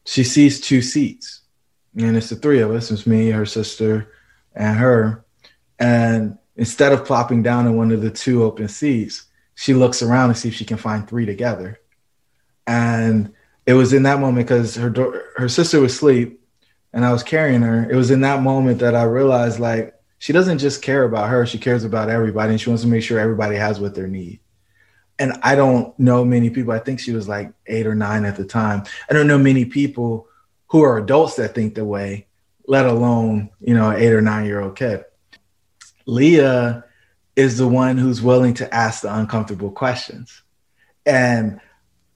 she 0.04 0.24
sees 0.24 0.60
two 0.60 0.82
seats, 0.82 1.42
and 1.96 2.16
it's 2.16 2.28
the 2.28 2.36
three 2.36 2.60
of 2.60 2.72
us. 2.72 2.90
It's 2.90 3.06
me, 3.06 3.30
her 3.30 3.46
sister, 3.46 4.12
and 4.52 4.76
her. 4.76 5.24
And 5.78 6.36
instead 6.56 6.92
of 6.92 7.06
plopping 7.06 7.44
down 7.44 7.66
in 7.66 7.76
one 7.76 7.92
of 7.92 8.02
the 8.02 8.10
two 8.10 8.42
open 8.42 8.68
seats, 8.68 9.26
she 9.54 9.72
looks 9.72 10.02
around 10.02 10.30
to 10.30 10.34
see 10.34 10.48
if 10.48 10.54
she 10.54 10.64
can 10.64 10.76
find 10.78 11.08
three 11.08 11.24
together. 11.24 11.80
And 12.66 13.32
it 13.64 13.74
was 13.74 13.92
in 13.92 14.02
that 14.02 14.18
moment 14.18 14.48
because 14.48 14.74
her 14.74 14.92
her 15.36 15.48
sister 15.48 15.80
was 15.80 15.94
asleep, 15.94 16.40
and 16.92 17.04
I 17.04 17.12
was 17.12 17.22
carrying 17.22 17.62
her. 17.62 17.88
It 17.88 17.94
was 17.94 18.10
in 18.10 18.22
that 18.22 18.42
moment 18.42 18.80
that 18.80 18.96
I 18.96 19.04
realized 19.04 19.60
like 19.60 19.94
she 20.18 20.32
doesn't 20.32 20.58
just 20.58 20.82
care 20.82 21.04
about 21.04 21.30
her; 21.30 21.46
she 21.46 21.58
cares 21.58 21.84
about 21.84 22.10
everybody, 22.10 22.50
and 22.50 22.60
she 22.60 22.68
wants 22.68 22.82
to 22.82 22.88
make 22.88 23.04
sure 23.04 23.20
everybody 23.20 23.54
has 23.54 23.78
what 23.78 23.94
they 23.94 24.08
need 24.08 24.40
and 25.22 25.38
I 25.44 25.54
don't 25.54 25.96
know 26.00 26.24
many 26.24 26.50
people. 26.50 26.72
I 26.72 26.80
think 26.80 26.98
she 26.98 27.12
was 27.12 27.28
like 27.28 27.52
eight 27.68 27.86
or 27.86 27.94
nine 27.94 28.24
at 28.24 28.34
the 28.34 28.44
time. 28.44 28.82
I 29.08 29.12
don't 29.12 29.28
know 29.28 29.38
many 29.38 29.64
people 29.64 30.26
who 30.66 30.82
are 30.82 30.98
adults 30.98 31.36
that 31.36 31.54
think 31.54 31.76
the 31.76 31.84
way, 31.84 32.26
let 32.66 32.86
alone, 32.86 33.50
you 33.60 33.72
know, 33.72 33.90
an 33.90 34.02
eight 34.02 34.12
or 34.12 34.20
nine 34.20 34.46
year 34.46 34.60
old 34.60 34.74
kid. 34.74 35.04
Leah 36.06 36.84
is 37.36 37.56
the 37.56 37.68
one 37.68 37.98
who's 37.98 38.20
willing 38.20 38.54
to 38.54 38.74
ask 38.74 39.02
the 39.02 39.14
uncomfortable 39.14 39.70
questions. 39.70 40.42
And 41.06 41.60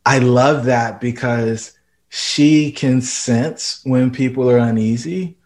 I 0.04 0.18
love 0.18 0.64
that 0.64 1.00
because 1.00 1.78
she 2.08 2.72
can 2.72 3.00
sense 3.02 3.82
when 3.84 4.10
people 4.10 4.50
are 4.50 4.58
uneasy 4.58 5.38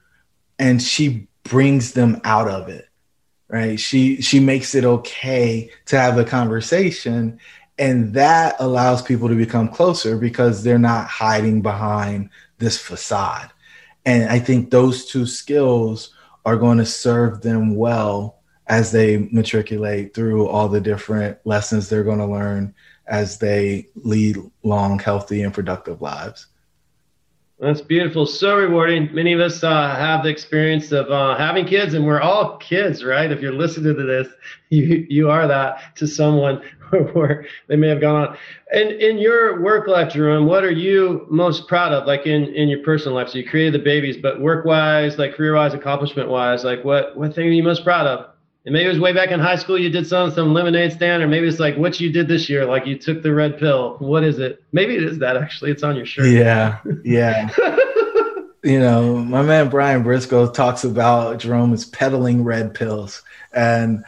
and 0.58 0.80
she 0.80 1.28
brings 1.42 1.92
them 1.92 2.22
out 2.24 2.48
of 2.48 2.70
it 2.70 2.88
right? 3.50 3.78
She 3.78 4.20
she 4.22 4.40
makes 4.40 4.74
it 4.74 4.84
okay 4.84 5.70
to 5.86 5.98
have 5.98 6.16
a 6.18 6.24
conversation 6.24 7.38
and 7.80 8.12
that 8.12 8.56
allows 8.58 9.00
people 9.00 9.26
to 9.26 9.34
become 9.34 9.66
closer 9.66 10.18
because 10.18 10.62
they're 10.62 10.78
not 10.78 11.06
hiding 11.06 11.62
behind 11.62 12.28
this 12.58 12.78
facade. 12.78 13.50
And 14.06 14.30
i 14.30 14.38
think 14.38 14.70
those 14.70 15.06
two 15.06 15.26
skills 15.26 16.14
are 16.44 16.56
going 16.56 16.78
to 16.78 16.86
serve 16.86 17.42
them 17.42 17.74
well 17.74 18.38
as 18.66 18.92
they 18.92 19.28
matriculate 19.32 20.14
through 20.14 20.46
all 20.46 20.68
the 20.68 20.80
different 20.80 21.38
lessons 21.44 21.88
they're 21.88 22.04
going 22.04 22.18
to 22.18 22.26
learn 22.26 22.74
as 23.06 23.38
they 23.38 23.88
lead 23.96 24.38
long 24.62 24.98
healthy 24.98 25.42
and 25.42 25.52
productive 25.52 26.00
lives 26.00 26.46
that's 27.60 27.82
beautiful. 27.82 28.24
So 28.24 28.56
rewarding. 28.56 29.14
Many 29.14 29.34
of 29.34 29.40
us 29.40 29.62
uh, 29.62 29.94
have 29.94 30.22
the 30.22 30.30
experience 30.30 30.92
of 30.92 31.10
uh, 31.10 31.36
having 31.36 31.66
kids, 31.66 31.92
and 31.92 32.06
we're 32.06 32.20
all 32.20 32.56
kids, 32.56 33.04
right? 33.04 33.30
If 33.30 33.42
you're 33.42 33.52
listening 33.52 33.96
to 33.96 34.02
this, 34.02 34.28
you 34.70 35.06
you 35.10 35.30
are 35.30 35.46
that 35.46 35.94
to 35.96 36.06
someone 36.08 36.62
where 37.12 37.44
they 37.68 37.76
may 37.76 37.88
have 37.88 38.00
gone 38.00 38.28
on. 38.28 38.36
And 38.72 38.92
in 38.92 39.18
your 39.18 39.60
work 39.60 39.86
life, 39.86 40.12
Jerome, 40.12 40.46
what 40.46 40.64
are 40.64 40.70
you 40.70 41.26
most 41.30 41.68
proud 41.68 41.92
of? 41.92 42.06
Like 42.06 42.26
in 42.26 42.46
in 42.54 42.68
your 42.68 42.82
personal 42.82 43.14
life, 43.14 43.28
so 43.28 43.38
you 43.38 43.48
created 43.48 43.74
the 43.74 43.84
babies, 43.84 44.16
but 44.16 44.40
work 44.40 44.64
wise, 44.64 45.18
like 45.18 45.34
career 45.34 45.54
wise, 45.54 45.74
accomplishment 45.74 46.30
wise, 46.30 46.64
like 46.64 46.82
what 46.82 47.14
what 47.16 47.34
thing 47.34 47.46
are 47.46 47.50
you 47.50 47.62
most 47.62 47.84
proud 47.84 48.06
of? 48.06 48.29
And 48.66 48.74
maybe 48.74 48.84
it 48.84 48.88
was 48.88 49.00
way 49.00 49.12
back 49.12 49.30
in 49.30 49.40
high 49.40 49.56
school 49.56 49.78
you 49.78 49.88
did 49.88 50.06
some 50.06 50.30
some 50.30 50.52
lemonade 50.52 50.92
stand, 50.92 51.22
or 51.22 51.28
maybe 51.28 51.48
it's 51.48 51.58
like 51.58 51.76
what 51.76 51.98
you 51.98 52.12
did 52.12 52.28
this 52.28 52.48
year, 52.48 52.66
like 52.66 52.86
you 52.86 52.98
took 52.98 53.22
the 53.22 53.32
red 53.32 53.58
pill. 53.58 53.96
What 53.98 54.22
is 54.22 54.38
it? 54.38 54.62
Maybe 54.72 54.96
it 54.96 55.02
is 55.02 55.18
that 55.18 55.36
actually. 55.36 55.70
It's 55.70 55.82
on 55.82 55.96
your 55.96 56.04
shirt. 56.04 56.26
Yeah, 56.26 56.78
yeah. 57.02 57.48
you 58.62 58.78
know, 58.78 59.16
my 59.16 59.40
man 59.42 59.70
Brian 59.70 60.02
Briscoe 60.02 60.50
talks 60.50 60.84
about 60.84 61.38
Jerome 61.38 61.72
is 61.72 61.86
peddling 61.86 62.44
red 62.44 62.74
pills, 62.74 63.22
and 63.52 64.04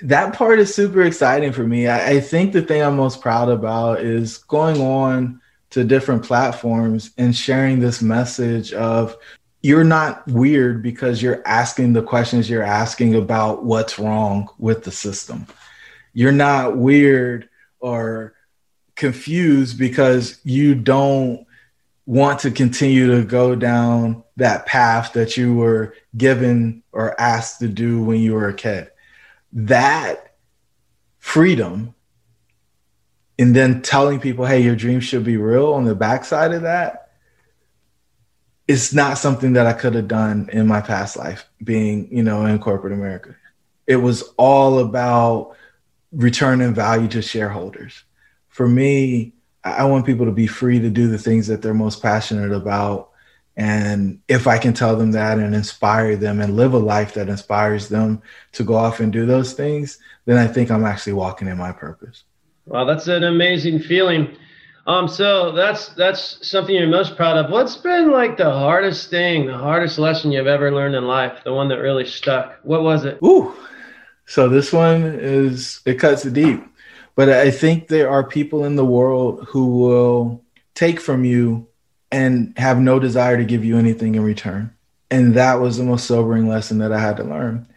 that 0.00 0.34
part 0.34 0.58
is 0.58 0.74
super 0.74 1.02
exciting 1.02 1.52
for 1.52 1.64
me. 1.64 1.86
I, 1.86 2.10
I 2.14 2.20
think 2.20 2.52
the 2.52 2.62
thing 2.62 2.82
I'm 2.82 2.96
most 2.96 3.20
proud 3.20 3.48
about 3.48 4.00
is 4.00 4.38
going 4.38 4.80
on 4.80 5.40
to 5.70 5.84
different 5.84 6.24
platforms 6.24 7.12
and 7.16 7.34
sharing 7.34 7.78
this 7.78 8.02
message 8.02 8.72
of 8.72 9.16
you're 9.62 9.84
not 9.84 10.26
weird 10.26 10.82
because 10.82 11.22
you're 11.22 11.40
asking 11.46 11.92
the 11.92 12.02
questions 12.02 12.50
you're 12.50 12.64
asking 12.64 13.14
about 13.14 13.64
what's 13.64 13.98
wrong 13.98 14.48
with 14.58 14.82
the 14.82 14.90
system. 14.90 15.46
You're 16.12 16.32
not 16.32 16.76
weird 16.76 17.48
or 17.78 18.34
confused 18.96 19.78
because 19.78 20.40
you 20.44 20.74
don't 20.74 21.46
want 22.06 22.40
to 22.40 22.50
continue 22.50 23.16
to 23.16 23.24
go 23.24 23.54
down 23.54 24.24
that 24.36 24.66
path 24.66 25.12
that 25.12 25.36
you 25.36 25.54
were 25.54 25.94
given 26.16 26.82
or 26.90 27.18
asked 27.20 27.60
to 27.60 27.68
do 27.68 28.02
when 28.02 28.20
you 28.20 28.34
were 28.34 28.48
a 28.48 28.54
kid. 28.54 28.90
That 29.52 30.34
freedom 31.20 31.94
and 33.38 33.54
then 33.54 33.80
telling 33.82 34.18
people, 34.18 34.44
hey, 34.44 34.60
your 34.60 34.74
dreams 34.74 35.04
should 35.04 35.24
be 35.24 35.36
real 35.36 35.72
on 35.72 35.84
the 35.84 35.94
backside 35.94 36.52
of 36.52 36.62
that 36.62 37.01
it's 38.72 38.94
not 38.94 39.18
something 39.18 39.52
that 39.52 39.66
I 39.66 39.74
could 39.74 39.94
have 39.94 40.08
done 40.08 40.48
in 40.50 40.66
my 40.66 40.80
past 40.80 41.18
life, 41.18 41.46
being, 41.62 42.08
you 42.10 42.22
know, 42.22 42.46
in 42.46 42.58
corporate 42.58 42.94
America. 42.94 43.36
It 43.86 43.96
was 43.96 44.22
all 44.38 44.78
about 44.78 45.54
returning 46.10 46.72
value 46.72 47.08
to 47.08 47.20
shareholders. 47.20 48.02
For 48.48 48.66
me, 48.66 49.34
I 49.62 49.84
want 49.84 50.06
people 50.06 50.24
to 50.24 50.32
be 50.32 50.46
free 50.46 50.80
to 50.80 50.88
do 50.88 51.08
the 51.08 51.18
things 51.18 51.48
that 51.48 51.60
they're 51.60 51.74
most 51.74 52.00
passionate 52.00 52.52
about. 52.52 53.10
And 53.58 54.20
if 54.26 54.46
I 54.46 54.56
can 54.56 54.72
tell 54.72 54.96
them 54.96 55.12
that 55.12 55.38
and 55.38 55.54
inspire 55.54 56.16
them 56.16 56.40
and 56.40 56.56
live 56.56 56.72
a 56.72 56.78
life 56.78 57.12
that 57.14 57.28
inspires 57.28 57.90
them 57.90 58.22
to 58.52 58.64
go 58.64 58.74
off 58.74 59.00
and 59.00 59.12
do 59.12 59.26
those 59.26 59.52
things, 59.52 59.98
then 60.24 60.38
I 60.38 60.46
think 60.46 60.70
I'm 60.70 60.86
actually 60.86 61.12
walking 61.12 61.46
in 61.46 61.58
my 61.58 61.72
purpose. 61.72 62.24
Wow, 62.64 62.86
that's 62.86 63.06
an 63.06 63.24
amazing 63.24 63.80
feeling. 63.80 64.34
Um, 64.86 65.06
so 65.06 65.52
that's 65.52 65.90
that's 65.90 66.46
something 66.46 66.74
you're 66.74 66.88
most 66.88 67.16
proud 67.16 67.36
of. 67.36 67.50
What's 67.50 67.76
been 67.76 68.10
like 68.10 68.36
the 68.36 68.50
hardest 68.50 69.10
thing, 69.10 69.46
the 69.46 69.56
hardest 69.56 69.98
lesson 69.98 70.32
you've 70.32 70.48
ever 70.48 70.72
learned 70.72 70.96
in 70.96 71.04
life, 71.04 71.44
the 71.44 71.52
one 71.52 71.68
that 71.68 71.78
really 71.78 72.04
stuck? 72.04 72.58
What 72.64 72.82
was 72.82 73.04
it? 73.04 73.18
Ooh, 73.24 73.54
so 74.26 74.48
this 74.48 74.72
one 74.72 75.04
is 75.04 75.80
it 75.86 76.00
cuts 76.00 76.24
deep, 76.24 76.64
but 77.14 77.28
I 77.28 77.52
think 77.52 77.88
there 77.88 78.10
are 78.10 78.24
people 78.24 78.64
in 78.64 78.74
the 78.74 78.84
world 78.84 79.46
who 79.48 79.78
will 79.78 80.42
take 80.74 80.98
from 80.98 81.24
you 81.24 81.68
and 82.10 82.52
have 82.56 82.80
no 82.80 82.98
desire 82.98 83.36
to 83.36 83.44
give 83.44 83.64
you 83.64 83.78
anything 83.78 84.16
in 84.16 84.24
return, 84.24 84.74
and 85.12 85.34
that 85.34 85.60
was 85.60 85.78
the 85.78 85.84
most 85.84 86.06
sobering 86.06 86.48
lesson 86.48 86.78
that 86.78 86.92
I 86.92 86.98
had 86.98 87.18
to 87.18 87.24
learn. 87.24 87.68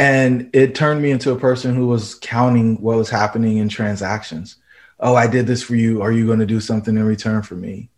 And 0.00 0.50
it 0.52 0.74
turned 0.74 1.02
me 1.02 1.12
into 1.12 1.30
a 1.32 1.38
person 1.38 1.76
who 1.76 1.86
was 1.86 2.16
counting 2.16 2.80
what 2.80 2.96
was 2.96 3.10
happening 3.10 3.58
in 3.58 3.68
transactions 3.68 4.56
oh, 5.00 5.14
I 5.14 5.26
did 5.26 5.46
this 5.46 5.62
for 5.62 5.74
you. 5.74 6.02
Are 6.02 6.12
you 6.12 6.26
going 6.26 6.40
to 6.40 6.46
do 6.46 6.60
something 6.60 6.96
in 6.96 7.04
return 7.04 7.42
for 7.42 7.54
me? 7.54 7.90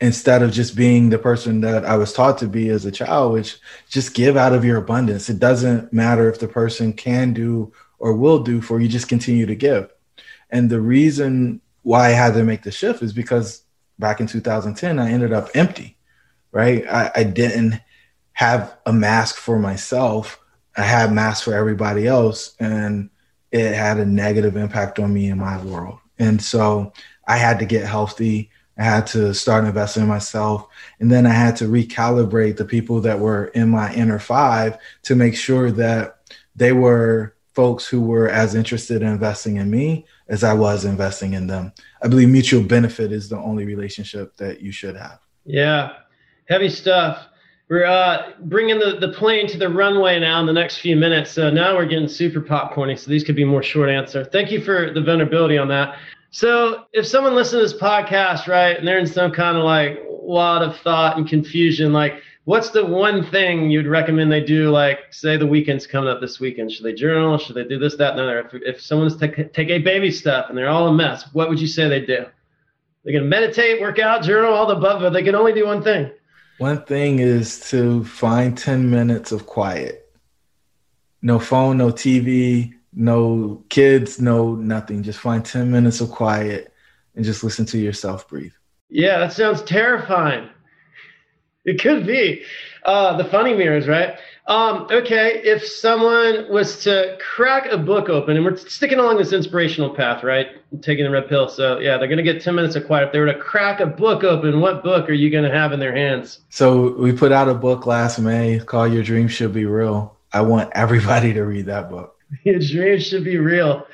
Instead 0.00 0.42
of 0.42 0.52
just 0.52 0.76
being 0.76 1.08
the 1.08 1.18
person 1.18 1.62
that 1.62 1.84
I 1.86 1.96
was 1.96 2.12
taught 2.12 2.38
to 2.38 2.46
be 2.46 2.68
as 2.68 2.84
a 2.84 2.92
child, 2.92 3.32
which 3.32 3.58
just 3.88 4.14
give 4.14 4.36
out 4.36 4.52
of 4.52 4.64
your 4.64 4.76
abundance. 4.76 5.30
It 5.30 5.38
doesn't 5.38 5.92
matter 5.92 6.28
if 6.28 6.38
the 6.38 6.48
person 6.48 6.92
can 6.92 7.32
do 7.32 7.72
or 7.98 8.12
will 8.12 8.42
do 8.42 8.60
for 8.60 8.78
you, 8.78 8.88
just 8.88 9.08
continue 9.08 9.46
to 9.46 9.54
give. 9.54 9.90
And 10.50 10.68
the 10.68 10.80
reason 10.80 11.62
why 11.82 12.08
I 12.08 12.10
had 12.10 12.34
to 12.34 12.44
make 12.44 12.62
the 12.62 12.70
shift 12.70 13.02
is 13.02 13.12
because 13.12 13.62
back 13.98 14.20
in 14.20 14.26
2010, 14.26 14.98
I 14.98 15.10
ended 15.10 15.32
up 15.32 15.48
empty, 15.54 15.96
right? 16.52 16.86
I, 16.86 17.10
I 17.14 17.22
didn't 17.22 17.80
have 18.32 18.76
a 18.84 18.92
mask 18.92 19.36
for 19.36 19.58
myself. 19.58 20.38
I 20.76 20.82
had 20.82 21.12
masks 21.12 21.44
for 21.44 21.54
everybody 21.54 22.06
else, 22.06 22.54
and 22.60 23.08
it 23.50 23.74
had 23.74 23.98
a 23.98 24.04
negative 24.04 24.56
impact 24.56 24.98
on 24.98 25.14
me 25.14 25.28
in 25.28 25.38
my 25.38 25.62
world. 25.64 26.00
And 26.18 26.42
so 26.42 26.92
I 27.26 27.36
had 27.36 27.58
to 27.58 27.64
get 27.64 27.86
healthy. 27.86 28.50
I 28.78 28.84
had 28.84 29.06
to 29.08 29.32
start 29.34 29.64
investing 29.64 30.02
in 30.02 30.08
myself. 30.08 30.66
And 31.00 31.10
then 31.10 31.26
I 31.26 31.32
had 31.32 31.56
to 31.56 31.64
recalibrate 31.64 32.56
the 32.56 32.64
people 32.64 33.00
that 33.02 33.18
were 33.18 33.46
in 33.48 33.70
my 33.70 33.92
inner 33.94 34.18
five 34.18 34.78
to 35.02 35.14
make 35.14 35.34
sure 35.34 35.70
that 35.72 36.18
they 36.54 36.72
were 36.72 37.34
folks 37.54 37.86
who 37.86 38.02
were 38.02 38.28
as 38.28 38.54
interested 38.54 39.00
in 39.00 39.08
investing 39.08 39.56
in 39.56 39.70
me 39.70 40.04
as 40.28 40.44
I 40.44 40.52
was 40.52 40.84
investing 40.84 41.32
in 41.32 41.46
them. 41.46 41.72
I 42.02 42.08
believe 42.08 42.28
mutual 42.28 42.62
benefit 42.62 43.12
is 43.12 43.30
the 43.30 43.38
only 43.38 43.64
relationship 43.64 44.36
that 44.36 44.60
you 44.60 44.72
should 44.72 44.96
have. 44.96 45.20
Yeah, 45.46 45.94
heavy 46.48 46.68
stuff. 46.68 47.26
We're 47.68 47.84
uh, 47.84 48.32
bringing 48.42 48.78
the, 48.78 48.98
the 49.00 49.08
plane 49.08 49.48
to 49.48 49.58
the 49.58 49.68
runway 49.68 50.20
now 50.20 50.38
in 50.40 50.46
the 50.46 50.52
next 50.52 50.78
few 50.78 50.94
minutes. 50.94 51.32
So 51.32 51.50
now 51.50 51.74
we're 51.74 51.86
getting 51.86 52.08
super 52.08 52.40
popcorny. 52.40 52.96
So 52.96 53.10
these 53.10 53.24
could 53.24 53.34
be 53.34 53.44
more 53.44 53.62
short 53.62 53.90
answer. 53.90 54.24
Thank 54.24 54.52
you 54.52 54.60
for 54.60 54.92
the 54.92 55.00
vulnerability 55.00 55.58
on 55.58 55.66
that. 55.68 55.98
So 56.30 56.84
if 56.92 57.06
someone 57.06 57.34
listens 57.34 57.72
to 57.72 57.76
this 57.76 57.82
podcast, 57.82 58.46
right, 58.46 58.76
and 58.76 58.86
they're 58.86 58.98
in 58.98 59.06
some 59.06 59.32
kind 59.32 59.56
of 59.56 59.64
like 59.64 59.98
lot 60.22 60.62
of 60.62 60.76
thought 60.78 61.16
and 61.16 61.28
confusion, 61.28 61.92
like 61.92 62.22
what's 62.44 62.70
the 62.70 62.84
one 62.84 63.24
thing 63.30 63.70
you'd 63.70 63.88
recommend 63.88 64.30
they 64.30 64.44
do? 64.44 64.70
Like 64.70 65.12
say 65.12 65.36
the 65.36 65.46
weekend's 65.46 65.88
coming 65.88 66.08
up 66.08 66.20
this 66.20 66.38
weekend. 66.38 66.70
Should 66.70 66.84
they 66.84 66.94
journal? 66.94 67.36
Should 67.36 67.56
they 67.56 67.64
do 67.64 67.78
this, 67.78 67.96
that, 67.96 68.12
and 68.12 68.20
other? 68.20 68.40
If, 68.40 68.54
if 68.62 68.80
someone's 68.80 69.16
take, 69.16 69.52
take 69.52 69.70
a 69.70 69.78
baby 69.78 70.12
step 70.12 70.46
and 70.48 70.56
they're 70.56 70.68
all 70.68 70.86
a 70.86 70.92
mess, 70.92 71.24
what 71.32 71.48
would 71.48 71.60
you 71.60 71.66
say 71.66 71.88
they 71.88 72.04
do? 72.04 72.26
They 73.04 73.12
can 73.12 73.28
meditate, 73.28 73.80
work 73.80 73.98
out, 73.98 74.22
journal, 74.22 74.52
all 74.52 74.66
the 74.66 74.76
above, 74.76 75.00
but 75.00 75.12
they 75.12 75.22
can 75.22 75.34
only 75.34 75.52
do 75.52 75.66
one 75.66 75.82
thing. 75.82 76.10
One 76.58 76.84
thing 76.84 77.18
is 77.18 77.68
to 77.70 78.04
find 78.04 78.56
10 78.56 78.90
minutes 78.90 79.30
of 79.30 79.46
quiet. 79.46 80.10
No 81.20 81.38
phone, 81.38 81.76
no 81.76 81.88
TV, 81.88 82.72
no 82.94 83.62
kids, 83.68 84.20
no 84.20 84.54
nothing. 84.54 85.02
Just 85.02 85.18
find 85.18 85.44
10 85.44 85.70
minutes 85.70 86.00
of 86.00 86.10
quiet 86.10 86.72
and 87.14 87.24
just 87.24 87.44
listen 87.44 87.66
to 87.66 87.78
yourself 87.78 88.28
breathe. 88.28 88.52
Yeah, 88.88 89.18
that 89.18 89.32
sounds 89.32 89.62
terrifying. 89.62 90.48
It 91.64 91.80
could 91.80 92.06
be. 92.06 92.44
Uh, 92.84 93.16
the 93.16 93.24
funny 93.24 93.54
mirrors, 93.54 93.88
right? 93.88 94.16
Um, 94.48 94.86
okay, 94.92 95.40
if 95.42 95.66
someone 95.66 96.48
was 96.48 96.84
to 96.84 97.18
crack 97.20 97.66
a 97.66 97.76
book 97.76 98.08
open, 98.08 98.36
and 98.36 98.44
we're 98.44 98.56
sticking 98.56 99.00
along 99.00 99.16
this 99.16 99.32
inspirational 99.32 99.92
path, 99.92 100.22
right? 100.22 100.46
Taking 100.82 101.04
the 101.04 101.10
red 101.10 101.28
pill. 101.28 101.48
So, 101.48 101.80
yeah, 101.80 101.98
they're 101.98 102.06
going 102.06 102.18
to 102.18 102.22
get 102.22 102.42
10 102.42 102.54
minutes 102.54 102.76
of 102.76 102.86
quiet. 102.86 103.06
If 103.06 103.12
they 103.12 103.18
were 103.18 103.26
to 103.26 103.38
crack 103.38 103.80
a 103.80 103.86
book 103.86 104.22
open, 104.22 104.60
what 104.60 104.84
book 104.84 105.08
are 105.08 105.14
you 105.14 105.30
going 105.30 105.42
to 105.42 105.50
have 105.50 105.72
in 105.72 105.80
their 105.80 105.94
hands? 105.94 106.40
So, 106.48 106.96
we 106.96 107.12
put 107.12 107.32
out 107.32 107.48
a 107.48 107.54
book 107.54 107.86
last 107.86 108.20
May 108.20 108.60
called 108.60 108.92
Your 108.92 109.02
Dreams 109.02 109.32
Should 109.32 109.52
Be 109.52 109.64
Real. 109.64 110.16
I 110.32 110.42
want 110.42 110.70
everybody 110.74 111.32
to 111.32 111.42
read 111.42 111.66
that 111.66 111.90
book. 111.90 112.16
Your 112.44 112.58
dreams 112.58 113.06
should 113.06 113.24
be 113.24 113.38
real. 113.38 113.86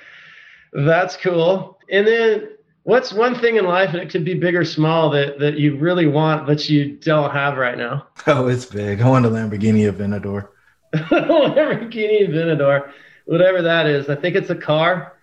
That's 0.72 1.16
cool. 1.16 1.78
And 1.90 2.06
then, 2.06 2.48
what's 2.84 3.12
one 3.12 3.38
thing 3.38 3.56
in 3.56 3.64
life, 3.64 3.90
and 3.90 3.98
it 3.98 4.10
could 4.10 4.24
be 4.24 4.34
big 4.34 4.54
or 4.54 4.64
small, 4.64 5.10
that, 5.10 5.38
that 5.38 5.58
you 5.58 5.76
really 5.76 6.06
want, 6.06 6.46
but 6.46 6.68
you 6.68 6.96
don't 6.96 7.30
have 7.30 7.56
right 7.56 7.78
now? 7.78 8.06
Oh, 8.26 8.46
it's 8.46 8.66
big. 8.66 9.00
I 9.00 9.08
want 9.08 9.26
a 9.26 9.28
Lamborghini 9.28 9.90
Aventador. 9.90 10.48
Lamborghini 10.94 12.28
Aventador, 12.28 12.92
whatever 13.24 13.62
that 13.62 13.86
is. 13.86 14.08
I 14.08 14.14
think 14.14 14.36
it's 14.36 14.50
a 14.50 14.54
car. 14.54 15.18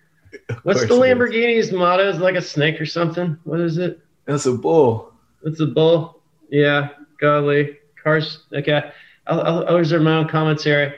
What's 0.64 0.82
the 0.82 0.88
Lamborghini's 0.94 1.72
motto? 1.72 2.08
Is 2.08 2.18
like 2.18 2.34
a 2.34 2.42
snake 2.42 2.78
or 2.80 2.84
something? 2.84 3.38
What 3.44 3.60
is 3.60 3.78
it? 3.78 4.00
It's 4.26 4.46
a 4.46 4.52
bull. 4.52 5.12
It's 5.44 5.60
a 5.60 5.66
bull. 5.66 6.20
Yeah, 6.50 6.90
godly 7.18 7.78
cars. 8.02 8.44
Okay, 8.52 8.90
I'll, 9.26 9.40
I'll, 9.40 9.68
I'll 9.68 9.78
reserve 9.78 10.02
my 10.02 10.16
own 10.16 10.28
commentary. 10.28 10.94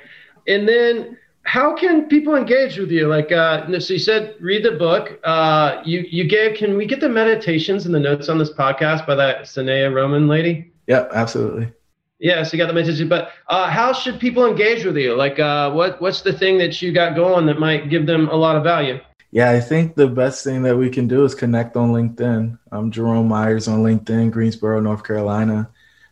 And 0.48 0.68
then, 0.68 1.16
how 1.44 1.74
can 1.74 2.06
people 2.06 2.36
engage 2.36 2.78
with 2.78 2.90
you? 2.90 3.08
Like, 3.08 3.32
uh, 3.32 3.66
so 3.80 3.94
you 3.94 3.98
said 3.98 4.36
read 4.40 4.64
the 4.64 4.72
book. 4.72 5.18
Uh, 5.24 5.82
you 5.84 6.04
you 6.10 6.24
gave. 6.24 6.56
Can 6.56 6.76
we 6.76 6.86
get 6.86 7.00
the 7.00 7.08
meditations 7.08 7.86
and 7.86 7.94
the 7.94 8.00
notes 8.00 8.28
on 8.28 8.38
this 8.38 8.52
podcast 8.52 9.06
by 9.06 9.14
that 9.16 9.42
Sanaya 9.42 9.92
Roman 9.92 10.28
lady? 10.28 10.72
Yeah, 10.86 11.08
absolutely. 11.12 11.72
Yeah, 12.18 12.44
so 12.44 12.56
you 12.56 12.62
got 12.62 12.68
the 12.68 12.72
message. 12.72 13.08
But 13.08 13.30
uh, 13.48 13.68
how 13.68 13.92
should 13.92 14.20
people 14.20 14.46
engage 14.46 14.84
with 14.84 14.96
you? 14.96 15.16
Like, 15.16 15.40
uh, 15.40 15.72
what 15.72 16.00
what's 16.00 16.22
the 16.22 16.32
thing 16.32 16.58
that 16.58 16.80
you 16.80 16.92
got 16.92 17.16
going 17.16 17.46
that 17.46 17.58
might 17.58 17.90
give 17.90 18.06
them 18.06 18.28
a 18.28 18.36
lot 18.36 18.56
of 18.56 18.62
value? 18.62 19.00
Yeah, 19.32 19.50
I 19.50 19.60
think 19.60 19.96
the 19.96 20.08
best 20.08 20.44
thing 20.44 20.62
that 20.62 20.76
we 20.76 20.90
can 20.90 21.08
do 21.08 21.24
is 21.24 21.34
connect 21.34 21.74
on 21.76 21.90
LinkedIn. 21.92 22.58
I'm 22.70 22.90
Jerome 22.90 23.28
Myers 23.28 23.66
on 23.66 23.82
LinkedIn, 23.82 24.30
Greensboro, 24.30 24.78
North 24.78 25.04
Carolina, 25.04 25.70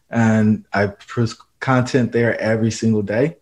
and 0.09 0.65
I 0.73 0.87
post 0.87 1.37
content 1.61 2.13
there 2.13 2.41
every 2.41 2.71
single 2.71 3.03
day. 3.03 3.37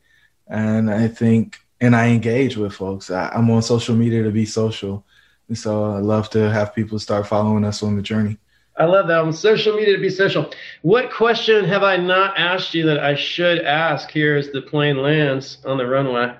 And 0.48 0.90
I 0.90 1.06
think, 1.06 1.60
and 1.80 1.94
I 1.94 2.08
engage 2.08 2.56
with 2.56 2.72
folks. 2.72 3.10
I, 3.10 3.28
I'm 3.28 3.50
on 3.50 3.62
social 3.62 3.94
media 3.94 4.22
to 4.22 4.30
be 4.30 4.46
social, 4.46 5.04
and 5.48 5.56
so 5.56 5.84
I 5.84 5.98
love 5.98 6.30
to 6.30 6.50
have 6.50 6.74
people 6.74 6.98
start 6.98 7.26
following 7.26 7.64
us 7.64 7.82
on 7.82 7.96
the 7.96 8.02
journey. 8.02 8.38
I 8.76 8.84
love 8.84 9.08
that 9.08 9.24
one. 9.24 9.32
Social 9.32 9.74
media 9.74 9.96
to 9.96 10.00
be 10.00 10.10
social. 10.10 10.50
What 10.82 11.10
question 11.10 11.64
have 11.64 11.82
I 11.82 11.96
not 11.96 12.38
asked 12.38 12.74
you 12.74 12.86
that 12.86 13.00
I 13.00 13.16
should 13.16 13.60
ask 13.62 14.08
here 14.10 14.36
as 14.36 14.50
the 14.50 14.62
plane 14.62 14.98
lands 14.98 15.58
on 15.64 15.78
the 15.78 15.86
runway? 15.86 16.36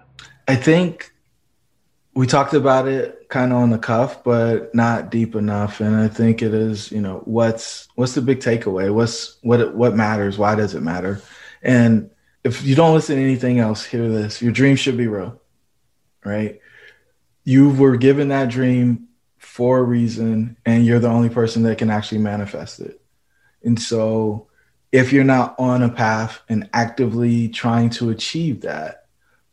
I 0.47 0.55
think 0.55 1.13
we 2.15 2.27
talked 2.27 2.55
about 2.55 2.87
it 2.87 3.29
kind 3.29 3.53
of 3.53 3.59
on 3.59 3.71
the 3.71 3.79
cuff, 3.79 4.23
but 4.23 4.75
not 4.75 5.11
deep 5.11 5.35
enough. 5.35 5.81
And 5.81 5.97
I 5.97 6.09
think 6.09 6.41
it 6.41 6.55
is, 6.55 6.93
you 6.93 7.01
know, 7.01 7.23
what's 7.25 7.89
what's 7.97 8.15
the 8.15 8.23
big 8.23 8.39
takeaway? 8.39 8.93
What's 8.93 9.37
what 9.43 9.75
what 9.75 9.97
matters? 9.97 10.39
Why 10.39 10.55
does 10.55 10.75
it 10.75 10.83
matter? 10.83 11.21
And 11.63 12.11
if 12.45 12.65
you 12.65 12.75
don't 12.75 12.95
listen 12.95 13.17
to 13.17 13.23
anything 13.23 13.59
else, 13.59 13.85
hear 13.85 14.09
this: 14.09 14.41
your 14.41 14.53
dream 14.53 14.77
should 14.77 14.97
be 14.97 15.09
real, 15.09 15.41
right? 16.25 16.61
You 17.45 17.71
were 17.71 17.97
given 17.97 18.29
that 18.29 18.49
dream 18.49 19.09
for 19.39 19.79
a 19.79 19.83
reason 19.83 20.57
and 20.67 20.85
you're 20.85 20.99
the 20.99 21.09
only 21.09 21.29
person 21.29 21.63
that 21.63 21.79
can 21.79 21.91
actually 21.91 22.19
manifest 22.19 22.81
it. 22.81 23.01
And 23.65 23.81
so 23.81 24.49
if 24.93 25.13
you're 25.13 25.25
not 25.25 25.55
on 25.59 25.83
a 25.83 25.89
path 25.89 26.41
and 26.49 26.69
actively 26.73 27.49
trying 27.49 27.91
to 27.91 28.11
achieve 28.11 28.63
that, 28.63 29.07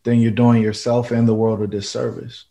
then 0.04 0.20
you're 0.20 0.32
doing 0.32 0.62
yourself 0.62 1.12
and 1.12 1.28
the 1.28 1.34
world 1.34 1.62
a 1.62 1.68
disservice. 1.68 2.46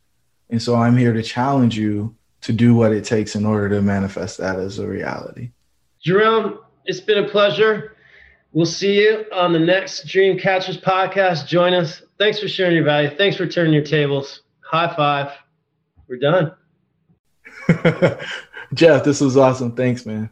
And 0.51 0.61
so 0.61 0.75
I'm 0.75 0.97
here 0.97 1.13
to 1.13 1.23
challenge 1.23 1.77
you 1.77 2.17
to 2.43 2.53
do 2.53 2.75
what 2.75 2.93
it 2.93 3.05
takes 3.05 3.35
in 3.35 3.47
order 3.47 3.69
to 3.71 3.83
manifest 3.83 4.39
that 4.39 4.59
as 4.59 4.79
a 4.79 4.87
reality. 4.87 5.51
Jerome, 6.03 6.59
it's 6.85 7.01
been 7.01 7.25
a 7.25 7.29
pleasure. 7.29 7.94
We'll 8.55 8.67
see 8.67 9.03
you 9.03 9.25
on 9.33 9.53
the 9.53 9.59
next 9.59 10.07
Dream 10.07 10.39
Catchers 10.39 10.79
podcast. 10.79 11.49
Join 11.49 11.75
us. 11.75 12.03
Thanks 12.19 12.39
for 12.39 12.47
sharing 12.47 12.77
your 12.77 12.85
value. 12.85 13.11
Thanks 13.11 13.37
for 13.37 13.49
turning 13.49 13.73
your 13.73 13.83
tables. 13.83 14.43
High 14.61 14.95
five. 14.95 15.33
We're 16.09 16.19
done. 16.19 16.55
Jeff, 18.75 19.03
this 19.03 19.21
was 19.21 19.37
awesome. 19.37 19.75
Thanks, 19.75 20.07
man. 20.07 20.31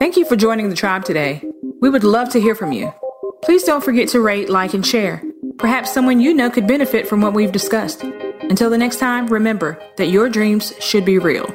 Thank 0.00 0.16
you 0.16 0.24
for 0.24 0.36
joining 0.36 0.70
the 0.70 0.74
tribe 0.74 1.04
today. 1.04 1.42
We 1.82 1.90
would 1.90 2.02
love 2.02 2.30
to 2.30 2.40
hear 2.40 2.54
from 2.54 2.72
you. 2.72 2.94
Please 3.42 3.62
don't 3.62 3.84
forget 3.84 4.08
to 4.08 4.20
rate, 4.20 4.48
like, 4.48 4.72
and 4.72 4.86
share. 4.86 5.22
Perhaps 5.58 5.92
someone 5.92 6.20
you 6.20 6.32
know 6.32 6.48
could 6.48 6.66
benefit 6.66 7.06
from 7.06 7.20
what 7.20 7.34
we've 7.34 7.52
discussed. 7.52 8.04
Until 8.04 8.70
the 8.70 8.78
next 8.78 9.00
time, 9.00 9.26
remember 9.26 9.78
that 9.98 10.06
your 10.06 10.30
dreams 10.30 10.72
should 10.80 11.04
be 11.04 11.18
real. 11.18 11.46